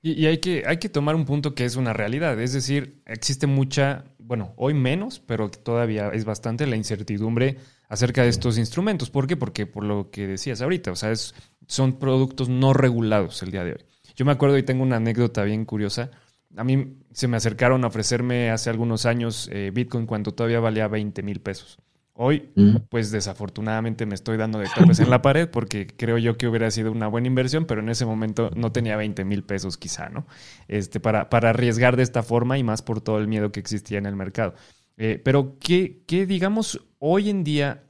Y, 0.02 0.26
hay, 0.26 0.38
que, 0.38 0.64
hay 0.66 0.78
que 0.78 0.90
tomar 0.90 1.16
un 1.16 1.26
punto 1.26 1.56
que 1.56 1.66
es 1.66 1.76
una 1.76 1.92
realidad, 1.92 2.40
es 2.40 2.54
decir, 2.54 3.02
existe 3.06 3.48
mucha, 3.48 4.06
bueno, 4.20 4.54
hoy 4.58 4.74
menos, 4.74 5.20
pero 5.20 5.50
todavía 5.50 6.10
es 6.10 6.24
bastante 6.24 6.68
la 6.68 6.76
incertidumbre 6.76 7.58
acerca 7.90 8.24
de 8.24 8.30
estos 8.30 8.58
instrumentos. 8.58 9.10
¿Por 9.10 9.28
qué? 9.28 9.36
Porque 9.36 9.66
por 9.66 9.84
lo 9.84 10.10
que 10.12 10.28
decías 10.28 10.62
ahorita, 10.62 10.92
o 10.92 10.96
sea, 10.96 11.12
es, 11.12 11.34
son 11.68 12.00
productos 12.00 12.48
no 12.48 12.74
regulados 12.74 13.42
el 13.44 13.52
día 13.52 13.64
de 13.64 13.74
hoy. 13.74 13.86
Yo 14.16 14.26
me 14.26 14.32
acuerdo 14.32 14.58
y 14.58 14.64
tengo 14.64 14.84
una 14.84 14.98
anécdota 14.98 15.44
bien 15.44 15.66
curiosa. 15.66 16.12
A 16.56 16.64
mí 16.64 16.98
se 17.12 17.28
me 17.28 17.38
acercaron 17.38 17.84
a 17.84 17.88
ofrecerme 17.88 18.52
hace 18.52 18.70
algunos 18.70 19.06
años 19.06 19.50
eh, 19.52 19.72
Bitcoin 19.74 20.06
cuando 20.06 20.34
todavía 20.34 20.60
valía 20.60 20.88
20 20.88 21.22
mil 21.24 21.42
pesos. 21.42 21.78
Hoy, 22.20 22.50
pues 22.90 23.12
desafortunadamente 23.12 24.08
me 24.08 24.16
estoy 24.16 24.38
dando 24.38 24.58
de 24.58 24.68
topes 24.76 25.00
en 25.00 25.12
la 25.12 25.22
pared 25.22 25.48
porque 25.48 25.86
creo 25.86 26.18
yo 26.18 26.36
que 26.36 26.48
hubiera 26.48 26.72
sido 26.72 26.92
una 26.92 27.08
buena 27.08 27.28
inversión, 27.28 27.66
pero 27.66 27.82
en 27.82 27.90
ese 27.90 28.08
momento 28.08 28.50
no 28.56 28.72
tenía 28.72 28.98
20 28.98 29.24
mil 29.24 29.44
pesos 29.44 29.78
quizá, 29.78 30.10
¿no? 30.10 30.26
Este, 30.68 31.00
para, 31.00 31.30
para 31.30 31.52
arriesgar 31.52 31.96
de 31.96 32.02
esta 32.02 32.24
forma 32.24 32.58
y 32.58 32.64
más 32.64 32.82
por 32.82 33.02
todo 33.02 33.20
el 33.20 33.28
miedo 33.28 33.52
que 33.52 33.60
existía 33.60 34.00
en 34.00 34.08
el 34.08 34.16
mercado. 34.16 34.56
Eh, 34.98 35.22
pero 35.24 35.58
¿qué, 35.60 36.02
¿qué, 36.08 36.26
digamos, 36.26 36.82
hoy 36.98 37.30
en 37.30 37.44
día 37.44 37.84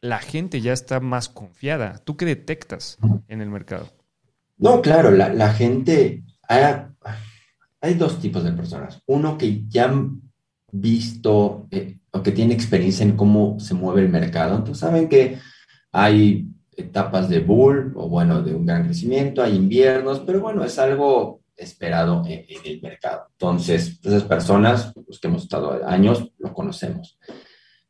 la 0.00 0.18
gente 0.18 0.60
ya 0.60 0.72
está 0.72 0.98
más 0.98 1.28
confiada? 1.28 1.98
¿Tú 1.98 2.16
qué 2.16 2.24
detectas 2.24 2.98
en 3.28 3.40
el 3.40 3.50
mercado? 3.50 3.88
No, 4.58 4.82
claro, 4.82 5.12
la, 5.12 5.32
la 5.32 5.52
gente, 5.52 6.24
hay, 7.84 7.94
dos 7.94 8.18
tipos 8.18 8.42
de 8.44 8.52
personas. 8.52 9.00
Uno 9.06 9.36
que 9.36 9.64
ya 9.68 9.84
han 9.84 10.22
visto... 10.72 11.66
Eh, 11.70 11.98
o 12.14 12.22
que 12.22 12.30
tiene 12.30 12.54
experiencia 12.54 13.04
en 13.04 13.16
cómo 13.16 13.58
se 13.58 13.74
mueve 13.74 14.02
el 14.02 14.08
mercado. 14.08 14.54
Entonces 14.56 14.78
saben 14.78 15.08
que 15.08 15.38
hay 15.90 16.46
etapas 16.76 17.28
de 17.28 17.40
bull 17.40 17.92
o 17.96 18.08
bueno, 18.08 18.40
de 18.40 18.54
un 18.54 18.66
gran 18.66 18.84
crecimiento, 18.84 19.42
hay 19.42 19.56
inviernos, 19.56 20.20
pero 20.20 20.40
bueno, 20.40 20.64
es 20.64 20.78
algo 20.78 21.42
esperado 21.56 22.22
en, 22.26 22.44
el 22.64 22.80
mercado. 22.80 23.28
Entonces, 23.32 23.98
esas 24.02 24.24
personas, 24.24 24.92
los 25.06 25.18
que 25.18 25.26
hemos 25.26 25.42
estado 25.42 25.86
años, 25.86 26.30
lo 26.38 26.52
conocemos. 26.52 27.18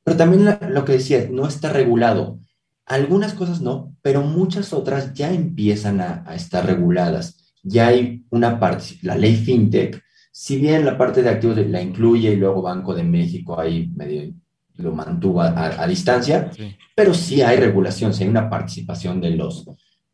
Pero 0.03 0.16
también 0.16 0.59
lo 0.70 0.84
que 0.84 0.92
decía, 0.92 1.28
no 1.30 1.47
está 1.47 1.70
regulado. 1.70 2.38
Algunas 2.86 3.34
cosas 3.34 3.61
no, 3.61 3.95
pero 4.03 4.22
muchas 4.22 4.72
otras 4.72 5.14
ya 5.14 5.32
empiezan 5.32 6.01
a, 6.01 6.24
a 6.26 6.34
estar 6.34 6.66
reguladas. 6.66 7.43
Ya 7.64 7.88
hay 7.88 8.24
una 8.30 8.60
parte, 8.60 8.98
la 9.02 9.16
ley 9.16 9.34
FinTech 9.34 10.04
si 10.36 10.58
bien 10.58 10.84
la 10.84 10.98
parte 10.98 11.22
de 11.22 11.30
activos 11.30 11.56
la 11.58 11.80
incluye 11.80 12.32
y 12.32 12.36
luego 12.36 12.60
Banco 12.60 12.92
de 12.92 13.04
México 13.04 13.58
ahí 13.58 13.88
medio 13.94 14.34
lo 14.78 14.90
mantuvo 14.90 15.40
a, 15.40 15.86
distancia, 15.86 16.50
pero 16.96 17.14
sí 17.14 17.40
hay 17.40 17.56
regulación, 17.56 18.12
sí 18.12 18.24
hay 18.24 18.30
una 18.30 18.50
participación 18.50 19.20
de 19.20 19.30
los, 19.30 19.64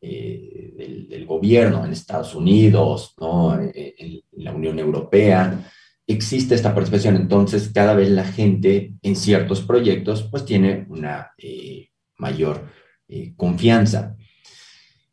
eh, 0.03 0.75
del, 1.09 1.25
gobierno 1.25 1.83
en 1.87 1.93
Estados 1.93 2.35
Unidos, 2.35 3.15
¿no? 3.19 3.59
Eh, 3.59 3.95
en, 3.97 4.21
la 4.45 4.53
Unión 4.53 4.79
Europea, 4.79 5.59
existe 6.07 6.55
esta 6.55 6.75
participación, 6.75 7.17
entonces 7.17 7.71
cada 7.73 7.95
vez 7.95 8.11
la 8.11 8.25
gente 8.25 8.93
en 9.01 9.17
ciertos 9.17 9.63
proyectos 9.63 10.25
pues 10.25 10.45
tiene 10.45 10.85
una 10.91 11.31
eh, 11.39 11.89
mayor 12.19 12.69
confianza 13.37 14.17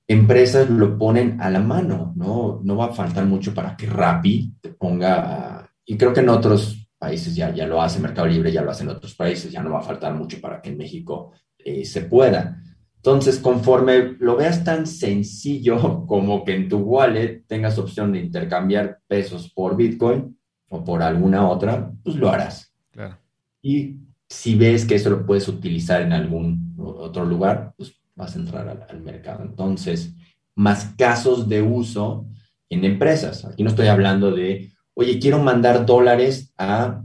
empresas 0.08 0.70
lo 0.70 0.98
ponen 0.98 1.42
a 1.42 1.50
la 1.50 1.60
mano, 1.60 2.14
¿no? 2.16 2.62
No 2.64 2.78
va 2.78 2.86
a 2.86 2.94
faltar 2.94 3.26
mucho 3.26 3.54
para 3.54 3.76
que 3.76 3.88
Rappi 3.88 4.56
te 4.62 4.70
ponga, 4.70 5.70
y 5.86 5.98
creo 5.98 6.14
que 6.14 6.22
en 6.22 6.30
otros 6.30 6.90
países 6.98 7.36
ya, 7.36 7.54
ya 7.54 7.68
lo 7.68 7.82
hace, 7.82 8.00
Mercado 8.00 8.28
Libre 8.28 8.52
ya 8.52 8.62
lo 8.62 8.72
hace 8.72 8.84
en 8.84 8.90
otros 8.90 9.16
países, 9.16 9.52
ya 9.52 9.62
no 9.62 9.72
va 9.72 9.80
a 9.80 9.84
faltar 9.84 10.14
mucho 10.14 10.40
para 10.40 10.62
que 10.62 10.70
en 10.70 10.78
México 10.78 11.34
eh, 11.58 11.86
se 11.86 12.02
pueda. 12.02 12.62
Entonces, 12.96 13.40
conforme 13.40 14.16
lo 14.20 14.36
veas 14.36 14.64
tan 14.64 14.88
sencillo 14.88 16.06
como 16.08 16.44
que 16.44 16.56
en 16.56 16.70
tu 16.70 16.80
wallet 16.80 17.44
tengas 17.48 17.78
opción 17.78 18.14
de 18.14 18.20
intercambiar 18.20 19.00
pesos 19.08 19.52
por 19.54 19.76
Bitcoin 19.76 20.38
o 20.70 20.84
por 20.84 21.04
alguna 21.04 21.48
otra, 21.48 21.92
pues 22.04 22.16
lo 22.16 22.30
harás. 22.30 22.74
Claro. 22.92 23.18
Y 23.62 23.98
si 24.28 24.56
ves 24.56 24.86
que 24.86 24.96
eso 24.96 25.10
lo 25.10 25.26
puedes 25.26 25.48
utilizar 25.48 26.02
en 26.02 26.14
algún 26.14 26.76
otro 26.78 27.24
lugar, 27.26 27.74
pues 27.78 27.97
vas 28.18 28.36
a 28.36 28.40
entrar 28.40 28.88
al, 28.90 29.02
mercado. 29.02 29.44
Entonces, 29.44 30.14
más 30.56 30.94
casos 30.98 31.48
de 31.48 31.62
uso 31.62 32.26
en 32.70 32.84
empresas. 32.84 33.46
Aquí 33.46 33.64
no 33.64 33.70
estoy 33.70 33.88
hablando 33.88 34.32
de, 34.32 34.74
oye, 34.94 35.20
quiero 35.20 35.40
mandar 35.40 35.86
dólares 35.86 36.54
a 36.58 37.04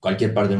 cualquier 0.00 0.32
parte. 0.32 0.58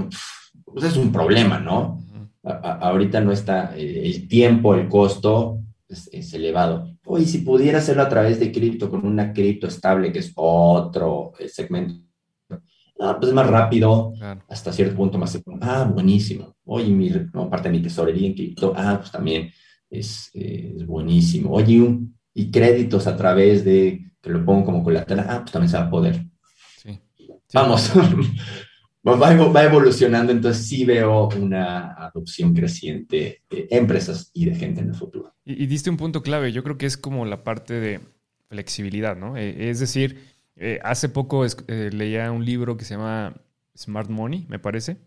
Pues 0.64 0.84
es 0.84 0.96
un 0.96 1.12
problema, 1.12 1.58
¿no? 1.58 2.04
ahorita 2.42 3.20
no 3.20 3.32
está 3.32 3.76
eh, 3.76 4.02
el 4.04 4.28
tiempo, 4.28 4.76
el 4.76 4.88
costo 4.88 5.58
es, 5.88 6.32
elevado. 6.32 6.88
Oye, 7.04 7.24
si 7.24 7.38
pudiera 7.38 7.78
hacerlo 7.78 8.02
a 8.02 8.08
través 8.08 8.38
de 8.38 8.52
cripto, 8.52 8.88
con 8.88 9.04
una 9.04 9.32
cripto 9.32 9.66
estable, 9.66 10.12
que 10.12 10.20
es 10.20 10.32
otro 10.36 11.32
eh, 11.40 11.48
segmento 11.48 12.06
Ah, 12.98 13.16
pues 13.18 13.28
es 13.28 13.34
más 13.34 13.48
rápido, 13.48 14.14
hasta 14.48 14.72
cierto 14.72 14.96
punto 14.96 15.18
más. 15.18 15.38
Ah, 15.60 15.90
buenísimo. 15.92 16.55
Oye, 16.66 16.90
mi, 16.90 17.10
parte 17.50 17.68
de 17.68 17.76
mi 17.76 17.82
tesorería 17.82 18.26
en 18.26 18.34
cripto, 18.34 18.72
ah, 18.76 18.98
pues 18.98 19.10
también 19.10 19.50
es, 19.88 20.30
es 20.34 20.84
buenísimo. 20.86 21.52
Oye, 21.52 21.98
y 22.34 22.50
créditos 22.50 23.06
a 23.06 23.16
través 23.16 23.64
de 23.64 24.10
que 24.20 24.30
lo 24.30 24.44
pongo 24.44 24.66
como 24.66 24.84
colateral, 24.84 25.26
ah, 25.28 25.40
pues 25.40 25.52
también 25.52 25.70
se 25.70 25.78
va 25.78 25.84
a 25.84 25.90
poder. 25.90 26.24
Sí. 26.76 27.00
Vamos, 27.54 27.92
va, 29.06 29.64
evolucionando, 29.64 30.32
entonces 30.32 30.66
sí 30.66 30.84
veo 30.84 31.28
una 31.28 31.94
adopción 31.94 32.52
creciente 32.52 33.42
de 33.48 33.68
empresas 33.70 34.30
y 34.34 34.44
de 34.44 34.54
gente 34.54 34.80
en 34.80 34.88
el 34.88 34.94
futuro. 34.94 35.34
Y, 35.44 35.62
y 35.62 35.66
diste 35.66 35.88
un 35.88 35.96
punto 35.96 36.22
clave, 36.22 36.52
yo 36.52 36.62
creo 36.62 36.76
que 36.76 36.86
es 36.86 36.96
como 36.96 37.24
la 37.24 37.44
parte 37.44 37.74
de 37.74 38.00
flexibilidad, 38.48 39.16
¿no? 39.16 39.36
Eh, 39.36 39.70
es 39.70 39.80
decir, 39.80 40.20
eh, 40.56 40.80
hace 40.82 41.08
poco 41.08 41.44
eh, 41.44 41.90
leía 41.92 42.30
un 42.32 42.44
libro 42.44 42.76
que 42.76 42.84
se 42.84 42.94
llama 42.94 43.34
Smart 43.76 44.08
Money, 44.08 44.46
me 44.48 44.58
parece, 44.58 44.98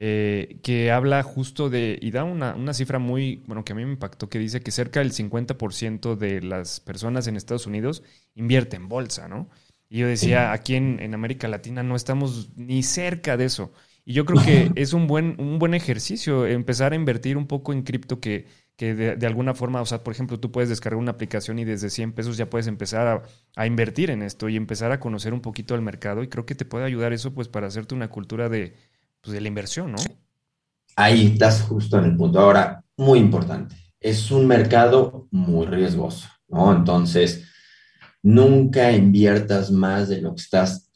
eh, 0.00 0.60
que 0.62 0.92
habla 0.92 1.24
justo 1.24 1.68
de, 1.68 1.98
y 2.00 2.12
da 2.12 2.22
una, 2.22 2.54
una, 2.54 2.72
cifra 2.72 3.00
muy, 3.00 3.42
bueno, 3.46 3.64
que 3.64 3.72
a 3.72 3.76
mí 3.76 3.84
me 3.84 3.90
impactó, 3.92 4.28
que 4.28 4.38
dice 4.38 4.60
que 4.60 4.70
cerca 4.70 5.00
del 5.00 5.12
50% 5.12 6.14
de 6.14 6.40
las 6.40 6.78
personas 6.78 7.26
en 7.26 7.36
Estados 7.36 7.66
Unidos 7.66 8.04
invierte 8.36 8.76
en 8.76 8.88
bolsa, 8.88 9.26
¿no? 9.26 9.48
Y 9.88 9.98
yo 9.98 10.06
decía, 10.06 10.52
aquí 10.52 10.76
en, 10.76 11.00
en, 11.00 11.14
América 11.14 11.48
Latina 11.48 11.82
no 11.82 11.96
estamos 11.96 12.50
ni 12.56 12.84
cerca 12.84 13.36
de 13.36 13.46
eso. 13.46 13.72
Y 14.04 14.12
yo 14.12 14.24
creo 14.24 14.40
que 14.44 14.70
es 14.80 14.92
un 14.92 15.08
buen, 15.08 15.34
un 15.40 15.58
buen 15.58 15.74
ejercicio 15.74 16.46
empezar 16.46 16.92
a 16.92 16.96
invertir 16.96 17.36
un 17.36 17.46
poco 17.46 17.72
en 17.72 17.82
cripto 17.82 18.20
que 18.20 18.46
que 18.78 18.94
de, 18.94 19.26
alguna 19.26 19.54
forma, 19.54 19.80
o 19.82 19.86
sea, 19.86 20.04
por 20.04 20.12
ejemplo, 20.12 20.38
tú 20.38 20.52
puedes 20.52 20.68
descargar 20.68 21.00
una 21.00 21.10
aplicación 21.10 21.58
y 21.58 21.64
desde 21.64 21.90
100 21.90 22.12
pesos 22.12 22.36
ya 22.36 22.48
puedes 22.48 22.68
empezar 22.68 23.24
a, 23.56 23.66
invertir 23.66 24.08
en 24.08 24.22
esto 24.22 24.48
y 24.48 24.56
empezar 24.56 24.92
a 24.92 25.00
conocer 25.00 25.34
un 25.34 25.40
poquito 25.40 25.74
el 25.74 25.82
mercado 25.82 26.22
y 26.22 26.28
creo 26.28 26.46
que 26.46 26.54
te 26.54 26.64
puede 26.64 26.84
ayudar 26.84 27.12
eso 27.12 27.34
pues 27.34 27.48
para 27.48 27.66
hacerte 27.66 27.96
una 27.96 28.06
cultura 28.06 28.48
de, 28.48 28.76
pues, 29.20 29.34
de 29.34 29.40
la 29.40 29.48
inversión, 29.48 29.92
¿no? 29.92 29.98
Ahí 30.96 31.32
estás 31.32 31.62
justo 31.62 31.98
en 31.98 32.04
el 32.06 32.16
punto. 32.16 32.40
Ahora, 32.40 32.82
muy 32.96 33.18
importante, 33.18 33.76
es 34.00 34.30
un 34.30 34.46
mercado 34.46 35.28
muy 35.30 35.66
riesgoso, 35.66 36.28
¿no? 36.48 36.72
Entonces, 36.74 37.44
nunca 38.22 38.92
inviertas 38.92 39.70
más 39.70 40.08
de 40.08 40.20
lo 40.20 40.34
que 40.34 40.42
estás 40.42 40.90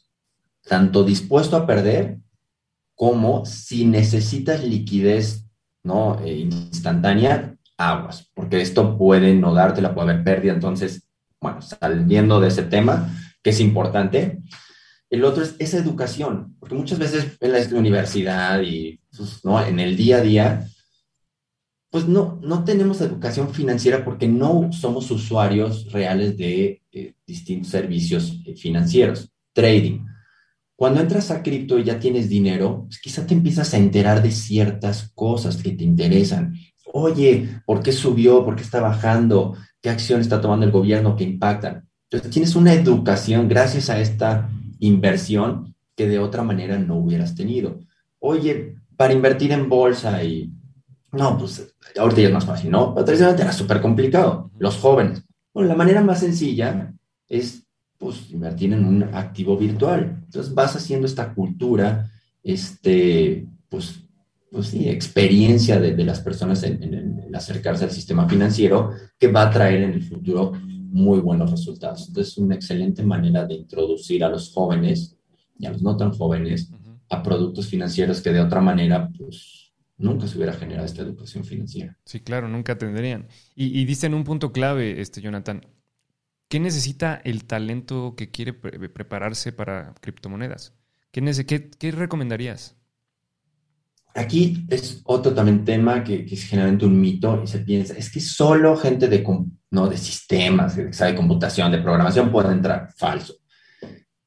tanto 0.63 1.03
dispuesto 1.03 1.55
a 1.55 1.65
perder 1.65 2.19
como 2.95 3.45
si 3.45 3.85
necesitas 3.85 4.63
liquidez, 4.63 5.45
¿no? 5.83 6.19
Eh, 6.23 6.39
instantánea, 6.39 7.55
aguas, 7.77 8.29
porque 8.33 8.61
esto 8.61 8.97
puede 8.97 9.33
no 9.33 9.53
darte, 9.53 9.81
la 9.81 9.93
puede 9.93 10.11
haber 10.11 10.23
pérdida. 10.23 10.53
Entonces, 10.53 11.07
bueno, 11.39 11.61
saliendo 11.61 12.39
de 12.39 12.47
ese 12.47 12.63
tema, 12.63 13.09
que 13.41 13.49
es 13.49 13.59
importante. 13.59 14.41
El 15.13 15.23
otro 15.25 15.43
es 15.43 15.55
esa 15.59 15.77
educación, 15.77 16.55
porque 16.59 16.73
muchas 16.73 16.97
veces 16.97 17.37
en 17.39 17.51
la 17.51 17.59
universidad 17.77 18.61
y 18.61 18.99
pues, 19.15 19.45
¿no? 19.45 19.63
en 19.63 19.79
el 19.79 19.95
día 19.95 20.17
a 20.17 20.21
día, 20.21 20.67
pues 21.91 22.07
no, 22.07 22.39
no 22.41 22.63
tenemos 22.63 22.99
educación 23.01 23.53
financiera 23.53 24.03
porque 24.03 24.27
no 24.27 24.71
somos 24.71 25.11
usuarios 25.11 25.91
reales 25.91 26.35
de 26.35 26.81
eh, 26.91 27.13
distintos 27.27 27.69
servicios 27.69 28.41
eh, 28.45 28.55
financieros. 28.55 29.29
Trading. 29.53 30.03
Cuando 30.75 31.01
entras 31.01 31.29
a 31.29 31.43
cripto 31.43 31.77
y 31.77 31.83
ya 31.83 31.99
tienes 31.99 32.27
dinero, 32.27 32.85
pues 32.87 32.99
quizá 32.99 33.27
te 33.27 33.35
empiezas 33.35 33.71
a 33.75 33.77
enterar 33.77 34.23
de 34.23 34.31
ciertas 34.31 35.11
cosas 35.13 35.57
que 35.57 35.73
te 35.73 35.83
interesan 35.83 36.55
oye, 36.93 37.59
¿por 37.65 37.81
qué 37.81 37.91
subió? 37.91 38.45
¿Por 38.45 38.55
qué 38.55 38.61
está 38.61 38.79
bajando? 38.79 39.55
¿Qué 39.81 39.89
acción 39.89 40.21
está 40.21 40.39
tomando 40.39 40.65
el 40.65 40.71
gobierno 40.71 41.15
que 41.15 41.23
impactan? 41.23 41.87
Entonces, 42.09 42.31
tienes 42.31 42.55
una 42.55 42.73
educación 42.73 43.47
gracias 43.47 43.89
a 43.89 43.99
esta 43.99 44.49
inversión 44.85 45.75
que 45.95 46.07
de 46.07 46.19
otra 46.19 46.43
manera 46.43 46.77
no 46.77 46.95
hubieras 46.95 47.35
tenido. 47.35 47.79
Oye, 48.19 48.75
para 48.95 49.13
invertir 49.13 49.51
en 49.51 49.69
bolsa 49.69 50.23
y... 50.23 50.51
No, 51.11 51.37
pues 51.37 51.75
ahorita 51.97 52.21
ya 52.21 52.27
es 52.27 52.33
más 52.33 52.45
fácil, 52.45 52.71
¿no? 52.71 52.93
Pero 52.93 53.05
tradicionalmente 53.05 53.43
era 53.43 53.53
súper 53.53 53.81
complicado. 53.81 54.49
Los 54.57 54.77
jóvenes. 54.77 55.23
Bueno, 55.53 55.69
la 55.69 55.75
manera 55.75 56.01
más 56.01 56.21
sencilla 56.21 56.91
es, 57.29 57.63
pues, 57.99 58.31
invertir 58.31 58.73
en 58.73 58.83
un 58.85 59.03
activo 59.03 59.55
virtual. 59.55 60.21
Entonces 60.25 60.53
vas 60.53 60.75
haciendo 60.75 61.05
esta 61.05 61.33
cultura, 61.33 62.11
este, 62.41 63.45
pues, 63.69 63.99
pues 64.51 64.67
sí, 64.67 64.89
experiencia 64.89 65.79
de, 65.79 65.95
las 66.03 66.19
personas 66.19 66.63
en, 66.63 67.29
acercarse 67.33 67.83
al 67.83 67.91
sistema 67.91 68.27
financiero 68.27 68.91
que 69.17 69.27
va 69.27 69.43
a 69.43 69.51
traer 69.51 69.83
en 69.83 69.93
el 69.93 70.03
futuro 70.03 70.53
muy 70.93 71.19
buenos 71.19 71.49
resultados. 71.49 72.07
Entonces, 72.07 72.33
es 72.33 72.37
una 72.37 72.55
excelente 72.55 73.03
manera 73.03 73.45
de 73.45 73.55
introducir 73.55 74.23
a 74.23 74.29
los 74.29 74.53
jóvenes 74.53 75.17
y 75.57 75.65
a 75.65 75.71
los 75.71 75.81
no 75.81 75.97
tan 75.97 76.13
jóvenes 76.13 76.71
a 77.09 77.23
productos 77.23 77.67
financieros 77.67 78.21
que 78.21 78.31
de 78.31 78.39
otra 78.39 78.61
manera, 78.61 79.09
pues, 79.17 79.73
nunca 79.97 80.27
se 80.27 80.37
hubiera 80.37 80.53
generado 80.53 80.85
esta 80.85 81.01
educación 81.01 81.43
financiera. 81.43 81.97
Sí, 82.05 82.19
claro, 82.19 82.47
nunca 82.47 82.77
tendrían. 82.77 83.27
Y, 83.55 83.79
y 83.79 83.85
dicen 83.85 84.13
un 84.13 84.23
punto 84.23 84.51
clave, 84.51 85.01
este, 85.01 85.19
Jonathan. 85.19 85.65
¿Qué 86.47 86.59
necesita 86.59 87.19
el 87.23 87.45
talento 87.45 88.13
que 88.15 88.29
quiere 88.29 88.53
prepararse 88.53 89.51
para 89.51 89.95
criptomonedas? 89.99 90.73
¿Qué, 91.11 91.21
qué, 91.47 91.71
qué 91.71 91.91
recomendarías? 91.91 92.75
Aquí 94.13 94.63
es 94.69 95.01
otro 95.05 95.33
también 95.33 95.65
tema 95.65 96.03
que, 96.03 96.27
es 96.29 96.43
generalmente 96.43 96.85
un 96.85 97.01
mito 97.01 97.41
y 97.43 97.47
se 97.47 97.59
piensa, 97.59 97.95
es 97.95 98.11
que 98.11 98.19
solo 98.19 98.77
gente 98.77 99.07
de, 99.07 99.23
¿no? 99.73 99.87
de 99.87 99.97
sistemas, 99.97 100.77
sabe 100.91 101.15
computación, 101.15 101.71
de 101.71 101.79
programación 101.79 102.31
puede 102.31 102.51
entrar. 102.51 102.93
Falso. 102.95 103.33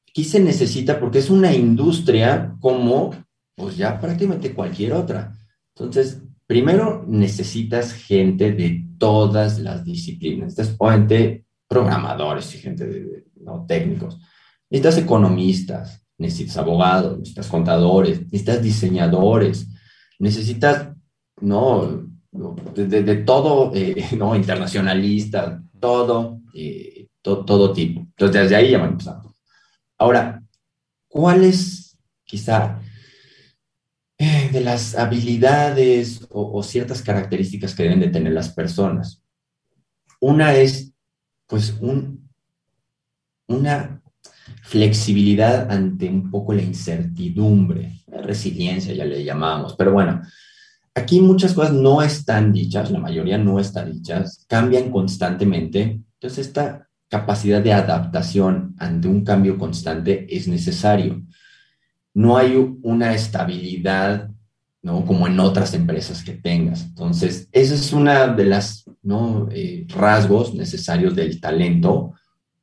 Aquí 0.09 0.25
se 0.25 0.41
necesita 0.41 0.99
porque 0.99 1.19
es 1.19 1.29
una 1.29 1.53
industria 1.53 2.53
como, 2.59 3.15
pues 3.55 3.77
ya 3.77 3.97
prácticamente 3.97 4.53
cualquier 4.53 4.91
otra. 4.91 5.33
Entonces, 5.73 6.21
primero 6.45 7.05
necesitas 7.07 7.93
gente 7.93 8.51
de 8.51 8.87
todas 8.97 9.59
las 9.59 9.85
disciplinas. 9.85 10.57
Necesitas 10.57 10.91
gente 10.91 11.45
programadores 11.69 12.53
y 12.53 12.57
gente 12.57 12.85
de, 12.85 13.25
¿no? 13.39 13.65
técnicos. 13.65 14.19
Necesitas 14.69 14.97
economistas, 14.97 16.05
necesitas 16.17 16.57
abogados, 16.57 17.19
necesitas 17.19 17.47
contadores, 17.47 18.19
necesitas 18.19 18.61
diseñadores, 18.61 19.69
necesitas, 20.19 20.89
no, 21.39 22.06
de, 22.75 23.15
todo, 23.17 23.71
eh, 23.73 24.09
no, 24.17 24.35
internacionalista, 24.35 25.61
todo, 25.79 26.41
eh, 26.53 27.07
todo 27.21 27.73
tipo. 27.73 28.01
Entonces, 28.01 28.43
desde 28.43 28.55
ahí 28.55 28.71
ya 28.71 28.79
van 28.79 28.91
empezando. 28.91 29.33
Ahora, 29.97 30.43
¿cuáles 31.07 31.97
quizá 32.23 32.79
eh, 34.17 34.49
de 34.51 34.61
las 34.61 34.95
habilidades 34.95 36.25
o, 36.29 36.61
ciertas 36.63 37.01
características 37.01 37.75
que 37.75 37.83
deben 37.83 37.99
de 37.99 38.09
tener 38.09 38.33
las 38.33 38.49
personas? 38.49 39.23
Una 40.19 40.55
es, 40.55 40.93
pues, 41.47 41.75
un, 41.79 42.29
una 43.47 44.01
flexibilidad 44.63 45.71
ante 45.71 46.09
un 46.09 46.29
poco 46.29 46.53
la 46.53 46.61
incertidumbre, 46.61 48.03
resiliencia 48.07 48.93
ya 48.93 49.05
le 49.05 49.23
llamamos, 49.23 49.75
pero 49.75 49.93
bueno, 49.93 50.21
aquí 50.97 51.21
muchas 51.21 51.53
cosas 51.53 51.73
no 51.73 52.01
están 52.01 52.51
dichas, 52.51 52.91
la 52.91 52.99
mayoría 52.99 53.37
no 53.37 53.59
están 53.59 53.91
dichas, 53.91 54.45
cambian 54.47 54.89
constantemente, 54.89 56.01
entonces 56.13 56.47
esta 56.47 56.87
capacidad 57.07 57.61
de 57.61 57.71
adaptación 57.71 58.75
ante 58.79 59.07
un 59.07 59.23
cambio 59.23 59.57
constante 59.57 60.27
es 60.35 60.47
necesario. 60.47 61.23
No 62.13 62.35
hay 62.35 62.55
una 62.81 63.13
estabilidad, 63.13 64.31
¿no? 64.81 65.05
Como 65.05 65.27
en 65.27 65.39
otras 65.39 65.73
empresas 65.73 66.23
que 66.23 66.33
tengas. 66.33 66.83
Entonces, 66.83 67.47
ese 67.51 67.75
es 67.75 67.93
una 67.93 68.27
de 68.27 68.45
las, 68.45 68.89
¿no? 69.03 69.47
Eh, 69.51 69.85
rasgos 69.89 70.53
necesarios 70.55 71.15
del 71.15 71.39
talento 71.39 72.13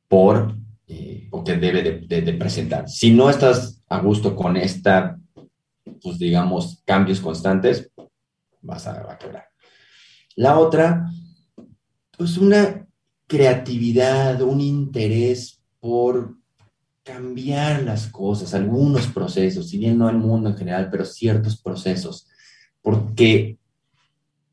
por 0.07 0.55
eh, 0.87 1.27
o 1.31 1.43
que 1.43 1.55
debe 1.55 1.81
de, 1.81 2.33
presentar. 2.33 2.87
Si 2.89 3.11
no 3.11 3.29
estás 3.29 3.81
a 3.89 3.99
gusto 3.99 4.35
con 4.35 4.57
esta, 4.57 5.17
pues 6.01 6.19
digamos, 6.19 6.83
cambios 6.85 7.19
constantes, 7.19 7.91
vas 8.65 8.87
a, 8.87 9.11
a 9.11 9.17
quebrar. 9.17 9.45
La 10.35 10.59
otra, 10.59 11.09
pues 12.17 12.37
una 12.37 12.85
creatividad, 13.27 14.41
un 14.41 14.61
interés 14.61 15.61
por 15.79 16.35
cambiar 17.03 17.83
las 17.83 18.07
cosas, 18.07 18.53
algunos 18.53 19.07
procesos, 19.07 19.69
si 19.69 19.77
bien 19.77 19.97
no 19.97 20.09
el 20.09 20.17
mundo 20.17 20.49
en 20.49 20.57
general, 20.57 20.89
pero 20.89 21.05
ciertos 21.05 21.61
procesos, 21.61 22.27
porque 22.81 23.59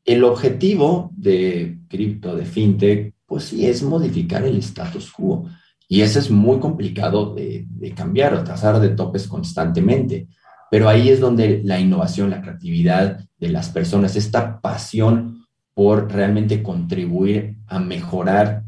el 0.05 0.23
objetivo 0.23 1.11
de 1.15 1.79
cripto, 1.87 2.35
de 2.35 2.45
fintech, 2.45 3.15
pues 3.25 3.45
sí, 3.45 3.65
es 3.65 3.81
modificar 3.81 4.43
el 4.43 4.57
status 4.57 5.11
quo. 5.11 5.49
Y 5.87 6.01
eso 6.01 6.19
es 6.19 6.29
muy 6.29 6.59
complicado 6.59 7.33
de, 7.33 7.67
cambiar 7.95 8.33
o 8.33 8.43
trazar 8.43 8.79
de 8.79 8.89
topes 8.89 9.27
constantemente. 9.27 10.27
Pero 10.73 10.89
ahí 10.89 11.09
es 11.09 11.19
donde 11.19 11.61
la 11.63 11.79
innovación, 11.79 12.31
la 12.31 12.41
creatividad 12.41 13.23
de 13.37 13.49
las 13.49 13.69
personas, 13.69 14.15
esta 14.15 14.59
pasión 14.59 15.45
por 15.75 16.11
realmente 16.11 16.63
contribuir 16.63 17.57
a 17.67 17.77
mejorar 17.77 18.63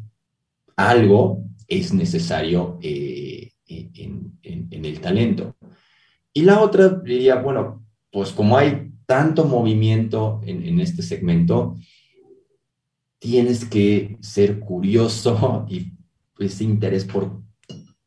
algo 0.76 1.42
es 1.68 1.96
necesario 1.96 2.78
eh, 2.84 3.54
en, 3.66 4.38
el 4.44 5.00
talento. 5.00 5.56
Y 6.32 6.44
la 6.44 6.62
otra 6.62 6.90
diría, 6.90 7.38
bueno, 7.38 7.84
pues 8.12 8.30
como 8.30 8.56
hay 8.56 8.92
tanto 9.08 9.46
movimiento 9.46 10.42
en, 10.46 10.80
este 10.80 11.02
segmento, 11.02 11.76
tienes 13.18 13.66
que 13.66 14.20
ser 14.22 14.60
curioso 14.60 15.66
y 15.72 15.92
ese 16.38 16.66
interés 16.66 17.04
por, 17.04 17.42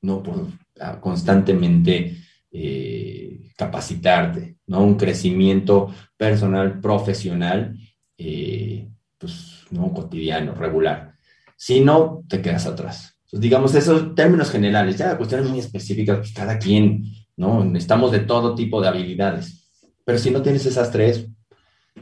¿no? 0.03 0.23
por 0.23 0.47
ah, 0.79 1.01
constantemente 1.01 2.17
eh, 2.53 3.28
capacitarte, 3.59 4.57
¿no? 4.69 4.85
Un 4.85 4.95
crecimiento 4.95 5.93
personal, 6.17 6.81
profesional, 6.81 7.77
eh, 8.17 8.89
pues, 9.19 9.65
¿no? 9.73 9.93
Cotidiano, 9.93 10.55
regular. 10.55 11.15
Si 11.57 11.81
no, 11.81 12.23
te 12.29 12.41
quedas 12.41 12.67
atrás. 12.67 13.17
digamos, 13.33 13.75
esos 13.75 14.15
términos 14.15 14.51
generales, 14.51 14.97
ya 14.97 15.17
cuestiones 15.17 15.51
muy 15.51 15.59
específicas, 15.59 16.19
pues 16.19 16.33
cada 16.33 16.57
quien, 16.57 17.03
¿no? 17.37 17.65
Necesitamos 17.65 18.13
de 18.13 18.21
todo 18.21 18.55
tipo 18.55 18.81
de 18.81 18.89
habilidades. 18.89 19.69
Pero 20.05 20.19
si 20.19 20.31
no 20.31 20.41
tienes 20.41 20.65
esas 20.65 20.93
tres, 20.93 21.27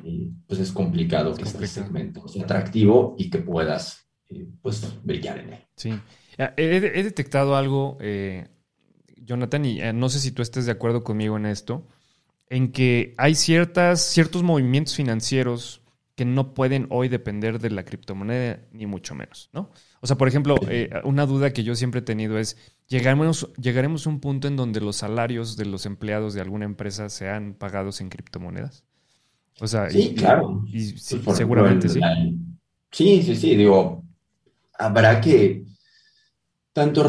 eh, 0.04 0.30
pues 0.46 0.61
es 0.61 0.70
complicado 0.70 1.34
que 1.34 1.44
este 1.44 1.66
segmento 1.66 2.28
sea 2.28 2.44
atractivo 2.44 3.16
y 3.18 3.30
que 3.30 3.38
puedas 3.38 4.07
pues 4.61 4.86
brillar 5.02 5.38
en 5.38 5.54
él. 5.54 5.61
Sí. 5.74 5.98
He, 6.36 7.02
detectado 7.02 7.57
algo, 7.57 7.96
eh, 8.00 8.46
Jonathan, 9.27 9.64
y 9.64 9.81
eh, 9.81 9.93
no 9.93 10.09
sé 10.09 10.20
si 10.20 10.31
tú 10.31 10.41
estés 10.41 10.66
de 10.66 10.72
acuerdo 10.72 11.05
conmigo 11.05 11.37
en 11.37 11.47
esto, 11.47 11.87
en 12.49 12.72
que 12.72 13.14
hay 13.18 13.35
ciertas, 13.35 14.01
ciertos 14.01 14.43
movimientos 14.43 14.95
financieros 14.95 15.83
que 16.14 16.24
no 16.24 16.55
pueden 16.55 16.87
hoy 16.89 17.09
depender 17.09 17.59
de 17.59 17.70
la 17.70 17.85
criptomoneda, 17.85 18.61
ni 18.72 18.87
mucho 18.87 19.14
menos, 19.14 19.51
¿no? 19.53 19.70
O 20.01 20.07
sea, 20.07 20.16
por 20.16 20.29
ejemplo, 20.29 20.57
eh, 20.68 20.89
una 21.05 21.27
duda 21.27 21.53
que 21.53 21.62
yo 21.62 21.74
siempre 21.74 22.01
he 22.01 22.03
tenido 22.03 22.39
es, 22.39 22.57
¿llegaremos, 22.89 23.53
¿llegaremos 23.61 24.07
a 24.07 24.11
un 24.11 24.20
punto 24.20 24.49
en 24.49 24.57
donde 24.57 24.81
los 24.81 24.97
salarios 24.97 25.57
de 25.57 25.66
los 25.66 25.85
empleados 25.85 26.33
de 26.33 26.41
alguna 26.41 26.64
empresa 26.64 27.11
sean 27.11 27.55
pagados 27.55 28.01
en 28.01 28.09
criptomonedas? 28.09 28.85
O 29.61 29.66
sea, 29.66 29.91
sí, 29.91 30.14
claro. 30.16 30.64
seguramente 31.35 31.89
sí. 31.89 32.01
Sí, 32.91 33.22
sí, 33.22 33.37
sí, 33.37 33.57
digo, 33.57 34.03
habrá 34.79 35.20
que, 35.20 35.64
tanto 36.72 37.03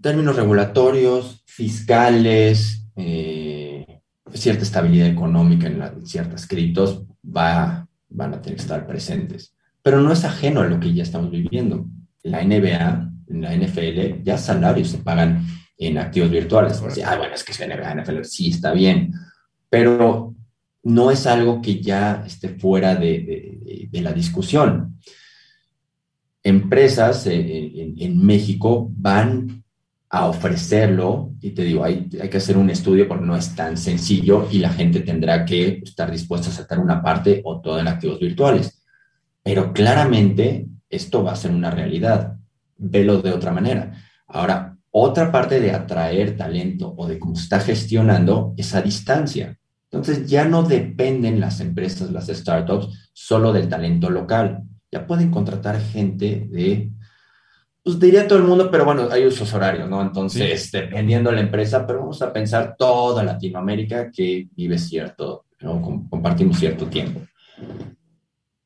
términos 0.00 0.36
regulatorios, 0.36 1.42
fiscales, 1.46 2.86
eh, 2.96 4.00
cierta 4.32 4.62
estabilidad 4.62 5.08
económica 5.08 5.66
en, 5.66 6.06
ciertos 6.06 6.46
criptos 6.46 7.04
va, 7.24 7.86
van 8.08 8.34
a 8.34 8.42
tener 8.42 8.56
que 8.56 8.62
estar 8.62 8.86
presentes. 8.86 9.54
Pero 9.82 10.00
no 10.00 10.12
es 10.12 10.24
ajeno 10.24 10.60
a 10.60 10.66
lo 10.66 10.78
que 10.80 10.92
ya 10.92 11.02
estamos 11.02 11.30
viviendo. 11.30 11.86
La 12.22 12.44
NBA, 12.44 13.10
la 13.28 13.54
NFL, 13.54 14.22
ya 14.22 14.38
salarios 14.38 14.88
se 14.88 14.98
pagan 14.98 15.46
en 15.76 15.98
activos 15.98 16.30
virtuales. 16.30 16.80
ah, 17.04 17.16
bueno, 17.16 17.34
es 17.34 17.44
que 17.44 17.52
es 17.52 17.60
la 17.60 17.66
NBA, 17.66 18.02
NFL, 18.02 18.22
sí, 18.24 18.50
está 18.50 18.72
bien. 18.72 19.12
Pero 19.70 20.34
no 20.82 21.10
es 21.10 21.26
algo 21.26 21.62
que 21.62 21.80
ya 21.80 22.24
esté 22.26 22.50
fuera 22.50 22.94
de, 22.94 23.88
de 23.90 24.00
la 24.00 24.12
discusión 24.12 24.98
empresas 26.48 27.26
en, 27.26 28.24
México 28.24 28.90
van 28.96 29.64
a 30.10 30.26
ofrecerlo, 30.26 31.34
y 31.40 31.50
te 31.50 31.64
digo, 31.64 31.84
hay, 31.84 32.08
hay, 32.20 32.30
que 32.30 32.38
hacer 32.38 32.56
un 32.56 32.70
estudio 32.70 33.06
porque 33.06 33.26
no 33.26 33.36
es 33.36 33.54
tan 33.54 33.76
sencillo 33.76 34.48
y 34.50 34.58
la 34.58 34.70
gente 34.70 35.00
tendrá 35.00 35.44
que 35.44 35.82
estar 35.84 36.10
dispuesta 36.10 36.48
a 36.48 36.52
aceptar 36.52 36.78
una 36.78 37.02
parte 37.02 37.42
o 37.44 37.60
todo 37.60 37.78
en 37.78 37.88
activos 37.88 38.18
virtuales. 38.18 38.82
Pero 39.42 39.72
claramente 39.72 40.66
esto 40.88 41.22
va 41.22 41.32
a 41.32 41.36
ser 41.36 41.50
una 41.50 41.70
realidad. 41.70 42.36
Velo 42.78 43.20
de 43.20 43.32
otra 43.32 43.52
manera. 43.52 43.92
Ahora, 44.26 44.76
otra 44.90 45.30
parte 45.30 45.60
de 45.60 45.72
atraer 45.72 46.36
talento 46.36 46.94
o 46.96 47.06
de 47.06 47.18
cómo 47.18 47.34
está 47.34 47.60
gestionando 47.60 48.54
esa 48.56 48.80
distancia. 48.80 49.58
Entonces 49.90 50.26
ya 50.26 50.44
no 50.46 50.62
dependen 50.62 51.40
las 51.40 51.60
empresas, 51.60 52.10
las 52.10 52.28
startups, 52.28 53.10
solo 53.12 53.52
del 53.52 53.68
talento 53.68 54.08
local 54.08 54.64
ya 54.90 55.06
pueden 55.06 55.30
contratar 55.30 55.80
gente 55.80 56.46
de, 56.50 56.90
pues 57.82 57.98
diría 57.98 58.28
todo 58.28 58.38
el 58.38 58.44
mundo, 58.44 58.70
pero 58.70 58.84
bueno, 58.84 59.08
hay 59.10 59.24
usos 59.24 59.52
horarios, 59.54 59.88
¿no? 59.88 60.02
Entonces, 60.02 60.70
dependiendo 60.70 61.30
de 61.30 61.36
la 61.36 61.42
empresa, 61.42 61.86
pero 61.86 62.00
vamos 62.00 62.20
a 62.20 62.32
pensar 62.32 62.76
toda 62.76 63.22
Latinoamérica 63.22 64.10
que 64.10 64.48
vive 64.54 64.78
cierto, 64.78 65.46
compartimos 66.10 66.58
cierto 66.58 66.86
tiempo. 66.86 67.20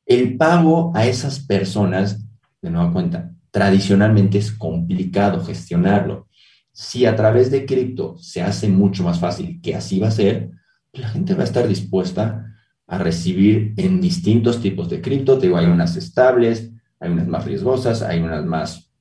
El 0.05 0.35
pago 0.35 0.91
a 0.95 1.05
esas 1.05 1.39
personas, 1.39 2.25
de 2.61 2.69
nueva 2.69 2.91
cuenta, 2.91 3.31
tradicionalmente 3.51 4.39
es 4.39 4.51
complicado 4.51 5.43
gestionarlo. 5.43 6.27
Si 6.71 7.05
a 7.05 7.15
través 7.15 7.51
de 7.51 7.65
cripto 7.65 8.17
se 8.17 8.41
hace 8.41 8.67
mucho 8.67 9.03
más 9.03 9.19
fácil, 9.19 9.61
que 9.61 9.75
así 9.75 9.99
va 9.99 10.07
a 10.07 10.11
ser, 10.11 10.49
la 10.91 11.09
gente 11.09 11.35
va 11.35 11.41
a 11.41 11.45
estar 11.45 11.67
dispuesta 11.67 12.45
a 12.87 12.97
recibir 12.97 13.73
en 13.77 14.01
distintos 14.01 14.59
tipos 14.59 14.89
de 14.89 15.01
cripto. 15.01 15.37
Te 15.37 15.47
digo, 15.47 15.57
hay 15.57 15.67
unas 15.67 15.95
estables, 15.95 16.71
hay 16.99 17.11
unas 17.11 17.27
más 17.27 17.45
riesgosas, 17.45 18.01
hay 18.01 18.19
unas 18.19 18.45
más, 18.45 18.91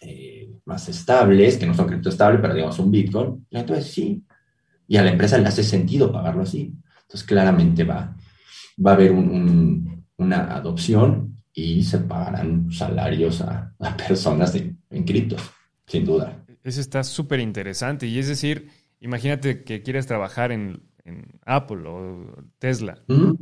eh, 0.00 0.50
más 0.64 0.88
estables, 0.88 1.56
que 1.56 1.66
no 1.66 1.74
son 1.74 1.88
cripto 1.88 2.08
estables, 2.08 2.40
pero 2.40 2.54
digamos 2.54 2.78
un 2.78 2.90
Bitcoin. 2.90 3.46
Entonces 3.50 3.86
sí. 3.86 4.22
Y 4.88 4.96
a 4.96 5.02
la 5.02 5.10
empresa 5.10 5.38
le 5.38 5.48
hace 5.48 5.62
sentido 5.62 6.12
pagarlo 6.12 6.42
así. 6.42 6.74
Entonces 7.02 7.26
claramente 7.26 7.84
va, 7.84 8.16
va 8.84 8.90
a 8.90 8.94
haber 8.94 9.12
una 9.12 10.54
adopción 10.54 11.42
y 11.52 11.82
se 11.82 11.98
pagarán 11.98 12.70
salarios 12.70 13.40
a, 13.40 13.72
personas 13.96 14.54
en, 14.54 14.78
en 14.90 15.04
criptos, 15.04 15.42
sin 15.86 16.04
duda. 16.04 16.44
Eso 16.62 16.80
está 16.80 17.04
súper 17.04 17.40
interesante. 17.40 18.06
Y 18.06 18.18
es 18.18 18.28
decir, 18.28 18.68
imagínate 19.00 19.62
que 19.62 19.82
quieres 19.82 20.06
trabajar 20.06 20.52
en, 20.52 20.82
Apple 21.44 21.86
o 21.86 22.34
Tesla 22.58 22.98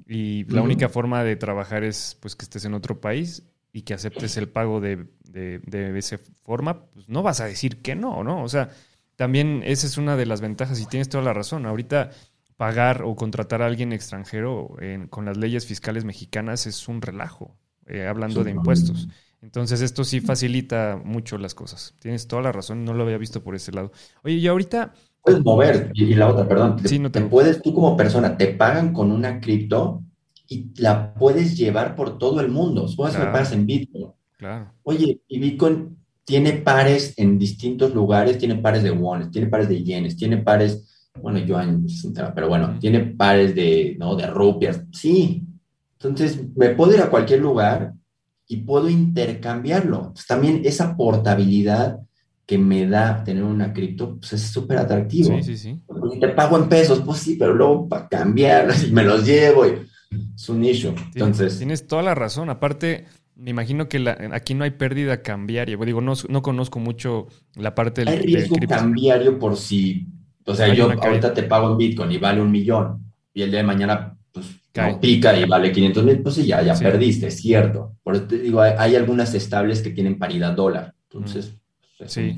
y 0.06 0.44
la 0.52 0.60
única 0.60 0.90
forma 0.90 1.24
de 1.24 1.34
trabajar 1.34 1.82
es 1.82 2.18
pues 2.20 2.36
que 2.36 2.42
estés 2.42 2.66
en 2.66 2.74
otro 2.74 3.00
país 3.00 3.42
y 3.74 3.82
que 3.82 3.92
aceptes 3.92 4.36
el 4.36 4.48
pago 4.48 4.80
de, 4.80 5.08
de, 5.24 5.98
esa 5.98 6.16
forma, 6.44 6.86
pues 6.92 7.08
no 7.08 7.24
vas 7.24 7.40
a 7.40 7.46
decir 7.46 7.82
que 7.82 7.96
no, 7.96 8.22
¿no? 8.22 8.44
O 8.44 8.48
sea, 8.48 8.70
también 9.16 9.62
esa 9.66 9.88
es 9.88 9.98
una 9.98 10.16
de 10.16 10.26
las 10.26 10.40
ventajas 10.40 10.80
y 10.80 10.86
tienes 10.86 11.08
toda 11.08 11.24
la 11.24 11.32
razón. 11.32 11.66
Ahorita 11.66 12.10
pagar 12.56 13.02
o 13.02 13.16
contratar 13.16 13.62
a 13.62 13.66
alguien 13.66 13.92
extranjero 13.92 14.76
con 15.10 15.24
las 15.24 15.36
leyes 15.36 15.66
fiscales 15.66 16.04
mexicanas 16.04 16.68
es 16.68 16.86
un 16.86 17.02
relajo, 17.02 17.56
eh, 17.86 18.06
hablando 18.06 18.44
de 18.44 18.52
impuestos. 18.52 19.08
Entonces 19.42 19.80
esto 19.80 20.04
sí 20.04 20.20
facilita 20.20 20.96
mucho 21.04 21.36
las 21.36 21.56
cosas. 21.56 21.96
Tienes 21.98 22.28
toda 22.28 22.42
la 22.42 22.52
razón, 22.52 22.84
no 22.84 22.94
lo 22.94 23.02
había 23.02 23.18
visto 23.18 23.42
por 23.42 23.56
ese 23.56 23.72
lado. 23.72 23.90
Oye, 24.22 24.36
y 24.36 24.46
ahorita... 24.46 24.94
Puedes 25.20 25.42
mover, 25.42 25.90
y, 25.94 26.14
la 26.14 26.28
otra, 26.28 26.46
perdón, 26.46 26.76
te, 26.76 26.96
no 27.00 27.10
te... 27.10 27.20
puedes, 27.22 27.60
tú 27.60 27.74
como 27.74 27.96
persona, 27.96 28.36
te 28.36 28.48
pagan 28.54 28.92
con 28.92 29.10
una 29.10 29.40
cripto 29.40 30.04
y 30.48 30.70
la 30.76 31.14
puedes 31.14 31.56
llevar 31.56 31.96
por 31.96 32.18
todo 32.18 32.40
el 32.40 32.48
mundo. 32.48 32.86
Supongo 32.88 33.12
que 33.12 33.18
pagas 33.18 33.52
en 33.52 33.66
Bitcoin. 33.66 34.08
Claro. 34.36 34.72
Oye, 34.82 35.20
y 35.28 35.38
Bitcoin 35.38 35.96
tiene 36.24 36.52
pares 36.54 37.14
en 37.16 37.38
distintos 37.38 37.94
lugares, 37.94 38.38
tiene 38.38 38.56
pares 38.56 38.82
de 38.82 38.90
wones, 38.90 39.30
tiene 39.30 39.48
pares 39.48 39.68
de 39.68 39.82
yenes, 39.82 40.16
tiene 40.16 40.38
pares, 40.38 41.10
bueno, 41.20 41.38
yo 41.38 41.58
pero 42.34 42.48
bueno, 42.48 42.78
tiene 42.80 43.00
pares 43.00 43.54
de, 43.54 43.96
¿no? 43.98 44.16
De 44.16 44.26
rupias. 44.26 44.82
Sí. 44.92 45.44
Entonces, 46.00 46.40
me 46.56 46.70
puedo 46.70 46.94
ir 46.94 47.00
a 47.00 47.10
cualquier 47.10 47.40
lugar 47.40 47.94
y 48.46 48.58
puedo 48.58 48.88
intercambiarlo. 48.88 50.12
también 50.26 50.62
esa 50.64 50.96
portabilidad 50.96 51.98
que 52.46 52.58
me 52.58 52.86
da 52.86 53.24
tener 53.24 53.42
una 53.42 53.72
cripto, 53.72 54.18
pues 54.18 54.34
es 54.34 54.42
súper 54.42 54.78
atractivo. 54.78 55.34
Sí, 55.36 55.42
sí, 55.42 55.56
sí. 55.56 55.82
te 56.20 56.28
pago 56.28 56.58
en 56.58 56.68
pesos, 56.68 57.00
pues 57.00 57.20
sí, 57.20 57.36
pero 57.38 57.54
luego 57.54 57.88
para 57.88 58.06
cambiarlos 58.06 58.84
y 58.84 58.92
me 58.92 59.02
los 59.02 59.24
llevo, 59.24 59.66
y 59.66 59.78
es 60.34 60.48
un 60.48 60.64
issue. 60.64 60.94
Entonces... 61.14 61.58
Tienes 61.58 61.86
toda 61.86 62.02
la 62.02 62.14
razón. 62.14 62.50
Aparte, 62.50 63.06
me 63.36 63.50
imagino 63.50 63.88
que 63.88 64.04
aquí 64.32 64.54
no 64.54 64.64
hay 64.64 64.70
pérdida 64.70 65.22
cambiaria. 65.22 65.76
Digo, 65.76 66.00
no, 66.00 66.14
no 66.28 66.42
conozco 66.42 66.78
mucho 66.78 67.26
la 67.54 67.74
parte 67.74 68.04
del... 68.04 68.14
Hay 68.14 68.20
riesgo 68.20 68.56
cambiario 68.68 69.38
por 69.38 69.56
si... 69.56 70.06
O 70.46 70.54
sea, 70.54 70.72
yo 70.74 70.90
ahorita 70.90 71.32
te 71.32 71.44
pago 71.44 71.70
en 71.70 71.78
Bitcoin 71.78 72.12
y 72.12 72.18
vale 72.18 72.40
un 72.40 72.50
millón 72.50 73.04
y 73.34 73.42
el 73.42 73.50
día 73.50 73.60
de 73.60 73.66
mañana 73.66 74.16
pues 74.32 74.46
pica 75.00 75.36
y 75.38 75.44
vale 75.44 75.72
500 75.72 76.04
mil, 76.04 76.22
pues 76.22 76.36
ya, 76.36 76.62
ya 76.62 76.74
perdiste, 76.74 77.26
es 77.26 77.36
cierto. 77.36 77.96
Por 78.02 78.16
eso 78.16 78.24
te 78.24 78.38
digo, 78.38 78.60
hay, 78.60 78.94
algunas 78.96 79.34
estables 79.34 79.82
que 79.82 79.90
tienen 79.90 80.18
paridad 80.18 80.54
dólar, 80.54 80.94
entonces 81.04 81.56
pues, 81.98 82.12
sí. 82.12 82.36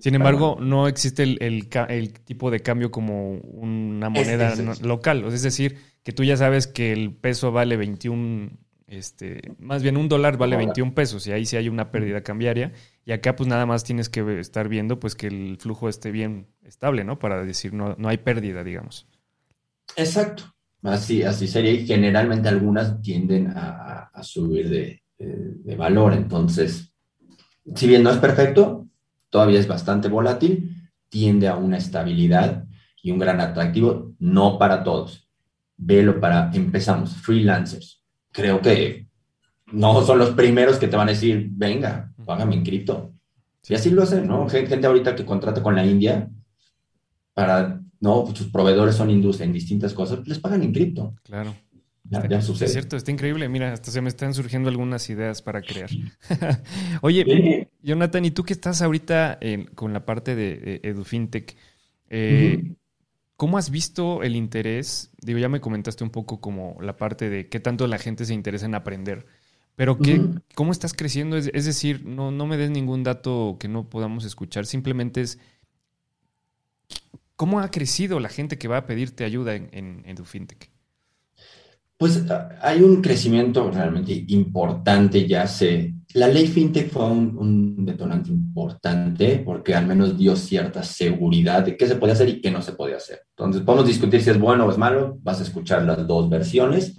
Sin 0.00 0.14
embargo, 0.14 0.56
no 0.60 0.86
existe 0.86 1.22
el, 1.22 2.12
tipo 2.24 2.50
de 2.50 2.60
cambio 2.60 2.90
como 2.90 3.38
una 3.38 4.08
moneda 4.10 4.54
local, 4.82 5.24
es 5.26 5.42
decir, 5.42 5.78
que 6.04 6.12
tú 6.12 6.22
ya 6.22 6.36
sabes 6.36 6.66
que 6.66 6.92
el 6.92 7.12
peso 7.12 7.50
vale 7.50 7.76
21, 7.76 8.50
este, 8.86 9.40
más 9.58 9.82
bien 9.82 9.96
un 9.96 10.08
dólar 10.08 10.36
vale 10.36 10.56
21 10.56 10.94
pesos 10.94 11.26
y 11.26 11.32
ahí 11.32 11.46
sí 11.46 11.56
hay 11.56 11.68
una 11.68 11.90
pérdida 11.90 12.22
cambiaria 12.22 12.72
y 13.04 13.12
acá 13.12 13.34
pues 13.34 13.48
nada 13.48 13.66
más 13.66 13.82
tienes 13.82 14.08
que 14.08 14.38
estar 14.38 14.68
viendo 14.68 15.00
pues 15.00 15.16
que 15.16 15.26
el 15.26 15.56
flujo 15.58 15.88
esté 15.88 16.12
bien 16.12 16.46
estable, 16.62 17.02
¿no? 17.02 17.18
Para 17.18 17.42
decir 17.44 17.72
no, 17.72 17.96
no 17.98 18.08
hay 18.08 18.18
pérdida, 18.18 18.62
digamos. 18.62 19.08
Exacto. 19.96 20.54
Así, 20.84 21.22
así 21.22 21.48
sería, 21.48 21.72
y 21.72 21.86
generalmente 21.86 22.48
algunas 22.48 23.00
tienden 23.00 23.52
a, 23.56 24.10
subir 24.22 24.68
de, 24.68 25.76
valor. 25.76 26.12
Entonces, 26.12 26.94
si 27.74 27.86
bien 27.86 28.02
no 28.02 28.10
es 28.10 28.18
perfecto, 28.18 28.86
todavía 29.30 29.58
es 29.58 29.66
bastante 29.66 30.08
volátil, 30.08 30.90
tiende 31.08 31.48
a 31.48 31.56
una 31.56 31.78
estabilidad 31.78 32.66
y 33.02 33.10
un 33.10 33.18
gran 33.18 33.40
atractivo, 33.40 34.14
no 34.18 34.58
para 34.58 34.84
todos. 34.84 35.23
Velo 35.86 36.20
para, 36.20 36.50
empezamos, 36.52 37.16
freelancers. 37.16 38.02
Creo 38.32 38.60
que 38.60 39.06
no 39.72 40.02
son 40.02 40.18
los 40.18 40.30
primeros 40.30 40.78
que 40.78 40.88
te 40.88 40.96
van 40.96 41.08
a 41.08 41.12
decir, 41.12 41.48
venga, 41.50 42.12
págame 42.24 42.54
en 42.54 42.64
cripto. 42.64 43.12
Y 43.68 43.74
así 43.74 43.90
lo 43.90 44.02
hacen, 44.02 44.26
¿no? 44.26 44.48
Gente 44.48 44.86
ahorita 44.86 45.14
que 45.14 45.24
contrata 45.24 45.62
con 45.62 45.74
la 45.74 45.84
India 45.84 46.28
para 47.32 47.80
¿no? 48.04 48.26
Sus 48.34 48.48
proveedores 48.48 48.94
son 48.94 49.10
industria 49.10 49.46
en 49.46 49.52
distintas 49.52 49.94
cosas, 49.94 50.28
les 50.28 50.38
pagan 50.38 50.62
en 50.62 50.72
cripto. 50.72 51.14
Claro. 51.22 51.54
Ya, 52.04 52.42
sucede. 52.42 52.66
Es 52.66 52.72
cierto, 52.72 52.96
está 52.96 53.10
increíble. 53.10 53.48
Mira, 53.48 53.72
hasta 53.72 53.90
se 53.90 54.02
me 54.02 54.10
están 54.10 54.34
surgiendo 54.34 54.68
algunas 54.68 55.08
ideas 55.08 55.40
para 55.40 55.62
crear. 55.62 55.88
Oye, 57.00 57.70
Jonathan, 57.82 58.26
¿y 58.26 58.30
tú 58.30 58.44
que 58.44 58.52
estás 58.52 58.82
ahorita 58.82 59.38
con 59.74 59.94
la 59.94 60.04
parte 60.04 60.36
de, 60.36 60.80
EduFintech? 60.82 61.56
Eh, 62.10 62.74
¿Cómo 63.36 63.58
has 63.58 63.70
visto 63.70 64.22
el 64.22 64.36
interés? 64.36 65.10
Digo, 65.20 65.38
ya 65.38 65.48
me 65.48 65.60
comentaste 65.60 66.04
un 66.04 66.10
poco 66.10 66.40
como 66.40 66.76
la 66.80 66.96
parte 66.96 67.28
de 67.30 67.48
qué 67.48 67.60
tanto 67.60 67.86
la 67.86 67.98
gente 67.98 68.24
se 68.24 68.34
interesa 68.34 68.66
en 68.66 68.74
aprender. 68.74 69.26
Pero 69.76 69.98
qué, 69.98 70.20
¿cómo 70.54 70.70
estás 70.70 70.94
creciendo? 70.94 71.36
Es, 71.36 71.50
es, 71.52 71.64
decir, 71.64 72.04
no, 72.04 72.30
no 72.30 72.46
me 72.46 72.56
des 72.56 72.70
ningún 72.70 73.02
dato 73.02 73.56
que 73.58 73.66
no 73.66 73.90
podamos 73.90 74.24
escuchar. 74.24 74.66
Simplemente 74.66 75.20
es 75.20 75.40
¿Cómo 77.36 77.58
ha 77.58 77.70
crecido 77.70 78.20
la 78.20 78.28
gente 78.28 78.58
que 78.58 78.68
va 78.68 78.78
a 78.78 78.86
pedirte 78.86 79.24
ayuda 79.24 79.56
en, 79.56 80.02
en, 80.04 80.24
fintech? 80.24 80.70
Pues 81.96 82.24
ah, 82.30 82.48
hay 82.60 82.82
un 82.82 83.00
crecimiento 83.00 83.70
realmente 83.70 84.24
importante, 84.28 85.26
ya 85.26 85.46
sé. 85.46 85.94
La 86.14 86.28
ley 86.28 86.46
fintech 86.46 86.90
fue 86.90 87.04
un, 87.06 87.84
detonante 87.84 88.30
importante 88.30 89.42
porque 89.44 89.74
al 89.74 89.86
menos 89.86 90.16
dio 90.16 90.36
cierta 90.36 90.82
seguridad 90.82 91.64
de 91.64 91.76
qué 91.76 91.86
se 91.86 91.96
puede 91.96 92.12
hacer 92.12 92.28
y 92.28 92.40
qué 92.40 92.50
no 92.50 92.62
se 92.62 92.72
puede 92.72 92.94
hacer. 92.94 93.22
Entonces, 93.30 93.62
podemos 93.62 93.86
discutir 93.86 94.22
si 94.22 94.30
es 94.30 94.38
bueno 94.38 94.66
o 94.66 94.70
es 94.70 94.78
malo, 94.78 95.18
vas 95.22 95.40
a 95.40 95.42
escuchar 95.42 95.82
las 95.82 96.06
dos 96.06 96.28
versiones, 96.30 96.96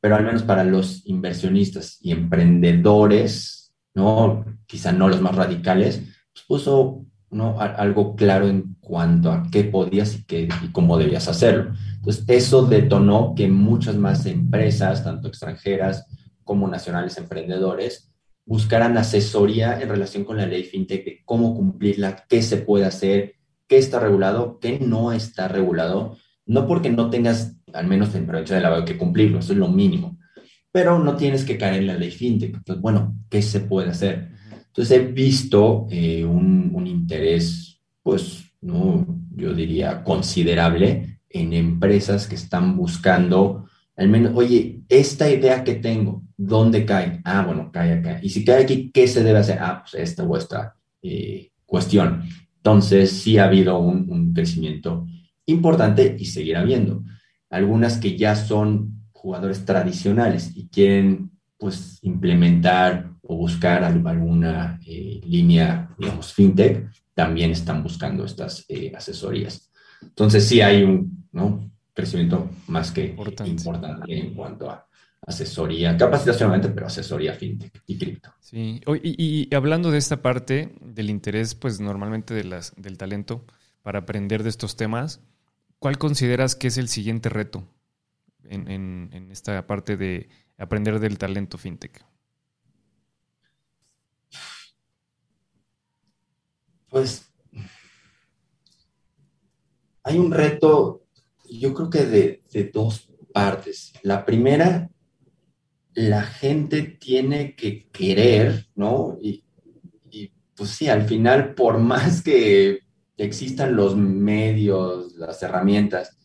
pero 0.00 0.16
al 0.16 0.24
menos 0.24 0.42
para 0.42 0.64
los 0.64 1.06
inversionistas 1.06 1.98
y 2.02 2.12
emprendedores, 2.12 3.72
¿no? 3.94 4.44
quizá 4.66 4.92
no 4.92 5.08
los 5.08 5.20
más 5.20 5.34
radicales, 5.34 6.02
pues 6.32 6.44
puso 6.46 7.04
¿no? 7.32 7.58
algo 7.58 8.14
claro 8.14 8.46
en 8.46 8.76
cuanto 8.80 9.32
a 9.32 9.44
qué 9.50 9.64
podías 9.64 10.14
y, 10.14 10.24
qué, 10.24 10.48
y 10.62 10.68
cómo 10.68 10.98
debías 10.98 11.28
hacerlo. 11.28 11.72
Entonces, 11.96 12.24
eso 12.28 12.66
detonó 12.66 13.34
que 13.34 13.48
muchas 13.48 13.96
más 13.96 14.26
empresas, 14.26 15.02
tanto 15.02 15.28
extranjeras 15.28 16.06
como 16.44 16.68
nacionales 16.68 17.16
emprendedores, 17.16 18.12
buscaran 18.44 18.98
asesoría 18.98 19.80
en 19.80 19.88
relación 19.88 20.24
con 20.24 20.36
la 20.36 20.46
ley 20.46 20.64
fintech 20.64 21.04
de 21.04 21.22
cómo 21.24 21.54
cumplirla, 21.54 22.24
qué 22.28 22.42
se 22.42 22.58
puede 22.58 22.84
hacer, 22.84 23.36
qué 23.66 23.78
está 23.78 24.00
regulado, 24.00 24.58
qué 24.60 24.78
no 24.80 25.12
está 25.12 25.48
regulado, 25.48 26.16
no 26.44 26.66
porque 26.66 26.90
no 26.90 27.08
tengas, 27.08 27.56
al 27.72 27.86
menos 27.86 28.14
en 28.14 28.26
prevención 28.26 28.58
de 28.58 28.62
lavado, 28.62 28.84
que 28.84 28.98
cumplirlo, 28.98 29.38
eso 29.38 29.52
es 29.52 29.58
lo 29.58 29.68
mínimo, 29.68 30.18
pero 30.72 30.98
no 30.98 31.16
tienes 31.16 31.44
que 31.44 31.56
caer 31.56 31.80
en 31.80 31.86
la 31.86 31.94
ley 31.94 32.10
fintech. 32.10 32.54
Entonces, 32.54 32.82
bueno, 32.82 33.16
¿qué 33.30 33.40
se 33.42 33.60
puede 33.60 33.90
hacer? 33.90 34.31
Entonces 34.72 34.98
he 34.98 35.04
visto 35.04 35.86
eh, 35.90 36.24
un, 36.24 36.86
interés, 36.86 37.78
pues, 38.02 38.44
no, 38.62 39.06
yo 39.36 39.52
diría 39.52 40.02
considerable 40.02 41.20
en 41.28 41.52
empresas 41.52 42.26
que 42.26 42.36
están 42.36 42.74
buscando, 42.74 43.66
al 43.96 44.08
menos, 44.08 44.32
oye, 44.34 44.80
esta 44.88 45.30
idea 45.30 45.62
que 45.62 45.74
tengo, 45.74 46.22
¿dónde 46.38 46.86
cae? 46.86 47.20
Ah, 47.24 47.44
bueno, 47.44 47.70
cae 47.70 47.92
acá. 47.92 48.18
Y 48.22 48.30
si 48.30 48.46
cae 48.46 48.62
aquí, 48.62 48.90
¿qué 48.92 49.06
se 49.06 49.22
debe 49.22 49.40
hacer? 49.40 49.58
Ah, 49.60 49.84
pues 49.84 50.02
esta 50.02 50.22
vuestra 50.22 50.74
eh, 51.02 51.50
cuestión. 51.66 52.22
Entonces 52.56 53.12
sí 53.12 53.36
ha 53.36 53.44
habido 53.44 53.78
un, 53.78 54.10
un 54.10 54.32
crecimiento 54.32 55.06
importante 55.44 56.16
y 56.18 56.24
seguirá 56.24 56.60
habiendo. 56.60 57.04
Algunas 57.50 57.98
que 57.98 58.16
ya 58.16 58.36
son 58.36 59.02
jugadores 59.12 59.66
tradicionales 59.66 60.56
y 60.56 60.68
quieren 60.68 61.30
pues 61.58 61.98
implementar 62.00 63.11
o 63.22 63.36
buscar 63.36 63.84
alguna 63.84 64.80
eh, 64.86 65.20
línea, 65.24 65.94
digamos, 65.98 66.32
fintech, 66.32 66.90
también 67.14 67.50
están 67.50 67.82
buscando 67.82 68.24
estas 68.24 68.64
eh, 68.68 68.92
asesorías. 68.94 69.70
Entonces 70.02 70.46
sí 70.46 70.60
hay 70.60 70.82
un, 70.82 71.28
¿no? 71.32 71.70
crecimiento 71.94 72.50
más 72.68 72.90
que 72.90 73.14
importante, 73.46 74.18
en 74.18 74.34
cuanto 74.34 74.70
a 74.70 74.86
asesoría, 75.26 75.96
capacitación, 75.96 76.60
pero 76.74 76.86
asesoría 76.86 77.34
fintech 77.34 77.82
y 77.86 77.98
cripto. 77.98 78.34
Sí, 78.40 78.80
y, 79.02 79.48
y, 79.50 79.54
hablando 79.54 79.90
de 79.90 79.98
esta 79.98 80.20
parte 80.20 80.74
del 80.80 81.10
interés, 81.10 81.54
pues 81.54 81.80
normalmente 81.80 82.34
de 82.34 82.44
las, 82.44 82.72
del 82.76 82.98
talento 82.98 83.44
para 83.82 84.00
aprender 84.00 84.42
de 84.42 84.48
estos 84.48 84.76
temas, 84.76 85.20
¿cuál 85.78 85.98
consideras 85.98 86.56
que 86.56 86.68
es 86.68 86.78
el 86.78 86.88
siguiente 86.88 87.28
reto 87.28 87.68
en, 88.44 88.68
en, 88.68 89.10
en 89.12 89.30
esta 89.30 89.66
parte 89.66 89.96
de 89.96 90.28
aprender 90.58 90.98
del 90.98 91.18
talento 91.18 91.58
fintech? 91.58 92.04
Pues 96.88 97.32
hay 100.12 100.18
un 100.18 100.30
reto, 100.30 101.02
yo 101.48 101.72
creo 101.74 101.90
que 101.90 102.04
de, 102.04 102.70
dos 102.72 103.08
partes. 103.32 103.92
La 104.02 104.24
primera, 104.24 104.90
la 105.94 106.22
gente 106.22 106.82
tiene 106.82 107.56
que 107.56 107.88
querer, 107.88 108.66
¿no? 108.74 109.16
Y, 109.20 109.44
pues 110.54 110.70
sí, 110.70 110.88
al 110.88 111.06
final, 111.08 111.54
por 111.54 111.78
más 111.78 112.22
que 112.22 112.80
existan 113.16 113.74
los 113.74 113.96
medios, 113.96 115.14
las 115.16 115.42
herramientas, 115.42 116.18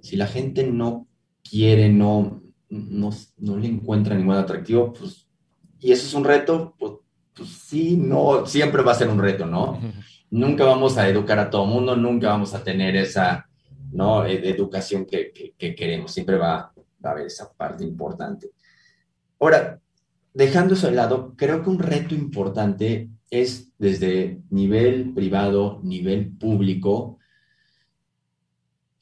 si 0.00 0.16
la 0.16 0.26
gente 0.26 0.64
no 0.64 1.06
quiere, 1.48 1.90
no, 1.90 2.42
no, 2.70 3.10
le 3.58 3.68
encuentra 3.68 4.16
ningún 4.16 4.36
atractivo, 4.36 4.92
pues, 4.92 5.28
y 5.80 5.92
eso 5.92 6.06
es 6.06 6.14
un 6.14 6.24
reto, 6.24 6.74
pues, 6.78 6.92
pues 7.34 7.48
sí, 7.50 7.96
no, 7.96 8.46
siempre 8.46 8.82
va 8.82 8.92
a 8.92 8.96
ser 8.96 9.08
un 9.08 9.18
reto, 9.18 9.44
¿no? 9.44 9.78
Nunca 10.34 10.64
vamos 10.64 10.98
a 10.98 11.08
educar 11.08 11.38
a 11.38 11.48
todo 11.48 11.64
mundo, 11.64 11.94
nunca 11.94 12.28
vamos 12.28 12.54
a 12.54 12.64
tener 12.64 12.96
esa 12.96 13.48
¿no? 13.92 14.26
Eh, 14.26 14.50
educación 14.50 15.06
que, 15.06 15.54
queremos, 15.56 16.12
siempre 16.12 16.36
va, 16.36 16.72
a 17.02 17.10
haber 17.10 17.26
esa 17.26 17.52
parte 17.52 17.84
importante. 17.84 18.50
Ahora, 19.38 19.80
dejando 20.32 20.74
eso 20.74 20.88
de 20.88 20.94
lado, 20.96 21.34
creo 21.36 21.62
que 21.62 21.70
un 21.70 21.78
reto 21.78 22.14
importante 22.14 23.10
es 23.30 23.72
desde 23.78 24.40
nivel 24.50 25.12
privado, 25.14 25.80
nivel 25.84 26.32
público, 26.32 27.18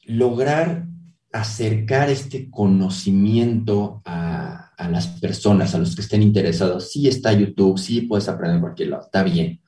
lograr 0.05 0.85
acercar 1.31 2.11
este 2.11 2.51
conocimiento 2.51 4.03
a, 4.05 4.71
a, 4.77 4.89
las 4.89 5.07
personas, 5.07 5.73
a 5.73 5.79
los 5.79 5.95
que 5.95 6.01
estén 6.01 6.21
interesados. 6.21 6.91
Sí 6.91 7.07
está 7.07 7.33
YouTube, 7.33 7.79
sí 7.79 8.01
puedes 8.01 8.29
aprender 8.29 8.57
en 8.57 8.61
cualquier 8.61 8.89
lado, 8.89 9.05
está 9.05 9.23
bien. 9.23 9.62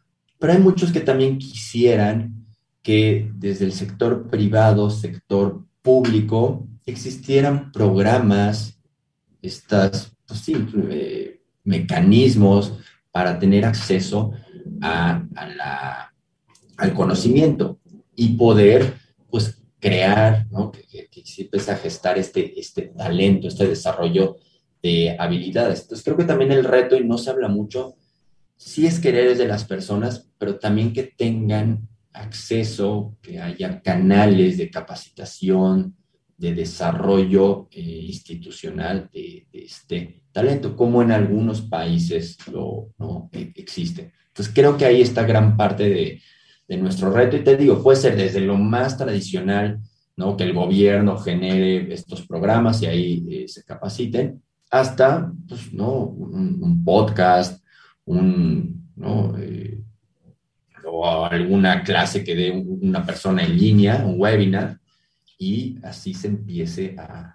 Pero 0.45 0.59
hay 0.59 0.63
muchos 0.63 0.91
que 0.91 0.99
también 0.99 1.39
quisieran 1.39 2.45
que 2.83 3.31
desde 3.33 3.65
el 3.65 3.71
sector 3.71 4.29
privado, 4.29 4.91
sector 4.91 5.65
público, 5.81 6.67
existieran 6.85 7.71
programas, 7.71 8.79
estas, 9.41 10.15
pues 10.27 10.41
sí, 10.41 10.55
eh, 10.91 11.41
mecanismos 11.63 12.73
para 13.11 13.39
tener 13.39 13.65
acceso 13.65 14.33
a, 14.83 15.25
la, 15.57 16.13
al 16.77 16.93
conocimiento 16.93 17.79
y 18.15 18.35
poder, 18.37 18.93
pues, 19.31 19.63
crear, 19.79 20.45
¿no? 20.51 20.71
que, 20.71 21.07
que, 21.09 21.25
se 21.25 21.41
empiece 21.41 21.71
a 21.71 21.77
gestar 21.77 22.19
este, 22.19 22.59
este 22.59 22.83
talento, 22.95 23.47
este 23.47 23.65
desarrollo 23.65 24.37
de 24.83 25.15
habilidades. 25.17 25.81
Entonces, 25.81 26.05
creo 26.05 26.17
que 26.17 26.25
también 26.25 26.51
el 26.51 26.65
reto, 26.65 26.95
y 26.95 27.03
no 27.03 27.17
se 27.17 27.31
habla 27.31 27.47
mucho, 27.47 27.95
sí 28.55 28.85
es 28.85 28.99
querer 28.99 29.37
de 29.37 29.47
las 29.47 29.65
personas, 29.65 30.29
pero 30.37 30.57
también 30.57 30.93
que 30.93 31.03
tengan 31.03 31.87
acceso, 32.13 33.17
que 33.21 33.39
haya 33.39 33.81
canales 33.81 34.57
de 34.57 34.69
capacitación, 34.69 35.95
de 36.37 36.53
desarrollo 36.53 37.67
eh, 37.71 37.81
institucional 37.81 39.09
de, 39.13 39.47
este 39.51 40.23
talento, 40.31 40.75
como 40.75 41.01
en 41.01 41.11
algunos 41.11 41.61
países 41.61 42.37
lo 42.51 42.89
¿no? 42.97 43.29
E, 43.31 43.53
existe. 43.55 44.11
Entonces 44.27 44.53
creo 44.53 44.77
que 44.77 44.85
ahí 44.85 45.01
está 45.01 45.23
gran 45.23 45.55
parte 45.55 45.89
de, 45.89 46.21
de, 46.67 46.77
nuestro 46.77 47.11
reto 47.11 47.37
y 47.37 47.43
te 47.43 47.55
digo, 47.55 47.81
puede 47.81 47.97
ser 47.97 48.17
desde 48.17 48.41
lo 48.41 48.57
más 48.57 48.97
tradicional, 48.97 49.79
¿no? 50.17 50.35
que 50.35 50.43
el 50.43 50.53
gobierno 50.53 51.17
genere 51.17 51.93
estos 51.93 52.25
programas 52.27 52.81
y 52.81 52.85
ahí 52.85 53.25
eh, 53.29 53.47
se 53.47 53.63
capaciten, 53.63 54.41
hasta 54.69 55.31
pues, 55.47 55.71
¿no? 55.71 55.99
un 55.99 56.83
podcast, 56.83 57.64
un, 58.05 58.91
¿no? 58.95 59.35
Eh, 59.37 59.81
o 60.87 61.25
alguna 61.25 61.83
clase 61.83 62.23
que 62.23 62.35
dé 62.35 62.51
una 62.51 63.05
persona 63.05 63.43
en 63.43 63.57
línea, 63.57 64.03
un 64.05 64.19
webinar, 64.19 64.79
y 65.37 65.77
así 65.83 66.13
se 66.13 66.27
empiece 66.27 66.95
a, 66.97 67.31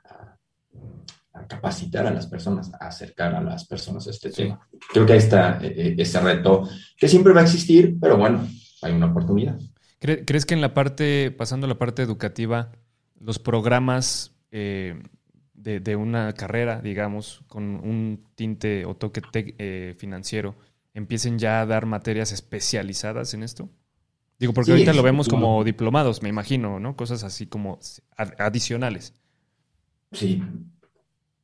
capacitar 1.48 2.06
a 2.06 2.12
las 2.12 2.26
personas, 2.26 2.72
a 2.74 2.86
acercar 2.86 3.34
a 3.34 3.40
las 3.40 3.66
personas 3.66 4.06
a 4.06 4.10
este 4.10 4.30
tema. 4.30 4.60
Creo 4.92 5.04
que 5.04 5.14
ahí 5.14 5.18
está 5.18 5.58
eh, 5.62 5.72
eh, 5.74 5.94
ese 5.98 6.20
reto 6.20 6.68
que 6.96 7.08
siempre 7.08 7.32
va 7.32 7.40
a 7.40 7.44
existir, 7.44 7.96
pero 8.00 8.16
bueno, 8.16 8.46
hay 8.82 8.92
una 8.92 9.06
oportunidad. 9.06 9.58
¿Crees 9.98 10.46
que 10.46 10.54
en 10.54 10.60
la 10.60 10.74
parte, 10.74 11.30
pasando 11.30 11.66
a 11.66 11.68
la 11.68 11.78
parte 11.78 12.02
educativa, 12.02 12.72
los 13.18 13.38
programas 13.38 14.32
de, 15.62 15.80
de, 15.80 15.96
una 15.96 16.32
carrera, 16.32 16.80
digamos, 16.80 17.42
con 17.46 17.64
un 17.64 18.24
tinte 18.34 18.84
o 18.84 18.96
toque 18.96 19.22
eh, 19.58 19.94
financiero, 19.98 20.56
empiecen 20.94 21.38
ya 21.38 21.60
a 21.60 21.66
dar 21.66 21.86
materias 21.86 22.32
especializadas 22.32 23.34
en 23.34 23.42
esto? 23.42 23.68
Digo, 24.38 24.54
porque 24.54 24.70
ahorita 24.70 24.94
lo 24.94 25.02
vemos 25.02 25.28
como 25.28 25.62
diplomados, 25.64 26.22
me 26.22 26.30
imagino, 26.30 26.80
¿no? 26.80 26.96
Cosas 26.96 27.24
así 27.24 27.46
como 27.46 27.78
adicionales. 28.38 29.12
Sí. 30.12 30.42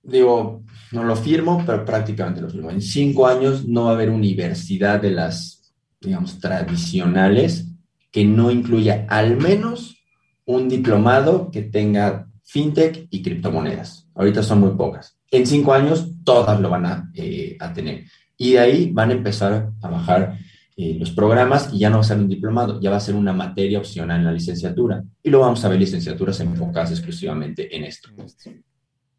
Digo, 0.02 0.62
no 0.92 1.04
lo 1.04 1.14
firmo, 1.14 1.62
pero 1.66 1.84
prácticamente 1.84 2.40
lo 2.40 2.48
firmo. 2.48 2.70
En 2.70 2.80
cinco 2.80 3.26
años 3.26 3.66
no 3.66 3.84
va 3.84 3.90
a 3.90 3.94
haber 3.94 4.08
universidad 4.08 5.00
de 5.02 5.10
las, 5.10 5.74
digamos, 6.00 6.38
tradicionales 6.38 7.66
que 8.10 8.24
no 8.24 8.50
incluya 8.50 9.06
al 9.10 9.36
menos 9.36 10.02
un 10.46 10.68
diplomado 10.68 11.50
que 11.50 11.62
tenga 11.62 12.30
fintech 12.44 13.08
y 13.10 13.22
criptomonedas. 13.22 14.05
Ahorita 14.16 14.42
son 14.42 14.60
muy 14.60 14.70
pocas. 14.70 15.18
En 15.30 15.46
cinco 15.46 15.72
años 15.72 16.10
todas 16.24 16.60
lo 16.60 16.70
van 16.70 16.86
a, 16.86 17.10
eh, 17.14 17.56
tener. 17.74 18.04
Y 18.36 18.52
de 18.52 18.58
ahí 18.58 18.90
van 18.92 19.10
a 19.10 19.14
empezar 19.14 19.70
a 19.80 19.88
bajar 19.88 20.38
eh, 20.76 20.96
los 20.98 21.10
programas 21.10 21.72
y 21.72 21.78
ya 21.78 21.90
no 21.90 21.96
va 21.96 22.00
a 22.02 22.04
ser 22.04 22.18
un 22.18 22.28
diplomado, 22.28 22.80
ya 22.80 22.90
va 22.90 22.96
a 22.96 23.00
ser 23.00 23.14
una 23.14 23.32
materia 23.32 23.78
opcional 23.78 24.18
en 24.18 24.26
la 24.26 24.32
licenciatura. 24.32 25.04
Y 25.22 25.30
luego 25.30 25.46
vamos 25.46 25.64
a 25.64 25.68
ver 25.68 25.78
licenciaturas 25.78 26.40
enfocadas 26.40 26.90
exclusivamente 26.90 27.74
en 27.74 27.84
esto. 27.84 28.10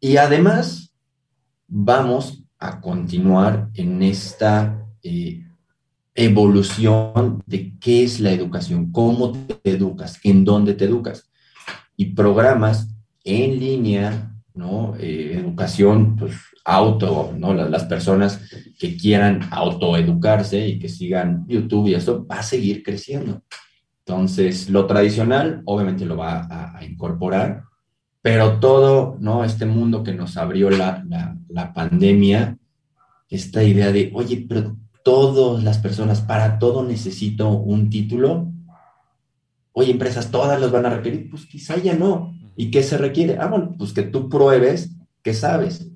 Y 0.00 0.16
además, 0.16 0.94
vamos 1.66 2.44
a 2.58 2.80
continuar 2.80 3.70
en 3.74 4.02
esta 4.02 4.84
eh, 5.02 5.44
evolución 6.14 7.42
de 7.46 7.78
qué 7.78 8.04
es 8.04 8.18
la 8.20 8.32
educación, 8.32 8.90
cómo 8.90 9.32
te 9.32 9.70
educas, 9.70 10.18
en 10.24 10.44
dónde 10.44 10.74
te 10.74 10.84
educas. 10.84 11.30
Y 11.96 12.06
programas 12.06 12.88
en 13.24 13.58
línea, 13.58 14.32
¿no? 14.58 14.96
Eh, 14.98 15.36
educación, 15.38 16.16
pues 16.16 16.34
auto, 16.64 17.32
¿no? 17.38 17.54
Las, 17.54 17.84
personas 17.84 18.40
que 18.78 18.96
quieran 18.96 19.48
autoeducarse 19.50 20.66
y 20.66 20.78
que 20.78 20.88
sigan 20.88 21.46
YouTube 21.46 21.88
y 21.88 21.94
eso 21.94 22.26
va 22.26 22.40
a 22.40 22.42
seguir 22.42 22.82
creciendo. 22.82 23.42
Entonces, 24.04 24.68
lo 24.68 24.86
tradicional 24.86 25.62
obviamente 25.64 26.04
lo 26.04 26.16
va 26.16 26.76
a, 26.76 26.84
incorporar, 26.84 27.62
pero 28.20 28.58
todo, 28.58 29.16
¿no? 29.20 29.44
Este 29.44 29.64
mundo 29.64 30.02
que 30.02 30.12
nos 30.12 30.36
abrió 30.36 30.70
la, 30.70 31.04
la, 31.08 31.36
la 31.48 31.72
pandemia, 31.72 32.58
esta 33.30 33.62
idea 33.62 33.92
de, 33.92 34.10
oye, 34.12 34.44
pero 34.48 34.76
todas 35.04 35.62
las 35.62 35.78
personas, 35.78 36.20
para 36.20 36.58
todo 36.58 36.84
necesito 36.84 37.50
un 37.50 37.88
título. 37.90 38.52
Oye, 39.72 39.92
empresas 39.92 40.30
todas 40.30 40.60
los 40.60 40.72
van 40.72 40.86
a 40.86 40.90
requerir, 40.90 41.30
pues 41.30 41.46
quizá 41.46 41.76
ya 41.76 41.94
no. 41.94 42.37
¿Y 42.60 42.72
qué 42.72 42.82
se 42.82 42.98
requiere? 42.98 43.36
Ah, 43.38 43.46
bueno, 43.46 43.76
pues 43.78 43.92
que 43.92 44.02
tú 44.02 44.28
pruebes 44.28 44.90
que 45.22 45.32
sabes. 45.32 45.88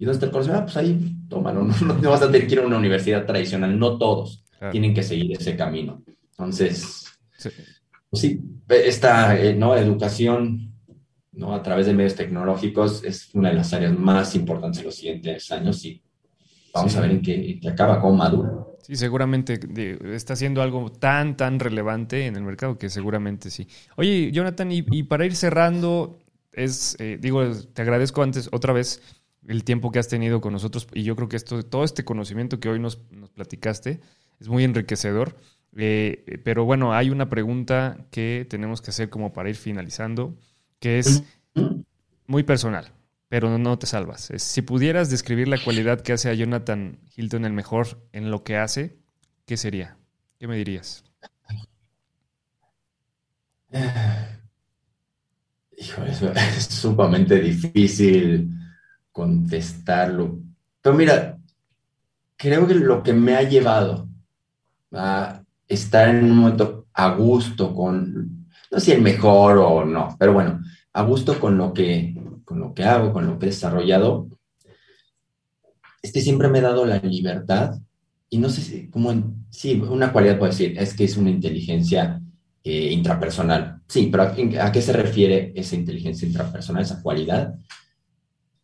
¿Y 0.00 0.04
dónde 0.04 0.14
está 0.14 0.26
el 0.26 0.32
conocimiento? 0.32 0.62
Ah, 0.62 0.64
pues 0.64 0.76
ahí, 0.76 1.16
tómalo. 1.28 1.64
No, 1.86 1.94
no, 1.94 2.10
vas 2.10 2.22
a 2.22 2.30
tener 2.30 2.48
que 2.48 2.54
ir 2.54 2.60
a 2.60 2.66
una 2.66 2.76
universidad 2.76 3.24
tradicional. 3.24 3.78
No 3.78 3.98
todos 3.98 4.44
tienen 4.72 4.94
que 4.94 5.04
seguir 5.04 5.30
ese 5.30 5.56
camino. 5.56 6.02
Entonces, 6.32 7.06
sí. 7.38 7.50
pues 8.10 8.20
sí, 8.20 8.40
esta 8.68 9.40
eh, 9.40 9.54
¿no? 9.54 9.76
educación 9.76 10.74
¿no? 11.30 11.54
a 11.54 11.62
través 11.62 11.86
de 11.86 11.94
medios 11.94 12.16
tecnológicos 12.16 13.04
es 13.04 13.32
una 13.34 13.50
de 13.50 13.54
las 13.54 13.72
áreas 13.72 13.96
más 13.96 14.34
importantes 14.34 14.80
en 14.80 14.86
los 14.86 14.96
siguientes 14.96 15.52
años 15.52 15.84
y 15.84 16.02
vamos 16.74 16.96
a 16.96 17.00
ver 17.00 17.12
en 17.12 17.22
qué, 17.22 17.60
acaba, 17.70 18.00
cómo 18.00 18.16
madura. 18.16 18.50
Sí, 18.82 18.96
seguramente 18.96 19.60
está 20.14 20.36
siendo 20.36 20.60
algo 20.60 20.90
tan, 20.90 21.36
tan 21.36 21.60
relevante 21.60 22.26
en 22.26 22.36
el 22.36 22.42
mercado 22.42 22.78
que 22.78 22.90
seguramente 22.90 23.50
sí. 23.50 23.68
Oye, 23.96 24.30
Jonathan, 24.32 24.70
y, 24.72 25.02
para 25.04 25.24
ir 25.24 25.36
cerrando, 25.36 26.18
es, 26.52 26.96
eh, 26.98 27.18
digo, 27.20 27.44
te 27.72 27.82
agradezco 27.82 28.22
antes 28.22 28.48
otra 28.52 28.72
vez 28.72 29.00
el 29.46 29.64
tiempo 29.64 29.90
que 29.90 29.98
has 29.98 30.08
tenido 30.08 30.40
con 30.40 30.52
nosotros 30.52 30.86
y 30.92 31.02
yo 31.02 31.16
creo 31.16 31.28
que 31.28 31.36
esto, 31.36 31.62
todo 31.64 31.84
este 31.84 32.04
conocimiento 32.04 32.60
que 32.60 32.68
hoy 32.68 32.78
nos, 32.78 32.96
platicaste 33.34 34.00
es 34.40 34.48
muy 34.48 34.64
enriquecedor. 34.64 35.36
Eh, 35.74 36.40
pero 36.44 36.64
bueno, 36.64 36.92
hay 36.92 37.08
una 37.08 37.30
pregunta 37.30 37.96
que 38.10 38.46
tenemos 38.50 38.82
que 38.82 38.90
hacer 38.90 39.08
como 39.08 39.32
para 39.32 39.48
ir 39.48 39.56
finalizando, 39.56 40.36
que 40.80 40.98
es, 40.98 41.22
muy 42.26 42.42
personal, 42.42 42.92
pero 43.32 43.56
no 43.56 43.78
te 43.78 43.86
salvas. 43.86 44.30
Si 44.36 44.60
pudieras 44.60 45.08
describir 45.08 45.48
la 45.48 45.56
cualidad 45.56 46.02
que 46.02 46.12
hace 46.12 46.28
a 46.28 46.34
Jonathan 46.34 46.98
Hilton 47.16 47.46
el 47.46 47.54
mejor 47.54 48.06
en 48.12 48.30
lo 48.30 48.44
que 48.44 48.58
hace, 48.58 48.98
¿qué 49.46 49.56
sería? 49.56 49.96
¿Qué 50.38 50.46
me 50.46 50.58
dirías? 50.58 51.02
Híjole, 55.78 56.10
es 56.10 56.66
sumamente 56.66 57.40
difícil 57.40 58.50
contestarlo. 59.10 60.38
Pero 60.82 60.94
mira, 60.94 61.38
creo 62.36 62.66
que 62.66 62.74
lo 62.74 63.02
que 63.02 63.14
me 63.14 63.34
ha 63.34 63.44
llevado 63.44 64.10
a 64.92 65.42
estar 65.66 66.10
en 66.10 66.24
un 66.24 66.36
momento 66.36 66.88
a 66.92 67.14
gusto 67.14 67.74
con, 67.74 68.46
no 68.70 68.78
sé 68.78 68.84
si 68.84 68.92
el 68.92 69.00
mejor 69.00 69.56
o 69.56 69.86
no, 69.86 70.14
pero 70.18 70.34
bueno, 70.34 70.60
a 70.92 71.02
gusto 71.02 71.40
con 71.40 71.56
lo 71.56 71.72
que, 71.72 72.14
con 72.44 72.60
lo 72.60 72.74
que 72.74 72.84
hago, 72.84 73.12
con 73.12 73.26
lo 73.26 73.38
que 73.38 73.46
he 73.46 73.50
desarrollado, 73.50 74.28
es 76.02 76.12
que 76.12 76.20
siempre 76.20 76.48
me 76.48 76.58
he 76.58 76.62
dado 76.62 76.84
la 76.84 76.98
libertad 76.98 77.78
y 78.28 78.38
no 78.38 78.48
sé 78.48 78.62
si, 78.62 78.88
como, 78.88 79.12
sí, 79.50 79.74
una 79.74 80.12
cualidad 80.12 80.38
puedo 80.38 80.50
decir, 80.50 80.74
es 80.78 80.94
que 80.94 81.04
es 81.04 81.16
una 81.16 81.30
inteligencia 81.30 82.20
eh, 82.64 82.92
intrapersonal. 82.92 83.82
Sí, 83.88 84.08
pero 84.10 84.22
¿a, 84.22 84.72
qué 84.72 84.80
se 84.80 84.92
refiere 84.92 85.52
esa 85.54 85.76
inteligencia 85.76 86.26
intrapersonal, 86.26 86.82
esa 86.82 87.02
cualidad? 87.02 87.54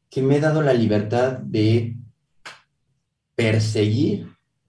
Que 0.08 0.22
me 0.22 0.36
he 0.36 0.40
dado 0.40 0.62
la 0.62 0.72
libertad 0.72 1.38
de 1.38 1.96
perseguir 3.34 4.28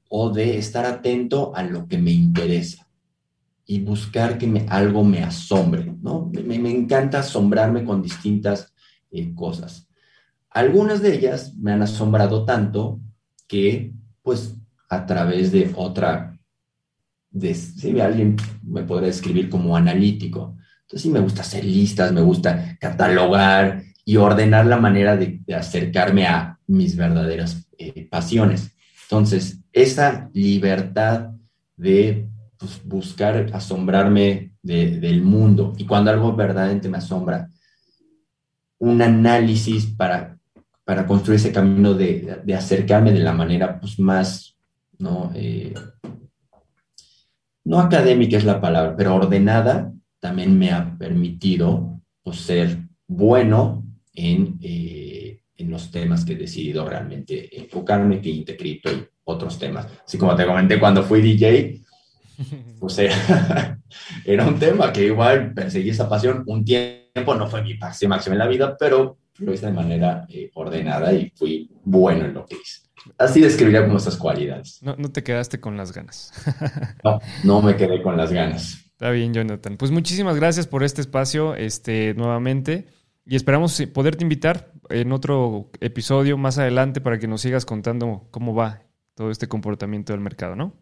o 0.10 0.32
de 0.32 0.58
estar 0.58 0.86
atento 0.86 1.56
a 1.56 1.64
lo 1.64 1.88
que 1.88 1.98
me 1.98 2.12
interesa 2.12 2.88
y 3.66 3.80
buscar 3.80 4.38
que 4.38 4.66
algo 4.68 5.04
me 5.04 5.24
asombre, 5.24 5.96
¿no? 6.02 6.30
Me, 6.44 6.56
encanta 6.72 7.20
asombrarme 7.20 7.86
con 7.86 8.02
distintas 8.02 8.74
eh, 9.12 9.34
cosas. 9.34 9.88
Algunas 10.50 11.02
de 11.02 11.16
ellas 11.16 11.56
me 11.56 11.72
han 11.72 11.82
asombrado 11.82 12.46
tanto 12.46 13.00
que, 13.48 13.94
pues, 14.24 14.56
a 14.90 15.06
través 15.06 15.52
de 15.52 15.72
otra, 15.76 16.40
de, 17.30 17.54
si 17.54 18.00
alguien 18.00 18.36
me 18.64 18.84
podría 18.84 19.08
describir 19.08 19.50
como 19.50 19.78
analítico. 19.78 20.56
Entonces, 20.82 21.04
sí 21.04 21.10
me 21.10 21.20
gusta 21.20 21.42
hacer 21.42 21.64
listas, 21.64 22.12
me 22.12 22.22
gusta 22.22 22.78
catalogar 22.80 23.84
y 24.04 24.18
ordenar 24.18 24.66
la 24.66 24.78
manera 24.78 25.16
de, 25.16 25.42
acercarme 25.56 26.26
a 26.26 26.60
mis 26.68 26.96
verdaderas 26.96 27.68
eh, 27.78 28.08
pasiones. 28.10 28.72
Entonces, 29.04 29.60
esa 29.72 30.30
libertad 30.34 31.32
de 31.78 32.28
pues, 32.58 32.82
buscar 32.84 33.50
asombrarme 33.54 34.54
del 34.62 35.22
mundo 35.24 35.74
y 35.78 35.86
cuando 35.86 36.12
algo 36.12 36.36
verdaderamente 36.36 36.90
me 36.90 36.98
asombra, 36.98 37.50
un 38.80 39.02
análisis 39.02 39.86
para, 39.86 40.38
para 40.84 41.06
construir 41.06 41.40
ese 41.40 41.52
camino 41.52 41.94
de, 41.94 42.42
acercarme 42.58 43.12
de 43.12 43.20
la 43.20 43.34
manera 43.34 43.80
pues, 43.80 44.00
más, 44.00 44.58
¿no? 44.98 45.32
Eh, 45.36 45.74
no 47.66 47.80
académica 47.80 48.38
es 48.38 48.46
la 48.46 48.60
palabra, 48.60 48.96
pero 48.96 49.16
ordenada, 49.16 49.94
también 50.20 50.58
me 50.58 50.72
ha 50.72 50.98
permitido 50.98 52.02
pues, 52.24 52.38
ser 52.38 52.80
bueno 53.08 53.84
en, 54.14 54.58
eh, 54.62 55.42
en 55.58 55.70
los 55.70 55.92
temas 55.92 56.26
que 56.26 56.34
he 56.34 56.38
decidido 56.38 56.88
realmente 56.88 57.60
enfocarme, 57.60 58.22
que 58.22 58.30
Intecrito 58.30 58.92
y 58.92 59.06
otros 59.26 59.60
temas. 59.60 59.88
Así 60.06 60.18
como 60.18 60.36
te 60.36 60.46
comenté, 60.46 60.80
cuando 60.80 61.04
fui 61.04 61.22
DJ, 61.22 61.82
o 62.80 62.90
sea, 62.90 63.78
era 64.26 64.48
un 64.48 64.60
tema 64.60 64.92
que 64.92 65.06
igual 65.06 65.54
perseguí 65.54 65.90
esa 65.90 66.10
pasión 66.10 66.44
un 66.46 66.64
tiempo, 66.64 67.36
no 67.36 67.48
fue 67.48 67.62
mi 67.62 67.76
pasión 67.76 68.10
máxima 68.10 68.36
en 68.36 68.40
la 68.40 68.48
vida, 68.48 68.78
pero 68.78 69.18
lo 69.40 69.54
hice 69.54 69.68
de 69.68 69.74
manera 69.74 70.26
eh, 70.30 70.52
ordenada 70.54 71.14
y 71.14 71.32
fui 71.36 71.70
bueno 71.84 72.26
en 72.26 72.34
lo 72.34 72.46
que 72.46 72.56
hice. 72.56 72.82
Así 73.18 73.42
describiría 73.42 73.86
como 73.86 73.98
esas 73.98 74.18
cualidades. 74.18 74.80
No, 74.82 74.96
no 74.98 75.12
te 75.12 75.24
quedaste 75.24 75.60
con 75.60 75.78
las 75.78 75.94
ganas. 75.94 76.34
no, 77.04 77.20
no 77.44 77.62
me 77.62 77.76
quedé 77.76 78.02
con 78.02 78.18
las 78.18 78.32
ganas. 78.32 78.86
Está 78.92 79.12
bien, 79.12 79.34
Jonathan. 79.34 79.78
Pues 79.78 79.92
muchísimas 79.92 80.36
gracias 80.36 80.68
por 80.68 80.84
este 80.84 81.00
espacio 81.02 81.56
este, 81.56 82.14
nuevamente 82.16 82.88
y 83.26 83.36
esperamos 83.36 83.82
poderte 83.94 84.24
invitar 84.24 84.74
en 84.90 85.14
otro 85.14 85.70
episodio 85.80 86.38
más 86.38 86.58
adelante 86.58 87.00
para 87.00 87.18
que 87.20 87.28
nos 87.28 87.42
sigas 87.42 87.66
contando 87.66 88.28
cómo 88.32 88.54
va 88.54 88.84
todo 89.16 89.32
este 89.32 89.48
comportamiento 89.48 90.12
del 90.12 90.22
mercado, 90.22 90.56
¿no? 90.56 90.74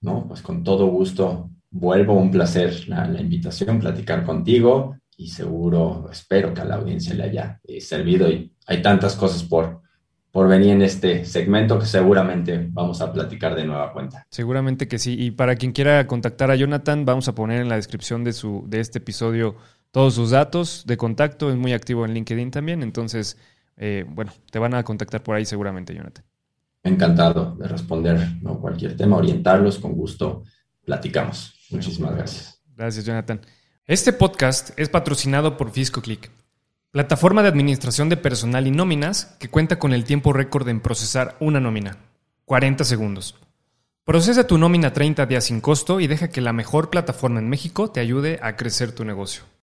No, 0.00 0.26
pues 0.26 0.42
con 0.42 0.62
todo 0.62 0.86
gusto. 0.86 1.50
Vuelvo, 1.70 2.14
un 2.14 2.30
placer 2.30 2.88
la, 2.88 3.06
invitación, 3.20 3.78
platicar 3.78 4.24
contigo 4.24 4.96
y 5.16 5.28
seguro, 5.28 6.08
espero 6.10 6.54
que 6.54 6.60
a 6.60 6.64
la 6.64 6.76
audiencia 6.76 7.14
le 7.14 7.24
haya 7.24 7.60
eh, 7.64 7.80
servido 7.80 8.30
y 8.30 8.54
hay 8.66 8.80
tantas 8.80 9.16
cosas 9.16 9.42
por, 9.42 9.82
por 10.30 10.48
venir 10.48 10.70
en 10.70 10.82
este 10.82 11.24
segmento 11.24 11.78
que 11.78 11.86
seguramente 11.86 12.68
vamos 12.70 13.00
a 13.00 13.12
platicar 13.12 13.54
de 13.54 13.64
nueva 13.64 13.92
cuenta. 13.92 14.26
Seguramente 14.30 14.86
que 14.86 14.98
sí. 14.98 15.16
Y 15.18 15.30
para 15.32 15.56
quien 15.56 15.72
quiera 15.72 16.06
contactar 16.06 16.50
a 16.50 16.56
Jonathan, 16.56 17.04
vamos 17.04 17.28
a 17.28 17.34
poner 17.34 17.60
en 17.60 17.68
la 17.68 17.76
descripción 17.76 18.24
de, 18.24 18.32
su, 18.32 18.64
de 18.68 18.80
este 18.80 18.98
episodio 18.98 19.56
todos 19.90 20.14
sus 20.14 20.30
datos 20.30 20.84
de 20.86 20.96
contacto. 20.96 21.50
Es 21.50 21.56
muy 21.56 21.72
activo 21.72 22.04
en 22.04 22.14
LinkedIn 22.14 22.50
también. 22.50 22.82
Entonces, 22.82 23.36
eh, 23.76 24.04
bueno, 24.08 24.32
te 24.50 24.58
van 24.58 24.74
a 24.74 24.84
contactar 24.84 25.22
por 25.22 25.34
ahí 25.34 25.44
seguramente, 25.44 25.94
Jonathan. 25.94 26.24
Encantado 26.82 27.56
de 27.56 27.68
responder 27.68 28.36
¿no? 28.40 28.60
cualquier 28.60 28.96
tema, 28.96 29.16
orientarlos, 29.16 29.78
con 29.78 29.92
gusto 29.92 30.44
platicamos. 30.84 31.54
Muchísimas 31.70 32.14
gracias. 32.14 32.62
Gracias, 32.74 33.04
Jonathan. 33.04 33.40
Este 33.86 34.12
podcast 34.12 34.70
es 34.78 34.88
patrocinado 34.88 35.56
por 35.56 35.70
FiscoClick, 35.70 36.30
plataforma 36.90 37.42
de 37.42 37.48
administración 37.48 38.08
de 38.08 38.16
personal 38.16 38.66
y 38.66 38.70
nóminas 38.70 39.36
que 39.38 39.48
cuenta 39.48 39.78
con 39.78 39.92
el 39.92 40.04
tiempo 40.04 40.32
récord 40.32 40.68
en 40.68 40.80
procesar 40.80 41.36
una 41.40 41.60
nómina, 41.60 41.98
40 42.44 42.84
segundos. 42.84 43.34
Procesa 44.04 44.46
tu 44.46 44.56
nómina 44.56 44.92
30 44.92 45.26
días 45.26 45.44
sin 45.44 45.60
costo 45.60 46.00
y 46.00 46.06
deja 46.06 46.28
que 46.28 46.40
la 46.40 46.54
mejor 46.54 46.88
plataforma 46.88 47.40
en 47.40 47.48
México 47.48 47.90
te 47.90 48.00
ayude 48.00 48.38
a 48.42 48.56
crecer 48.56 48.92
tu 48.92 49.04
negocio. 49.04 49.42